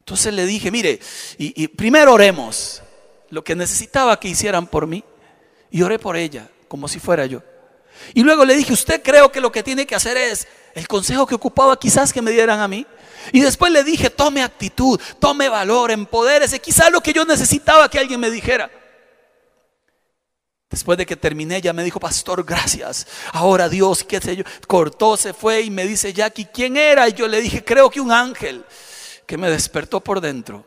Entonces 0.00 0.34
le 0.34 0.46
dije, 0.46 0.70
mire, 0.70 0.98
y, 1.38 1.68
primero 1.68 2.12
oremos 2.12 2.82
lo 3.28 3.44
que 3.44 3.54
necesitaba 3.54 4.18
que 4.18 4.28
hicieran 4.28 4.66
por 4.66 4.88
mí. 4.88 5.04
Y 5.70 5.82
oré 5.82 5.98
por 5.98 6.16
ella, 6.16 6.48
como 6.68 6.88
si 6.88 6.98
fuera 6.98 7.26
yo. 7.26 7.42
Y 8.14 8.22
luego 8.22 8.44
le 8.44 8.54
dije, 8.54 8.72
usted 8.72 9.02
creo 9.02 9.30
que 9.30 9.40
lo 9.40 9.52
que 9.52 9.62
tiene 9.62 9.86
que 9.86 9.94
hacer 9.94 10.16
es 10.16 10.48
el 10.74 10.88
consejo 10.88 11.26
que 11.26 11.34
ocupaba 11.34 11.78
quizás 11.78 12.12
que 12.12 12.22
me 12.22 12.30
dieran 12.30 12.60
a 12.60 12.68
mí. 12.68 12.86
Y 13.32 13.40
después 13.40 13.70
le 13.72 13.84
dije, 13.84 14.10
tome 14.10 14.42
actitud, 14.42 14.98
tome 15.18 15.48
valor, 15.48 15.90
empodérese, 15.90 16.60
quizás 16.60 16.90
lo 16.90 17.00
que 17.00 17.12
yo 17.12 17.24
necesitaba 17.24 17.88
que 17.88 17.98
alguien 17.98 18.18
me 18.18 18.30
dijera. 18.30 18.70
Después 20.70 20.96
de 20.96 21.04
que 21.04 21.16
terminé, 21.16 21.56
ella 21.56 21.72
me 21.72 21.82
dijo, 21.82 21.98
pastor, 21.98 22.44
gracias. 22.44 23.06
Ahora 23.32 23.68
Dios, 23.68 24.04
qué 24.04 24.20
sé 24.20 24.36
yo, 24.36 24.44
cortó, 24.68 25.16
se 25.16 25.34
fue 25.34 25.62
y 25.62 25.70
me 25.70 25.84
dice, 25.84 26.12
Jackie, 26.12 26.46
¿quién 26.46 26.76
era? 26.76 27.08
Y 27.08 27.12
yo 27.12 27.26
le 27.26 27.40
dije, 27.40 27.64
creo 27.64 27.90
que 27.90 28.00
un 28.00 28.12
ángel 28.12 28.64
que 29.26 29.36
me 29.36 29.50
despertó 29.50 30.00
por 30.00 30.20
dentro. 30.20 30.64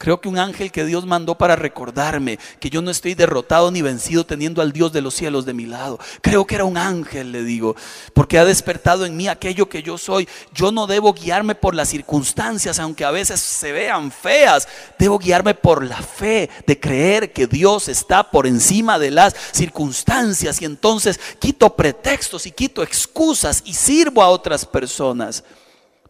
Creo 0.00 0.18
que 0.18 0.30
un 0.30 0.38
ángel 0.38 0.72
que 0.72 0.86
Dios 0.86 1.04
mandó 1.04 1.36
para 1.36 1.56
recordarme 1.56 2.38
que 2.58 2.70
yo 2.70 2.80
no 2.80 2.90
estoy 2.90 3.12
derrotado 3.12 3.70
ni 3.70 3.82
vencido 3.82 4.24
teniendo 4.24 4.62
al 4.62 4.72
Dios 4.72 4.94
de 4.94 5.02
los 5.02 5.12
cielos 5.12 5.44
de 5.44 5.52
mi 5.52 5.66
lado. 5.66 5.98
Creo 6.22 6.46
que 6.46 6.54
era 6.54 6.64
un 6.64 6.78
ángel, 6.78 7.32
le 7.32 7.44
digo, 7.44 7.76
porque 8.14 8.38
ha 8.38 8.46
despertado 8.46 9.04
en 9.04 9.14
mí 9.14 9.28
aquello 9.28 9.68
que 9.68 9.82
yo 9.82 9.98
soy. 9.98 10.26
Yo 10.54 10.72
no 10.72 10.86
debo 10.86 11.12
guiarme 11.12 11.54
por 11.54 11.74
las 11.74 11.90
circunstancias, 11.90 12.78
aunque 12.78 13.04
a 13.04 13.10
veces 13.10 13.40
se 13.40 13.72
vean 13.72 14.10
feas. 14.10 14.66
Debo 14.98 15.18
guiarme 15.18 15.52
por 15.52 15.84
la 15.84 16.00
fe 16.00 16.48
de 16.66 16.80
creer 16.80 17.34
que 17.34 17.46
Dios 17.46 17.88
está 17.88 18.30
por 18.30 18.46
encima 18.46 18.98
de 18.98 19.10
las 19.10 19.34
circunstancias 19.52 20.62
y 20.62 20.64
entonces 20.64 21.20
quito 21.38 21.76
pretextos 21.76 22.46
y 22.46 22.52
quito 22.52 22.82
excusas 22.82 23.62
y 23.66 23.74
sirvo 23.74 24.22
a 24.22 24.30
otras 24.30 24.64
personas. 24.64 25.44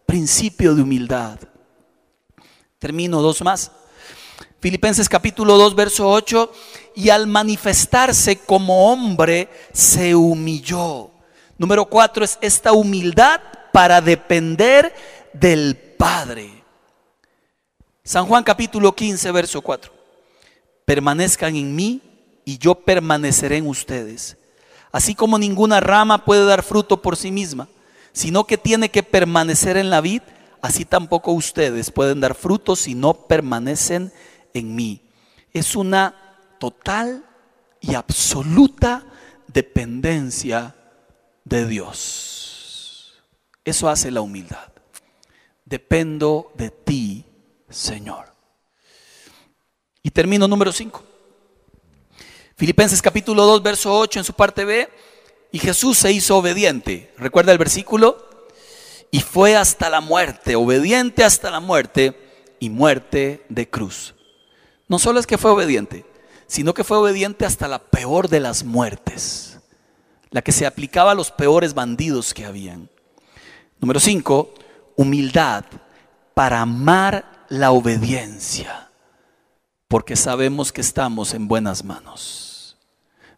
Principio 0.06 0.76
de 0.76 0.82
humildad. 0.82 1.40
Termino 2.78 3.20
dos 3.20 3.42
más. 3.42 3.72
Filipenses 4.60 5.08
capítulo 5.08 5.56
2, 5.56 5.74
verso 5.74 6.06
8, 6.06 6.52
y 6.94 7.08
al 7.08 7.26
manifestarse 7.26 8.36
como 8.36 8.92
hombre 8.92 9.48
se 9.72 10.14
humilló. 10.14 11.10
Número 11.56 11.86
4 11.86 12.24
es 12.24 12.38
esta 12.42 12.72
humildad 12.72 13.40
para 13.72 14.02
depender 14.02 14.94
del 15.32 15.76
Padre. 15.96 16.62
San 18.04 18.26
Juan 18.26 18.44
capítulo 18.44 18.94
15, 18.94 19.32
verso 19.32 19.62
4. 19.62 19.92
Permanezcan 20.84 21.56
en 21.56 21.74
mí 21.74 22.02
y 22.44 22.58
yo 22.58 22.74
permaneceré 22.74 23.56
en 23.56 23.66
ustedes. 23.66 24.36
Así 24.92 25.14
como 25.14 25.38
ninguna 25.38 25.80
rama 25.80 26.26
puede 26.26 26.44
dar 26.44 26.62
fruto 26.62 27.00
por 27.00 27.16
sí 27.16 27.30
misma, 27.30 27.68
sino 28.12 28.44
que 28.44 28.58
tiene 28.58 28.90
que 28.90 29.02
permanecer 29.02 29.78
en 29.78 29.88
la 29.88 30.02
vid, 30.02 30.20
así 30.60 30.84
tampoco 30.84 31.32
ustedes 31.32 31.90
pueden 31.90 32.20
dar 32.20 32.34
fruto 32.34 32.76
si 32.76 32.94
no 32.94 33.14
permanecen 33.14 34.04
en 34.04 34.29
en 34.54 34.74
mí. 34.74 35.02
Es 35.52 35.76
una 35.76 36.14
total 36.58 37.24
y 37.80 37.94
absoluta 37.94 39.04
dependencia 39.46 40.74
de 41.44 41.66
Dios. 41.66 43.14
Eso 43.64 43.88
hace 43.88 44.10
la 44.10 44.20
humildad. 44.20 44.72
Dependo 45.64 46.52
de 46.56 46.70
ti, 46.70 47.24
Señor. 47.68 48.32
Y 50.02 50.10
termino 50.10 50.48
número 50.48 50.72
5. 50.72 51.04
Filipenses 52.56 53.00
capítulo 53.00 53.44
2, 53.44 53.62
verso 53.62 53.96
8 53.98 54.20
en 54.20 54.24
su 54.24 54.32
parte 54.34 54.64
B. 54.64 54.88
Y 55.52 55.58
Jesús 55.58 55.98
se 55.98 56.12
hizo 56.12 56.36
obediente. 56.36 57.12
¿Recuerda 57.18 57.52
el 57.52 57.58
versículo? 57.58 58.28
Y 59.10 59.20
fue 59.20 59.56
hasta 59.56 59.90
la 59.90 60.00
muerte, 60.00 60.54
obediente 60.54 61.24
hasta 61.24 61.50
la 61.50 61.60
muerte 61.60 62.16
y 62.60 62.70
muerte 62.70 63.44
de 63.48 63.68
cruz. 63.68 64.14
No 64.90 64.98
solo 64.98 65.20
es 65.20 65.26
que 65.28 65.38
fue 65.38 65.52
obediente, 65.52 66.04
sino 66.48 66.74
que 66.74 66.82
fue 66.82 66.96
obediente 66.96 67.46
hasta 67.46 67.68
la 67.68 67.78
peor 67.78 68.28
de 68.28 68.40
las 68.40 68.64
muertes, 68.64 69.60
la 70.30 70.42
que 70.42 70.50
se 70.50 70.66
aplicaba 70.66 71.12
a 71.12 71.14
los 71.14 71.30
peores 71.30 71.74
bandidos 71.74 72.34
que 72.34 72.44
habían. 72.44 72.90
Número 73.78 74.00
5, 74.00 74.52
humildad 74.96 75.64
para 76.34 76.62
amar 76.62 77.46
la 77.48 77.70
obediencia, 77.70 78.90
porque 79.86 80.16
sabemos 80.16 80.72
que 80.72 80.80
estamos 80.80 81.34
en 81.34 81.46
buenas 81.46 81.84
manos. 81.84 82.76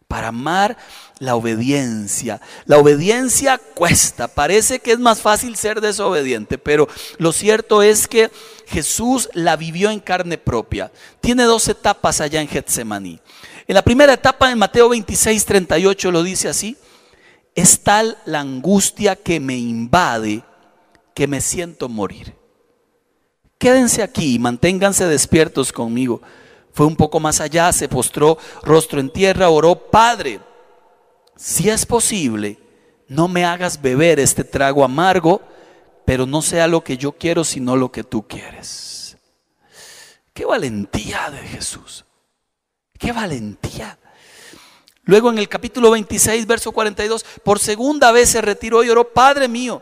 Para 0.07 0.29
amar 0.29 0.75
la 1.23 1.35
obediencia. 1.35 2.41
La 2.65 2.77
obediencia 2.77 3.57
cuesta. 3.57 4.27
Parece 4.27 4.79
que 4.79 4.91
es 4.91 4.99
más 4.99 5.21
fácil 5.21 5.55
ser 5.55 5.79
desobediente, 5.79 6.57
pero 6.57 6.89
lo 7.17 7.31
cierto 7.31 7.81
es 7.81 8.07
que 8.07 8.29
Jesús 8.67 9.29
la 9.33 9.55
vivió 9.55 9.89
en 9.89 10.01
carne 10.01 10.37
propia. 10.37 10.91
Tiene 11.21 11.43
dos 11.43 11.67
etapas 11.69 12.19
allá 12.19 12.41
en 12.41 12.49
Getsemaní. 12.49 13.21
En 13.67 13.75
la 13.75 13.81
primera 13.81 14.13
etapa, 14.13 14.51
en 14.51 14.57
Mateo 14.57 14.89
26, 14.89 15.45
38, 15.45 16.11
lo 16.11 16.23
dice 16.23 16.49
así. 16.49 16.75
Es 17.55 17.79
tal 17.79 18.17
la 18.25 18.41
angustia 18.41 19.15
que 19.15 19.39
me 19.39 19.57
invade 19.57 20.43
que 21.15 21.27
me 21.27 21.39
siento 21.39 21.87
morir. 21.87 22.35
Quédense 23.57 24.03
aquí 24.03 24.35
y 24.35 24.39
manténganse 24.39 25.05
despiertos 25.05 25.71
conmigo. 25.71 26.21
Fue 26.73 26.85
un 26.85 26.97
poco 26.97 27.21
más 27.21 27.39
allá, 27.39 27.71
se 27.71 27.87
postró 27.87 28.37
rostro 28.63 28.99
en 28.99 29.09
tierra, 29.09 29.49
oró, 29.49 29.75
Padre 29.75 30.41
si 31.35 31.69
es 31.69 31.85
posible, 31.85 32.59
no 33.07 33.27
me 33.27 33.45
hagas 33.45 33.81
beber 33.81 34.19
este 34.19 34.43
trago 34.43 34.83
amargo, 34.83 35.41
pero 36.05 36.25
no 36.25 36.41
sea 36.41 36.67
lo 36.67 36.83
que 36.83 36.97
yo 36.97 37.13
quiero, 37.13 37.43
sino 37.43 37.75
lo 37.75 37.91
que 37.91 38.03
tú 38.03 38.27
quieres. 38.27 39.17
Qué 40.33 40.45
valentía 40.45 41.29
de 41.29 41.39
Jesús. 41.39 42.05
Qué 42.97 43.11
valentía. 43.11 43.97
Luego 45.03 45.29
en 45.29 45.37
el 45.37 45.49
capítulo 45.49 45.91
26, 45.91 46.47
verso 46.47 46.71
42, 46.71 47.25
por 47.43 47.59
segunda 47.59 48.11
vez 48.11 48.29
se 48.29 48.41
retiró 48.41 48.83
y 48.83 48.89
oró, 48.89 49.13
Padre 49.13 49.47
mío, 49.47 49.81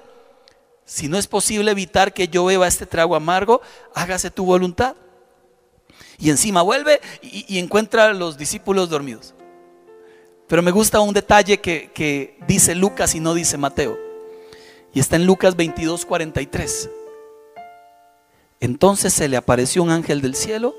si 0.83 1.07
no 1.07 1.17
es 1.17 1.27
posible 1.27 1.71
evitar 1.71 2.13
que 2.13 2.27
yo 2.27 2.45
beba 2.45 2.67
este 2.67 2.85
trago 2.85 3.15
amargo, 3.15 3.61
hágase 3.93 4.31
tu 4.31 4.45
voluntad. 4.45 4.95
Y 6.17 6.29
encima 6.29 6.61
vuelve 6.61 7.01
y, 7.21 7.45
y 7.47 7.59
encuentra 7.59 8.05
a 8.05 8.13
los 8.13 8.37
discípulos 8.37 8.89
dormidos. 8.89 9.33
Pero 10.51 10.61
me 10.61 10.71
gusta 10.71 10.99
un 10.99 11.13
detalle 11.13 11.61
que, 11.61 12.37
dice 12.45 12.75
Lucas 12.75 13.15
y 13.15 13.21
no 13.21 13.33
dice 13.33 13.55
Mateo. 13.55 13.97
Y 14.93 14.99
está 14.99 15.15
en 15.15 15.25
Lucas 15.25 15.55
22, 15.55 16.05
43. 16.05 16.89
Entonces 18.59 19.13
se 19.13 19.29
le 19.29 19.37
apareció 19.37 19.81
un 19.81 19.91
ángel 19.91 20.19
del 20.19 20.35
cielo 20.35 20.75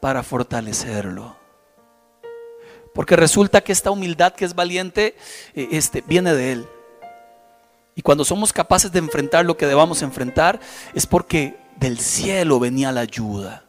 para 0.00 0.22
fortalecerlo. 0.22 1.34
Porque 2.94 3.16
resulta 3.16 3.62
que 3.62 3.72
esta 3.72 3.90
humildad 3.90 4.32
que 4.32 4.44
es 4.44 4.54
valiente, 4.54 5.16
eh, 5.56 5.66
este, 5.72 6.04
viene 6.06 6.32
de 6.32 6.52
Él. 6.52 6.68
Y 7.96 8.02
cuando 8.02 8.24
somos 8.24 8.52
capaces 8.52 8.92
de 8.92 9.00
enfrentar 9.00 9.44
lo 9.44 9.56
que 9.56 9.66
debamos 9.66 10.02
enfrentar, 10.02 10.60
es 10.94 11.04
porque 11.08 11.56
del 11.80 11.98
cielo 11.98 12.60
venía 12.60 12.92
la 12.92 13.00
ayuda, 13.00 13.64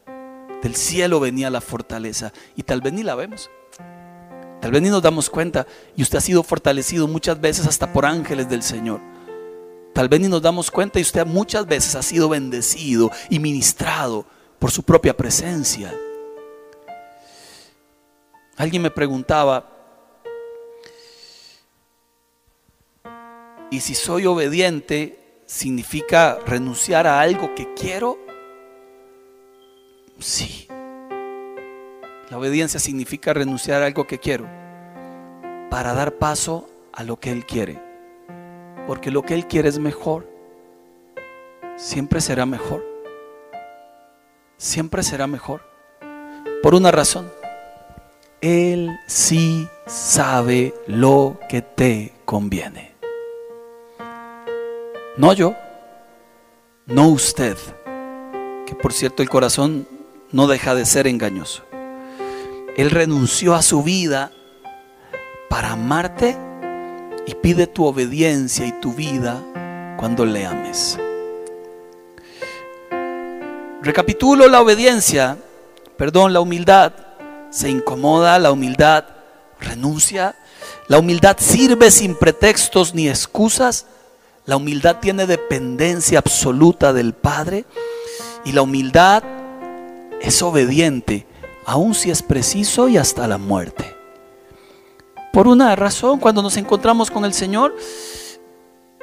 del 0.62 0.76
cielo 0.76 1.20
venía 1.20 1.50
la 1.50 1.62
fortaleza, 1.62 2.32
y 2.56 2.62
tal 2.62 2.82
vez 2.82 2.94
ni 2.94 3.02
la 3.02 3.16
vemos. 3.16 3.50
Tal 4.64 4.72
vez 4.72 4.82
ni 4.82 4.88
nos 4.88 5.02
damos 5.02 5.30
cuenta 5.30 5.68
y 5.94 6.04
usted 6.04 6.20
ha 6.20 6.22
sido 6.22 6.42
fortalecido 6.42 7.06
muchas 7.06 7.42
veces 7.42 7.68
hasta 7.68 7.92
por 7.92 8.06
ángeles 8.06 8.48
del 8.48 8.64
Señor. 8.64 9.02
Tal 9.94 10.08
vez 10.08 10.22
ni 10.22 10.30
nos 10.30 10.42
damos 10.42 10.72
cuenta 10.72 11.00
y 11.00 11.02
usted 11.02 11.26
muchas 11.26 11.68
veces 11.68 11.96
ha 11.96 12.02
sido 12.02 12.30
bendecido 12.30 13.12
y 13.30 13.40
ministrado 13.40 14.26
por 14.60 14.72
su 14.72 14.84
propia 14.84 15.18
presencia. 15.18 15.94
Alguien 18.56 18.84
me 18.84 18.90
preguntaba, 18.90 19.70
¿y 23.70 23.82
si 23.82 23.96
soy 23.96 24.28
obediente 24.28 25.42
significa 25.46 26.40
renunciar 26.48 27.06
a 27.06 27.20
algo 27.20 27.54
que 27.54 27.74
quiero? 27.74 28.18
Sí. 30.20 30.70
La 32.30 32.38
obediencia 32.38 32.80
significa 32.80 33.34
renunciar 33.34 33.84
a 33.84 33.86
algo 33.86 34.08
que 34.08 34.20
quiero 34.20 34.46
para 35.70 35.94
dar 35.94 36.14
paso 36.14 36.70
a 36.94 37.04
lo 37.04 37.20
que 37.20 37.32
Él 37.32 37.46
quiere. 37.46 37.82
Porque 38.88 39.12
lo 39.12 39.24
que 39.24 39.34
Él 39.34 39.48
quiere 39.48 39.70
es 39.70 39.80
mejor. 39.80 40.30
Siempre 41.76 42.22
será 42.22 42.46
mejor. 42.46 42.86
Siempre 44.58 45.04
será 45.04 45.28
mejor. 45.28 45.62
Por 46.62 46.76
una 46.76 46.92
razón. 46.92 47.32
Él 48.40 49.00
sí 49.08 49.68
sabe 49.86 50.74
lo 50.88 51.40
que 51.50 51.62
te 51.62 52.14
conviene. 52.26 52.94
No 55.16 55.34
yo, 55.34 55.56
no 56.86 57.10
usted, 57.10 57.58
que 58.66 58.76
por 58.76 58.94
cierto 58.94 59.22
el 59.22 59.30
corazón 59.30 59.88
no 60.32 60.48
deja 60.48 60.76
de 60.76 60.86
ser 60.86 61.08
engañoso. 61.08 61.64
Él 62.76 62.90
renunció 62.90 63.54
a 63.54 63.62
su 63.62 63.84
vida 63.84 64.32
para 65.50 65.72
amarte 65.72 66.38
y 67.28 67.36
pide 67.36 67.68
tu 67.68 67.86
obediencia 67.86 68.66
y 68.66 68.72
tu 68.74 68.94
vida 68.94 69.42
cuando 69.98 70.26
le 70.26 70.46
ames. 70.46 70.98
Recapitulo 73.82 74.48
la 74.48 74.62
obediencia, 74.62 75.38
perdón, 75.98 76.34
la 76.34 76.40
humildad. 76.40 76.94
Se 77.52 77.70
incomoda, 77.70 78.40
la 78.40 78.52
humildad 78.52 79.06
renuncia. 79.60 80.36
La 80.88 81.00
humildad 81.00 81.38
sirve 81.40 81.92
sin 81.92 82.16
pretextos 82.16 82.96
ni 82.96 83.10
excusas. 83.10 83.86
La 84.46 84.58
humildad 84.58 84.98
tiene 85.00 85.28
dependencia 85.28 86.20
absoluta 86.20 86.94
del 86.94 87.14
Padre. 87.14 87.66
Y 88.46 88.54
la 88.54 88.62
humildad 88.62 89.24
es 90.22 90.42
obediente, 90.42 91.28
aun 91.66 91.94
si 91.94 92.10
es 92.12 92.22
preciso 92.22 92.88
y 92.88 92.98
hasta 92.98 93.28
la 93.28 93.38
muerte. 93.38 93.96
Por 95.32 95.48
una 95.48 95.76
razón, 95.76 96.20
cuando 96.20 96.42
nos 96.42 96.58
encontramos 96.58 97.10
con 97.10 97.26
el 97.26 97.34
Señor, 97.34 97.76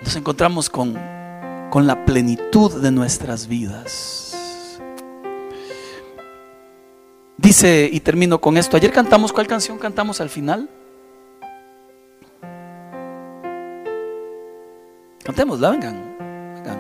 nos 0.02 0.16
encontramos 0.16 0.70
con, 0.70 0.96
con 1.70 1.86
la 1.86 2.04
plenitud 2.04 2.80
de 2.80 2.90
nuestras 2.90 3.48
vidas. 3.48 4.30
Dice, 7.36 7.88
y 7.90 8.00
termino 8.00 8.40
con 8.40 8.56
esto, 8.56 8.76
ayer 8.76 8.92
cantamos, 8.92 9.32
¿cuál 9.32 9.46
canción 9.46 9.78
cantamos 9.78 10.20
al 10.20 10.28
final? 10.28 10.68
Cantémosla, 15.24 15.70
vengan. 15.70 16.16
vengan. 16.18 16.78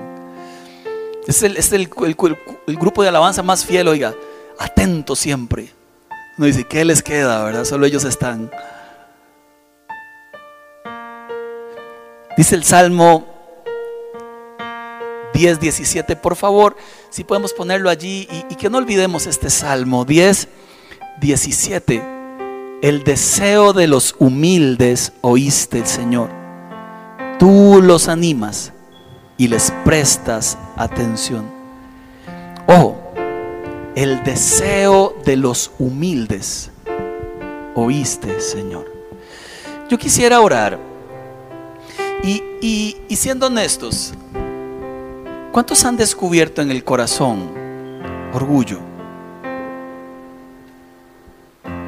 Es, 1.26 1.42
el, 1.42 1.56
es 1.56 1.72
el, 1.72 1.88
el, 2.66 2.76
grupo 2.76 3.02
de 3.02 3.08
alabanza 3.08 3.42
más 3.42 3.64
fiel, 3.64 3.88
oiga, 3.88 4.14
atento 4.60 5.16
siempre. 5.16 5.72
No 6.36 6.46
dice, 6.46 6.62
¿qué 6.64 6.84
les 6.84 7.02
queda, 7.02 7.42
verdad? 7.42 7.64
Solo 7.64 7.86
ellos 7.86 8.04
están. 8.04 8.48
Dice 12.36 12.54
el 12.54 12.62
Salmo 12.62 13.26
10, 15.34 15.58
17, 15.58 16.14
por 16.14 16.36
favor, 16.36 16.76
si 17.10 17.24
podemos 17.24 17.52
ponerlo 17.52 17.90
allí 17.90 18.28
y, 18.30 18.52
y 18.52 18.54
que 18.54 18.70
no 18.70 18.78
olvidemos 18.78 19.26
este 19.26 19.50
Salmo 19.50 20.04
10, 20.04 20.46
17. 21.20 22.02
El 22.82 23.02
deseo 23.02 23.72
de 23.72 23.88
los 23.88 24.14
humildes 24.20 25.12
oíste, 25.20 25.84
Señor 25.84 26.40
tú 27.40 27.80
los 27.82 28.08
animas 28.08 28.74
y 29.38 29.48
les 29.48 29.72
prestas 29.82 30.58
atención. 30.76 31.50
Ojo, 32.66 32.99
el 33.94 34.22
deseo 34.24 35.14
de 35.24 35.36
los 35.36 35.72
humildes 35.78 36.70
oíste, 37.74 38.40
Señor. 38.40 38.86
Yo 39.88 39.98
quisiera 39.98 40.40
orar 40.40 40.78
y, 42.22 42.42
y, 42.60 43.16
siendo 43.16 43.46
honestos, 43.46 44.14
¿cuántos 45.52 45.84
han 45.84 45.96
descubierto 45.96 46.62
en 46.62 46.70
el 46.70 46.84
corazón 46.84 47.50
orgullo? 48.32 48.78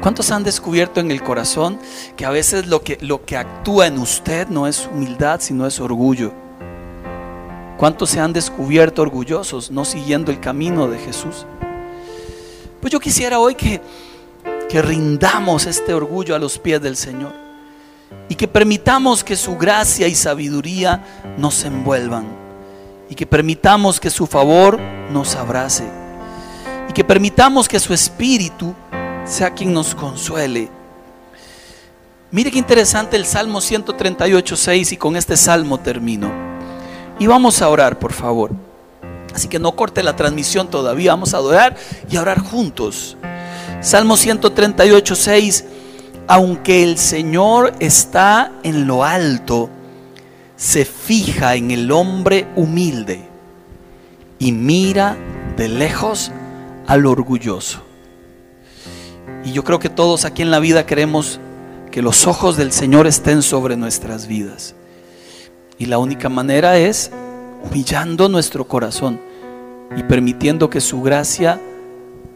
¿Cuántos 0.01 0.31
han 0.31 0.43
descubierto 0.43 0.99
en 0.99 1.11
el 1.11 1.23
corazón 1.23 1.79
que 2.17 2.25
a 2.25 2.29
veces 2.29 2.67
lo 2.67 2.81
que, 2.81 2.97
lo 2.99 3.23
que 3.23 3.37
actúa 3.37 3.87
en 3.87 3.97
usted 3.99 4.49
no 4.49 4.67
es 4.67 4.89
humildad, 4.91 5.39
sino 5.39 5.65
es 5.65 5.79
orgullo? 5.79 6.33
¿Cuántos 7.77 8.09
se 8.09 8.19
han 8.19 8.33
descubierto 8.33 9.01
orgullosos, 9.01 9.71
no 9.71 9.85
siguiendo 9.85 10.31
el 10.31 10.41
camino 10.41 10.89
de 10.89 10.99
Jesús? 10.99 11.45
Pues 12.83 12.91
yo 12.91 12.99
quisiera 12.99 13.39
hoy 13.39 13.55
que, 13.55 13.79
que 14.67 14.81
rindamos 14.81 15.67
este 15.67 15.93
orgullo 15.93 16.35
a 16.35 16.37
los 16.37 16.59
pies 16.59 16.81
del 16.81 16.97
Señor 16.97 17.31
y 18.27 18.35
que 18.35 18.45
permitamos 18.45 19.23
que 19.23 19.37
su 19.37 19.55
gracia 19.55 20.05
y 20.09 20.15
sabiduría 20.15 21.01
nos 21.37 21.63
envuelvan 21.63 22.27
y 23.09 23.15
que 23.15 23.25
permitamos 23.25 24.01
que 24.01 24.09
su 24.09 24.27
favor 24.27 24.81
nos 25.13 25.33
abrace 25.37 25.85
y 26.89 26.91
que 26.91 27.05
permitamos 27.05 27.69
que 27.69 27.79
su 27.79 27.93
espíritu 27.93 28.75
sea 29.23 29.53
quien 29.53 29.71
nos 29.71 29.95
consuele. 29.95 30.69
Mire 32.31 32.51
qué 32.51 32.57
interesante 32.59 33.15
el 33.15 33.25
Salmo 33.25 33.61
138, 33.61 34.57
6 34.57 34.91
y 34.91 34.97
con 34.97 35.15
este 35.15 35.37
salmo 35.37 35.79
termino. 35.79 36.29
Y 37.17 37.27
vamos 37.27 37.61
a 37.61 37.69
orar, 37.69 37.97
por 37.97 38.11
favor. 38.11 38.51
Así 39.33 39.47
que 39.47 39.59
no 39.59 39.75
corte 39.75 40.03
la 40.03 40.15
transmisión 40.15 40.69
todavía, 40.69 41.11
vamos 41.11 41.33
a 41.33 41.37
adorar 41.37 41.75
y 42.09 42.17
a 42.17 42.21
orar 42.21 42.39
juntos. 42.39 43.17
Salmo 43.81 44.15
138, 44.15 45.15
6. 45.15 45.65
Aunque 46.27 46.83
el 46.83 46.97
Señor 46.97 47.73
está 47.79 48.51
en 48.63 48.87
lo 48.87 49.03
alto, 49.03 49.69
se 50.55 50.85
fija 50.85 51.55
en 51.55 51.71
el 51.71 51.91
hombre 51.91 52.47
humilde 52.55 53.27
y 54.39 54.51
mira 54.51 55.17
de 55.57 55.67
lejos 55.67 56.31
al 56.87 57.05
orgulloso. 57.05 57.81
Y 59.43 59.51
yo 59.51 59.63
creo 59.63 59.79
que 59.79 59.89
todos 59.89 60.25
aquí 60.25 60.41
en 60.41 60.51
la 60.51 60.59
vida 60.59 60.85
queremos 60.85 61.39
que 61.91 62.01
los 62.01 62.27
ojos 62.27 62.57
del 62.57 62.71
Señor 62.71 63.07
estén 63.07 63.41
sobre 63.41 63.75
nuestras 63.75 64.27
vidas. 64.27 64.75
Y 65.77 65.87
la 65.87 65.97
única 65.97 66.29
manera 66.29 66.77
es 66.77 67.11
humillando 67.63 68.29
nuestro 68.29 68.67
corazón 68.67 69.19
y 69.95 70.03
permitiendo 70.03 70.69
que 70.69 70.81
su 70.81 71.01
gracia 71.01 71.59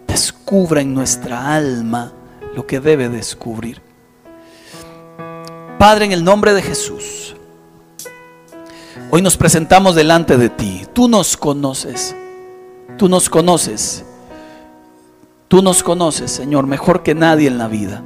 descubra 0.08 0.82
en 0.82 0.94
nuestra 0.94 1.54
alma 1.56 2.14
lo 2.56 2.66
que 2.66 2.80
debe 2.80 3.10
descubrir. 3.10 3.82
Padre, 5.78 6.06
en 6.06 6.12
el 6.12 6.24
nombre 6.24 6.54
de 6.54 6.62
Jesús, 6.62 7.36
hoy 9.12 9.22
nos 9.22 9.38
presentamos 9.38 9.96
delante 9.96 10.38
de 10.38 10.50
ti. 10.50 10.86
Tú 10.94 11.08
nos 11.08 11.38
conoces, 11.38 12.16
tú 12.98 13.08
nos 13.08 13.30
conoces 13.30 14.04
Tú 15.48 15.62
nos 15.62 15.82
conoces, 15.82 16.30
Señor, 16.30 16.68
mejor 16.68 17.04
que 17.04 17.16
nadie 17.16 17.48
en 17.48 17.58
la 17.58 17.70
vida. 17.70 18.04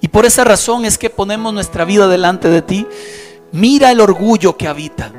Y 0.00 0.08
por 0.08 0.24
esa 0.24 0.44
razón 0.44 0.84
es 0.86 0.96
que 0.96 1.10
ponemos 1.10 1.52
nuestra 1.52 1.84
vida 1.84 2.08
delante 2.08 2.48
de 2.48 2.62
ti. 2.62 2.86
Mira 3.52 3.90
el 3.90 4.00
orgullo 4.00 4.56
que 4.56 4.66
habita. 4.66 5.12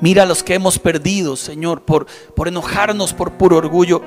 Mira 0.00 0.24
los 0.24 0.42
que 0.42 0.54
hemos 0.54 0.78
perdido, 0.78 1.36
Señor, 1.36 1.82
por, 1.82 2.06
por 2.34 2.48
enojarnos 2.48 3.12
por 3.12 3.32
puro 3.32 3.58
orgullo. 3.58 4.02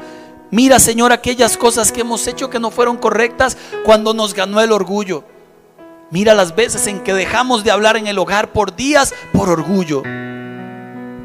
Mira, 0.49 0.79
Señor, 0.79 1.11
aquellas 1.11 1.57
cosas 1.57 1.91
que 1.91 2.01
hemos 2.01 2.27
hecho 2.27 2.49
que 2.49 2.59
no 2.59 2.71
fueron 2.71 2.97
correctas 2.97 3.57
cuando 3.85 4.13
nos 4.13 4.33
ganó 4.33 4.61
el 4.61 4.71
orgullo. 4.71 5.23
Mira 6.09 6.33
las 6.33 6.55
veces 6.55 6.85
en 6.87 7.01
que 7.01 7.13
dejamos 7.13 7.63
de 7.63 7.71
hablar 7.71 7.97
en 7.97 8.07
el 8.07 8.19
hogar 8.19 8.53
por 8.53 8.75
días 8.75 9.13
por 9.33 9.49
orgullo. 9.49 10.03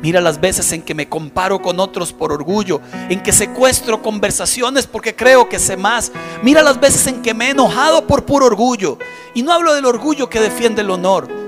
Mira 0.01 0.21
las 0.21 0.41
veces 0.41 0.71
en 0.73 0.83
que 0.83 0.95
me 0.95 1.09
comparo 1.09 1.61
con 1.61 1.81
otros 1.81 2.13
por 2.13 2.33
orgullo, 2.33 2.81
en 3.09 3.23
que 3.23 3.33
secuestro 3.33 4.01
conversaciones 4.01 4.87
porque 4.87 5.17
creo 5.17 5.49
que 5.49 5.59
sé 5.59 5.77
más. 5.77 6.13
Mira 6.43 6.63
las 6.63 6.79
veces 6.79 7.07
en 7.07 7.21
que 7.21 7.35
me 7.35 7.49
he 7.49 7.51
enojado 7.51 8.07
por 8.07 8.25
puro 8.25 8.47
orgullo. 8.47 8.99
Y 9.35 9.43
no 9.43 9.53
hablo 9.53 9.75
del 9.75 9.87
orgullo 9.87 10.31
que 10.31 10.41
defiende 10.41 10.83
el 10.83 10.91
honor. 10.91 11.48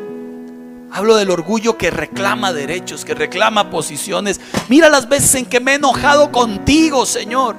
Hablo 0.93 1.17
del 1.17 1.31
orgullo 1.31 1.79
que 1.79 1.91
reclama 1.91 2.53
derechos, 2.53 3.05
que 3.05 3.15
reclama 3.15 3.71
posiciones. 3.71 4.41
Mira 4.69 4.89
las 4.89 5.09
veces 5.09 5.35
en 5.37 5.47
que 5.47 5.61
me 5.61 5.73
he 5.73 5.75
enojado 5.77 6.33
contigo, 6.33 7.07
Señor. 7.07 7.55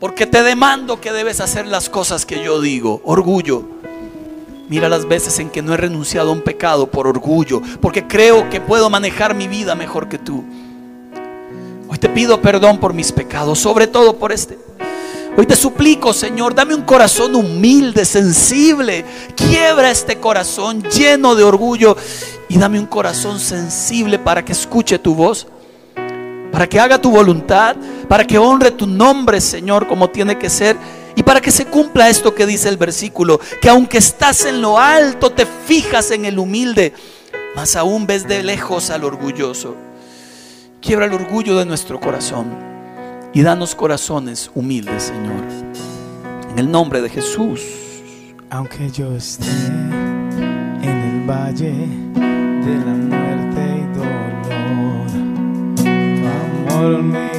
Porque 0.00 0.26
te 0.26 0.42
demando 0.42 1.00
que 1.00 1.12
debes 1.12 1.40
hacer 1.40 1.66
las 1.66 1.88
cosas 1.88 2.26
que 2.26 2.42
yo 2.42 2.60
digo. 2.60 3.00
Orgullo. 3.04 3.68
Mira 4.68 4.88
las 4.88 5.06
veces 5.06 5.38
en 5.38 5.50
que 5.50 5.62
no 5.62 5.74
he 5.74 5.76
renunciado 5.76 6.30
a 6.30 6.32
un 6.32 6.42
pecado 6.42 6.90
por 6.90 7.06
orgullo, 7.06 7.60
porque 7.80 8.06
creo 8.06 8.48
que 8.48 8.60
puedo 8.60 8.88
manejar 8.88 9.34
mi 9.34 9.46
vida 9.46 9.74
mejor 9.74 10.08
que 10.08 10.18
tú. 10.18 10.42
Hoy 11.88 11.98
te 11.98 12.08
pido 12.08 12.40
perdón 12.40 12.80
por 12.80 12.94
mis 12.94 13.12
pecados, 13.12 13.58
sobre 13.58 13.86
todo 13.86 14.16
por 14.18 14.32
este. 14.32 14.58
Hoy 15.36 15.46
te 15.46 15.56
suplico, 15.56 16.12
Señor, 16.12 16.54
dame 16.54 16.76
un 16.76 16.82
corazón 16.82 17.34
humilde, 17.34 18.04
sensible. 18.04 19.04
Quiebra 19.34 19.90
este 19.90 20.20
corazón 20.20 20.84
lleno 20.84 21.34
de 21.34 21.42
orgullo 21.42 21.96
y 22.48 22.56
dame 22.56 22.78
un 22.78 22.86
corazón 22.86 23.40
sensible 23.40 24.20
para 24.20 24.44
que 24.44 24.52
escuche 24.52 24.96
tu 25.00 25.16
voz, 25.16 25.48
para 26.52 26.68
que 26.68 26.78
haga 26.78 27.00
tu 27.00 27.10
voluntad, 27.10 27.74
para 28.08 28.24
que 28.24 28.38
honre 28.38 28.70
tu 28.70 28.86
nombre, 28.86 29.40
Señor, 29.40 29.88
como 29.88 30.08
tiene 30.08 30.38
que 30.38 30.48
ser 30.48 30.76
Y 31.16 31.24
para 31.24 31.40
que 31.40 31.50
se 31.50 31.66
cumpla 31.66 32.08
esto 32.08 32.32
que 32.32 32.46
dice 32.46 32.68
el 32.68 32.76
versículo, 32.76 33.40
que 33.60 33.68
aunque 33.68 33.98
estás 33.98 34.44
en 34.44 34.62
lo 34.62 34.78
alto, 34.78 35.30
te 35.30 35.46
fijas 35.46 36.12
en 36.12 36.26
el 36.26 36.38
humilde, 36.38 36.92
más 37.56 37.74
aún 37.74 38.06
ves 38.06 38.28
de 38.28 38.44
lejos 38.44 38.90
al 38.90 39.02
orgulloso. 39.02 39.74
Quiebra 40.80 41.06
el 41.06 41.12
orgullo 41.12 41.56
de 41.56 41.66
nuestro 41.66 41.98
corazón 41.98 42.73
y 43.34 43.42
danos 43.42 43.74
corazones 43.74 44.50
humildes, 44.54 45.02
Señor. 45.04 45.44
En 46.50 46.58
el 46.58 46.70
nombre 46.70 47.02
de 47.02 47.10
Jesús. 47.10 47.60
Aunque 48.48 48.88
yo 48.90 49.16
esté 49.16 49.46
en 50.82 50.84
el 50.84 51.28
valle 51.28 51.72
de 52.14 52.76
la 52.86 52.94
muerte 52.94 53.60
y 53.80 53.86
dolor, 53.98 55.06
tu 55.74 56.76
amor 56.78 57.02
me 57.02 57.33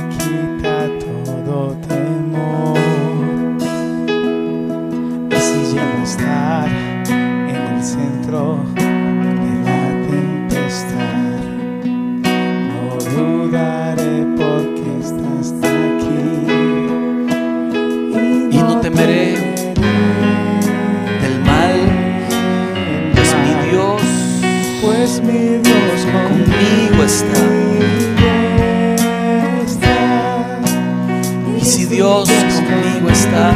está. 27.05 27.37
Y 31.57 31.63
si 31.63 31.85
Dios 31.85 32.29
conmigo 32.29 33.09
está, 33.09 33.53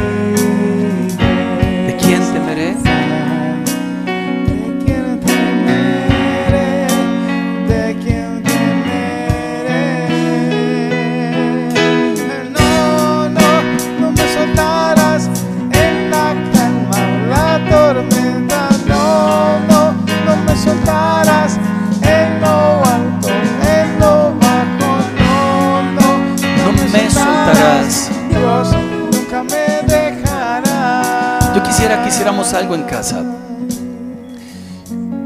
quisiera 31.79 32.03
que 32.03 32.57
algo 32.57 32.75
en 32.75 32.83
casa. 32.83 33.23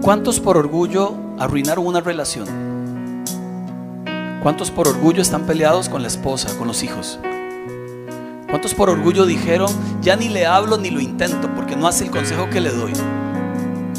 ¿Cuántos 0.03 0.39
por 0.39 0.55
orgullo 0.55 1.15
arruinaron 1.39 1.87
una 1.87 1.99
relación? 1.99 2.47
¿Cuántos 4.43 4.69
por 4.69 4.87
orgullo 4.87 5.23
están 5.23 5.47
peleados 5.47 5.89
con 5.89 6.03
la 6.03 6.09
esposa, 6.09 6.55
con 6.59 6.67
los 6.67 6.83
hijos? 6.83 7.17
¿Cuántos 8.49 8.75
por 8.75 8.91
orgullo 8.91 9.25
dijeron, 9.25 9.71
ya 10.03 10.15
ni 10.15 10.29
le 10.29 10.45
hablo 10.45 10.77
ni 10.77 10.91
lo 10.91 10.99
intento 10.99 11.49
porque 11.55 11.75
no 11.75 11.87
hace 11.87 12.03
el 12.03 12.11
consejo 12.11 12.47
que 12.51 12.61
le 12.61 12.69
doy? 12.69 12.93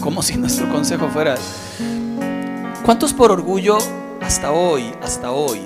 Como 0.00 0.22
si 0.22 0.36
nuestro 0.38 0.70
consejo 0.70 1.08
fuera... 1.08 1.34
¿Cuántos 2.84 3.12
por 3.12 3.32
orgullo 3.32 3.78
hasta 4.22 4.52
hoy, 4.52 4.92
hasta 5.02 5.32
hoy, 5.32 5.60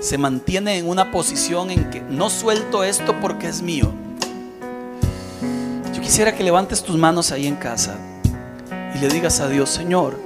se 0.00 0.18
mantienen 0.18 0.84
en 0.84 0.88
una 0.88 1.10
posición 1.10 1.72
en 1.72 1.90
que 1.90 2.00
no 2.00 2.30
suelto 2.30 2.84
esto 2.84 3.16
porque 3.20 3.48
es 3.48 3.60
mío? 3.60 3.92
Quisiera 6.08 6.34
que 6.34 6.42
levantes 6.42 6.82
tus 6.82 6.96
manos 6.96 7.32
ahí 7.32 7.46
en 7.46 7.56
casa 7.56 7.94
y 8.94 8.98
le 8.98 9.08
digas 9.08 9.40
a 9.40 9.48
Dios, 9.50 9.68
Señor, 9.68 10.18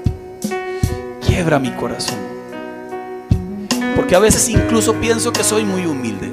quiebra 1.26 1.58
mi 1.58 1.72
corazón. 1.72 2.18
Porque 3.96 4.14
a 4.14 4.20
veces 4.20 4.48
incluso 4.48 4.94
pienso 4.94 5.32
que 5.32 5.42
soy 5.42 5.64
muy 5.64 5.84
humilde, 5.84 6.30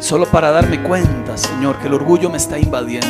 solo 0.00 0.26
para 0.26 0.50
darme 0.50 0.82
cuenta, 0.82 1.36
Señor, 1.36 1.78
que 1.78 1.86
el 1.86 1.94
orgullo 1.94 2.28
me 2.28 2.38
está 2.38 2.58
invadiendo. 2.58 3.06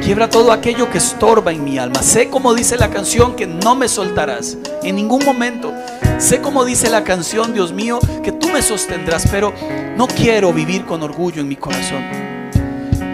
Quiebra 0.00 0.30
todo 0.30 0.52
aquello 0.52 0.88
que 0.88 0.98
estorba 0.98 1.50
en 1.50 1.64
mi 1.64 1.78
alma. 1.78 2.00
Sé 2.00 2.30
como 2.30 2.54
dice 2.54 2.76
la 2.76 2.88
canción 2.88 3.34
que 3.34 3.48
no 3.48 3.74
me 3.74 3.88
soltarás 3.88 4.56
en 4.84 4.94
ningún 4.94 5.24
momento. 5.24 5.74
Sé 6.18 6.40
como 6.40 6.64
dice 6.64 6.88
la 6.88 7.02
canción, 7.02 7.52
Dios 7.52 7.72
mío, 7.72 7.98
que 8.22 8.30
tú 8.30 8.46
me 8.50 8.62
sostendrás, 8.62 9.26
pero 9.28 9.52
no 9.96 10.06
quiero 10.06 10.52
vivir 10.52 10.86
con 10.86 11.02
orgullo 11.02 11.40
en 11.40 11.48
mi 11.48 11.56
corazón. 11.56 12.29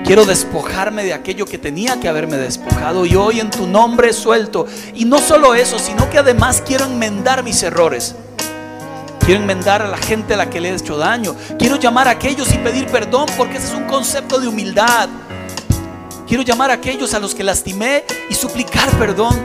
Quiero 0.07 0.24
despojarme 0.24 1.02
de 1.02 1.12
aquello 1.12 1.46
que 1.46 1.59
tenía 1.59 1.98
que 1.98 2.09
haberme 2.09 2.36
despojado 2.36 3.07
y 3.07 3.16
hoy 3.16 3.40
en 3.40 3.50
tu 3.50 3.66
nombre 3.66 4.12
suelto. 4.12 4.64
Y 4.94 5.04
no 5.04 5.18
solo 5.18 5.57
eso, 5.57 5.80
sino 5.80 6.09
que 6.09 6.18
además 6.18 6.62
quiero 6.64 6.84
enmendar 6.84 7.42
mis 7.42 7.61
errores. 7.64 8.14
Quiero 9.18 9.40
enmendar 9.40 9.82
a 9.82 9.88
la 9.88 9.96
gente 9.96 10.34
a 10.34 10.36
la 10.36 10.48
que 10.48 10.61
le 10.61 10.70
he 10.70 10.74
hecho 10.76 10.96
daño. 10.96 11.34
Quiero 11.59 11.74
llamar 11.74 12.07
a 12.07 12.12
aquellos 12.12 12.54
y 12.54 12.59
pedir 12.59 12.86
perdón 12.86 13.26
porque 13.36 13.57
ese 13.57 13.66
es 13.66 13.74
un 13.74 13.82
concepto 13.88 14.38
de 14.38 14.46
humildad. 14.46 15.09
Quiero 16.28 16.44
llamar 16.44 16.70
a 16.70 16.74
aquellos 16.74 17.12
a 17.12 17.18
los 17.18 17.34
que 17.34 17.42
lastimé 17.42 18.04
y 18.30 18.34
suplicar 18.34 18.88
perdón. 19.00 19.36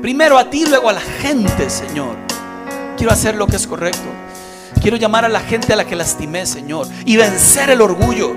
Primero 0.00 0.38
a 0.38 0.50
ti, 0.50 0.66
luego 0.66 0.88
a 0.88 0.92
la 0.92 1.00
gente, 1.00 1.68
Señor. 1.68 2.14
Quiero 2.96 3.12
hacer 3.12 3.34
lo 3.34 3.48
que 3.48 3.56
es 3.56 3.66
correcto. 3.66 4.08
Quiero 4.80 4.96
llamar 4.96 5.24
a 5.24 5.28
la 5.28 5.40
gente 5.40 5.72
a 5.72 5.76
la 5.76 5.84
que 5.84 5.96
lastimé, 5.96 6.46
Señor. 6.46 6.86
Y 7.04 7.16
vencer 7.16 7.70
el 7.70 7.80
orgullo. 7.80 8.36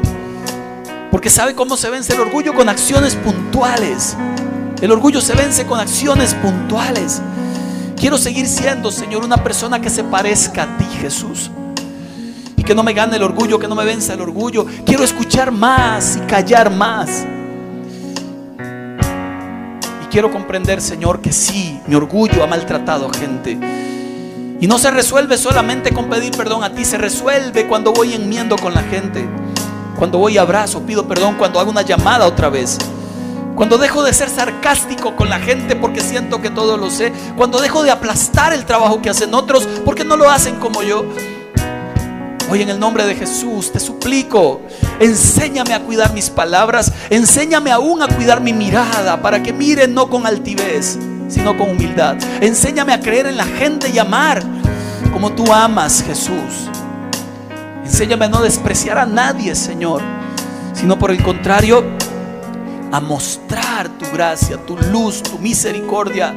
Porque 1.16 1.30
¿sabe 1.30 1.56
cómo 1.56 1.78
se 1.78 1.90
vence 1.90 2.12
el 2.12 2.20
orgullo? 2.20 2.54
Con 2.54 2.68
acciones 2.68 3.16
puntuales. 3.16 4.18
El 4.82 4.92
orgullo 4.92 5.22
se 5.22 5.34
vence 5.34 5.66
con 5.66 5.80
acciones 5.80 6.34
puntuales. 6.34 7.22
Quiero 7.96 8.18
seguir 8.18 8.46
siendo, 8.50 8.92
Señor, 8.92 9.24
una 9.24 9.42
persona 9.42 9.80
que 9.80 9.90
se 9.90 10.04
parezca 10.04 10.64
a 10.64 10.78
ti, 10.78 10.84
Jesús. 11.00 11.52
Y 12.58 12.64
que 12.64 12.76
no 12.76 12.84
me 12.84 12.92
gane 12.92 13.16
el 13.16 13.24
orgullo, 13.24 13.58
que 13.60 13.70
no 13.70 13.76
me 13.76 13.86
venza 13.86 14.14
el 14.14 14.20
orgullo. 14.20 14.66
Quiero 14.86 15.06
escuchar 15.06 15.54
más 15.54 16.18
y 16.18 16.20
callar 16.28 16.70
más. 16.70 17.26
Y 20.04 20.08
quiero 20.12 20.30
comprender, 20.34 20.82
Señor, 20.82 21.22
que 21.22 21.32
sí, 21.32 21.80
mi 21.88 21.96
orgullo 21.96 22.44
ha 22.44 22.48
maltratado 22.48 23.10
gente. 23.10 23.58
Y 24.60 24.68
no 24.68 24.78
se 24.78 24.92
resuelve 24.92 25.38
solamente 25.38 25.94
con 25.94 26.10
pedir 26.10 26.36
perdón 26.36 26.66
a 26.66 26.74
ti, 26.74 26.84
se 26.84 26.98
resuelve 26.98 27.68
cuando 27.68 27.94
voy 27.94 28.16
enmiendo 28.16 28.58
con 28.58 28.74
la 28.74 28.84
gente. 28.84 29.26
Cuando 29.98 30.18
voy 30.18 30.38
abrazo, 30.38 30.82
pido 30.82 31.08
perdón, 31.08 31.36
cuando 31.38 31.60
hago 31.60 31.72
una 31.72 31.82
llamada 31.82 32.28
otra 32.28 32.50
vez. 32.50 32.78
Cuando 33.56 33.78
dejo 33.78 34.04
de 34.04 34.14
ser 34.14 34.30
sarcástico 34.30 35.16
con 35.16 35.30
la 35.30 35.40
gente 35.40 35.76
porque 35.78 36.02
siento 36.02 36.42
que 36.42 36.50
todo 36.50 36.78
lo 36.78 36.90
sé. 36.90 37.14
Cuando 37.38 37.62
dejo 37.62 37.84
de 37.84 37.92
aplastar 37.92 38.54
el 38.54 38.66
trabajo 38.66 39.02
que 39.02 39.10
hacen 39.10 39.34
otros 39.34 39.68
porque 39.86 40.04
no 40.04 40.18
lo 40.18 40.30
hacen 40.30 40.56
como 40.56 40.84
yo. 40.84 41.06
Hoy 42.50 42.62
en 42.62 42.70
el 42.70 42.80
nombre 42.80 43.06
de 43.06 43.16
Jesús 43.16 43.72
te 43.72 43.80
suplico, 43.80 44.62
enséñame 45.00 45.74
a 45.74 45.80
cuidar 45.80 46.14
mis 46.14 46.30
palabras, 46.30 46.92
enséñame 47.10 47.72
aún 47.72 48.04
a 48.04 48.08
cuidar 48.08 48.40
mi 48.40 48.54
mirada 48.54 49.20
para 49.20 49.42
que 49.42 49.52
miren 49.52 49.96
no 49.96 50.12
con 50.12 50.28
altivez, 50.28 51.00
sino 51.28 51.58
con 51.58 51.72
humildad. 51.72 52.18
Enséñame 52.42 52.94
a 52.94 53.00
creer 53.00 53.26
en 53.26 53.38
la 53.38 53.46
gente 53.46 53.90
y 53.90 53.98
amar 53.98 54.44
como 55.12 55.32
tú 55.32 55.52
amas, 55.52 56.04
Jesús. 56.06 56.70
Enséñame 57.86 58.26
a 58.26 58.30
no 58.30 58.42
despreciar 58.42 58.98
a 58.98 59.06
nadie, 59.06 59.54
Señor, 59.54 60.02
sino 60.74 60.98
por 60.98 61.12
el 61.12 61.22
contrario, 61.22 61.84
a 62.92 63.00
mostrar 63.00 63.88
tu 63.90 64.06
gracia, 64.12 64.58
tu 64.58 64.76
luz, 64.92 65.22
tu 65.22 65.38
misericordia. 65.38 66.34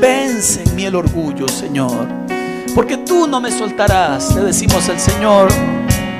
Vence 0.00 0.64
en 0.64 0.74
mí 0.74 0.84
el 0.84 0.96
orgullo, 0.96 1.46
Señor. 1.46 2.08
Porque 2.74 2.96
tú 2.96 3.28
no 3.28 3.40
me 3.40 3.52
soltarás, 3.52 4.34
le 4.34 4.42
decimos 4.42 4.88
al 4.88 4.98
Señor. 4.98 5.52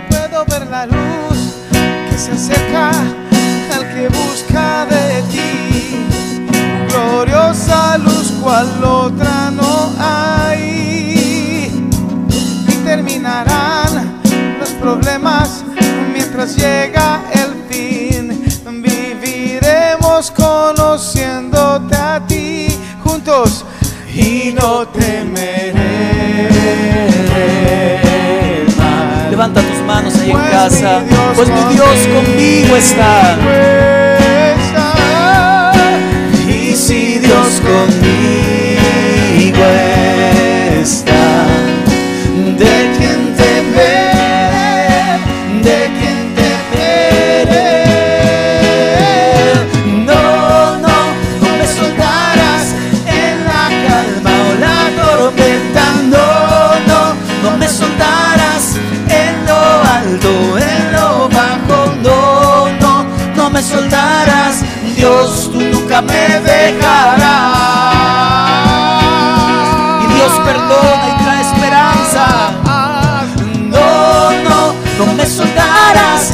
Puedo 0.08 0.44
ver 0.46 0.68
la 0.68 0.86
luz 0.86 1.54
que 2.08 2.16
se 2.16 2.30
acerca 2.30 2.90
al 2.90 3.94
que 3.94 4.08
busca 4.08 4.86
de 4.86 5.22
ti. 5.32 6.06
Gloriosa 6.88 7.98
luz 7.98 8.32
cual 8.40 8.84
otra 8.84 9.50
no 9.50 9.92
hay. 9.98 11.72
Y 12.68 12.74
terminarán 12.84 13.46
los 13.46 13.51
problemas 14.82 15.64
mientras 16.12 16.56
llega 16.56 17.22
el 17.32 17.54
fin. 17.70 18.44
Viviremos 18.82 20.30
conociéndote 20.32 21.96
a 21.96 22.20
ti 22.26 22.66
juntos 23.04 23.64
y 24.12 24.52
no 24.52 24.86
temeré 24.88 25.70
mal. 28.76 29.30
Levanta 29.30 29.62
tus 29.62 29.80
manos 29.86 30.14
ahí 30.16 30.30
en 30.32 30.36
Pues 30.36 30.50
casa. 30.50 31.00
mi 31.00 31.08
Dios 31.08 31.36
Pues 31.36 31.48
mi 31.48 31.74
Dios 31.74 32.08
conmigo 32.14 32.76
está. 32.76 33.38
Y 36.48 36.74
si 36.74 37.18
Dios 37.18 37.60
conmigo 37.60 38.04
está, 40.82 41.21
me 63.52 63.62
soltarás, 63.62 64.64
Dios, 64.96 65.50
tú 65.52 65.60
nunca 65.60 66.00
me 66.00 66.40
dejarás. 66.40 67.56
Y 70.02 70.14
Dios 70.14 70.32
perdona 70.44 71.08
y 71.08 71.22
trae 71.22 71.40
esperanza. 71.42 72.50
No, 73.68 74.32
no, 74.48 74.74
no 74.98 75.12
me 75.14 75.26
soltarás 75.26 76.31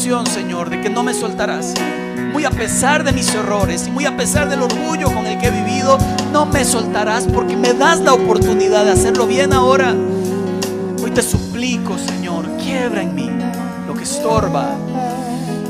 Señor, 0.00 0.70
de 0.70 0.80
que 0.80 0.88
no 0.88 1.02
me 1.02 1.12
soltarás, 1.12 1.74
muy 2.32 2.46
a 2.46 2.50
pesar 2.50 3.04
de 3.04 3.12
mis 3.12 3.34
errores 3.34 3.86
y 3.86 3.90
muy 3.90 4.06
a 4.06 4.16
pesar 4.16 4.48
del 4.48 4.62
orgullo 4.62 5.12
con 5.12 5.26
el 5.26 5.38
que 5.38 5.48
he 5.48 5.50
vivido, 5.50 5.98
no 6.32 6.46
me 6.46 6.64
soltarás 6.64 7.24
porque 7.24 7.54
me 7.54 7.74
das 7.74 8.00
la 8.00 8.14
oportunidad 8.14 8.86
de 8.86 8.92
hacerlo 8.92 9.26
bien 9.26 9.52
ahora. 9.52 9.94
Hoy 11.04 11.10
te 11.10 11.20
suplico, 11.20 11.98
Señor, 11.98 12.46
quiebra 12.56 13.02
en 13.02 13.14
mí 13.14 13.30
lo 13.86 13.92
que 13.92 14.04
estorba. 14.04 14.70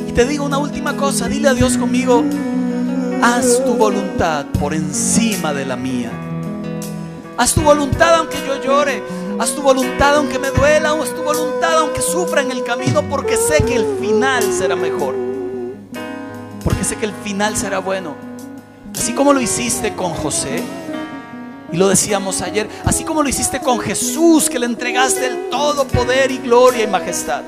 Y 0.06 0.12
te 0.12 0.24
digo 0.24 0.44
una 0.44 0.58
última 0.58 0.96
cosa, 0.96 1.26
dile 1.26 1.48
a 1.48 1.54
Dios 1.54 1.76
conmigo, 1.76 2.22
haz 3.22 3.64
tu 3.64 3.74
voluntad 3.74 4.46
por 4.60 4.74
encima 4.74 5.52
de 5.52 5.66
la 5.66 5.74
mía. 5.74 6.12
Haz 7.36 7.52
tu 7.52 7.62
voluntad 7.62 8.14
aunque 8.14 8.36
yo 8.46 8.62
llore. 8.62 9.02
Haz 9.40 9.56
tu 9.56 9.62
voluntad 9.62 10.16
aunque 10.16 10.38
duela. 10.60 10.90
Haz 10.90 11.14
tu 11.14 11.22
voluntad 11.22 11.78
aunque 11.78 12.02
sufra 12.02 12.42
en 12.42 12.50
el 12.50 12.62
camino 12.62 13.02
porque 13.08 13.36
sé 13.36 13.64
que 13.64 13.76
el 13.76 13.98
final 13.98 14.42
será 14.52 14.76
mejor. 14.76 15.14
Porque 16.62 16.84
sé 16.84 16.96
que 16.96 17.06
el 17.06 17.12
final 17.24 17.56
será 17.56 17.78
bueno. 17.78 18.14
Así 18.94 19.14
como 19.14 19.32
lo 19.32 19.40
hiciste 19.40 19.94
con 19.94 20.12
José. 20.12 20.62
Y 21.72 21.76
lo 21.76 21.88
decíamos 21.88 22.42
ayer. 22.42 22.68
Así 22.84 23.04
como 23.04 23.22
lo 23.22 23.28
hiciste 23.28 23.60
con 23.60 23.78
Jesús 23.80 24.50
que 24.50 24.58
le 24.58 24.66
entregaste 24.66 25.26
el 25.26 25.50
todo 25.50 25.86
poder 25.86 26.30
y 26.30 26.38
gloria 26.38 26.84
y 26.84 26.86
majestad. 26.86 27.42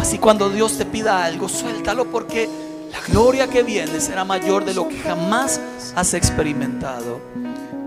Así 0.00 0.18
cuando 0.18 0.48
Dios 0.48 0.78
te 0.78 0.86
pida 0.86 1.22
algo, 1.24 1.48
suéltalo 1.48 2.06
porque 2.10 2.48
la 2.90 3.00
gloria 3.12 3.48
que 3.48 3.62
viene 3.62 4.00
será 4.00 4.24
mayor 4.24 4.64
de 4.64 4.72
lo 4.72 4.88
que 4.88 4.98
jamás 4.98 5.60
has 5.94 6.14
experimentado. 6.14 7.20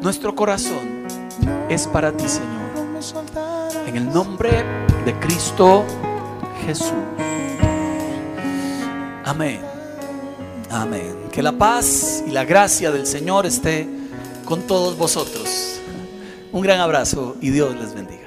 Nuestro 0.01 0.35
corazón 0.35 1.07
es 1.69 1.87
para 1.87 2.11
ti, 2.11 2.27
Señor. 2.27 2.62
En 3.85 3.97
el 3.97 4.13
nombre 4.13 4.63
de 5.03 5.19
Cristo 5.19 5.83
Jesús. 6.65 6.93
Amén. 9.25 9.59
Amén. 10.71 11.27
Que 11.29 11.43
la 11.43 11.51
paz 11.51 12.23
y 12.25 12.31
la 12.31 12.45
gracia 12.45 12.91
del 12.91 13.05
Señor 13.05 13.45
esté 13.45 13.89
con 14.45 14.61
todos 14.61 14.97
vosotros. 14.97 15.81
Un 16.53 16.61
gran 16.61 16.79
abrazo 16.79 17.35
y 17.41 17.49
Dios 17.49 17.75
les 17.75 17.93
bendiga. 17.93 18.22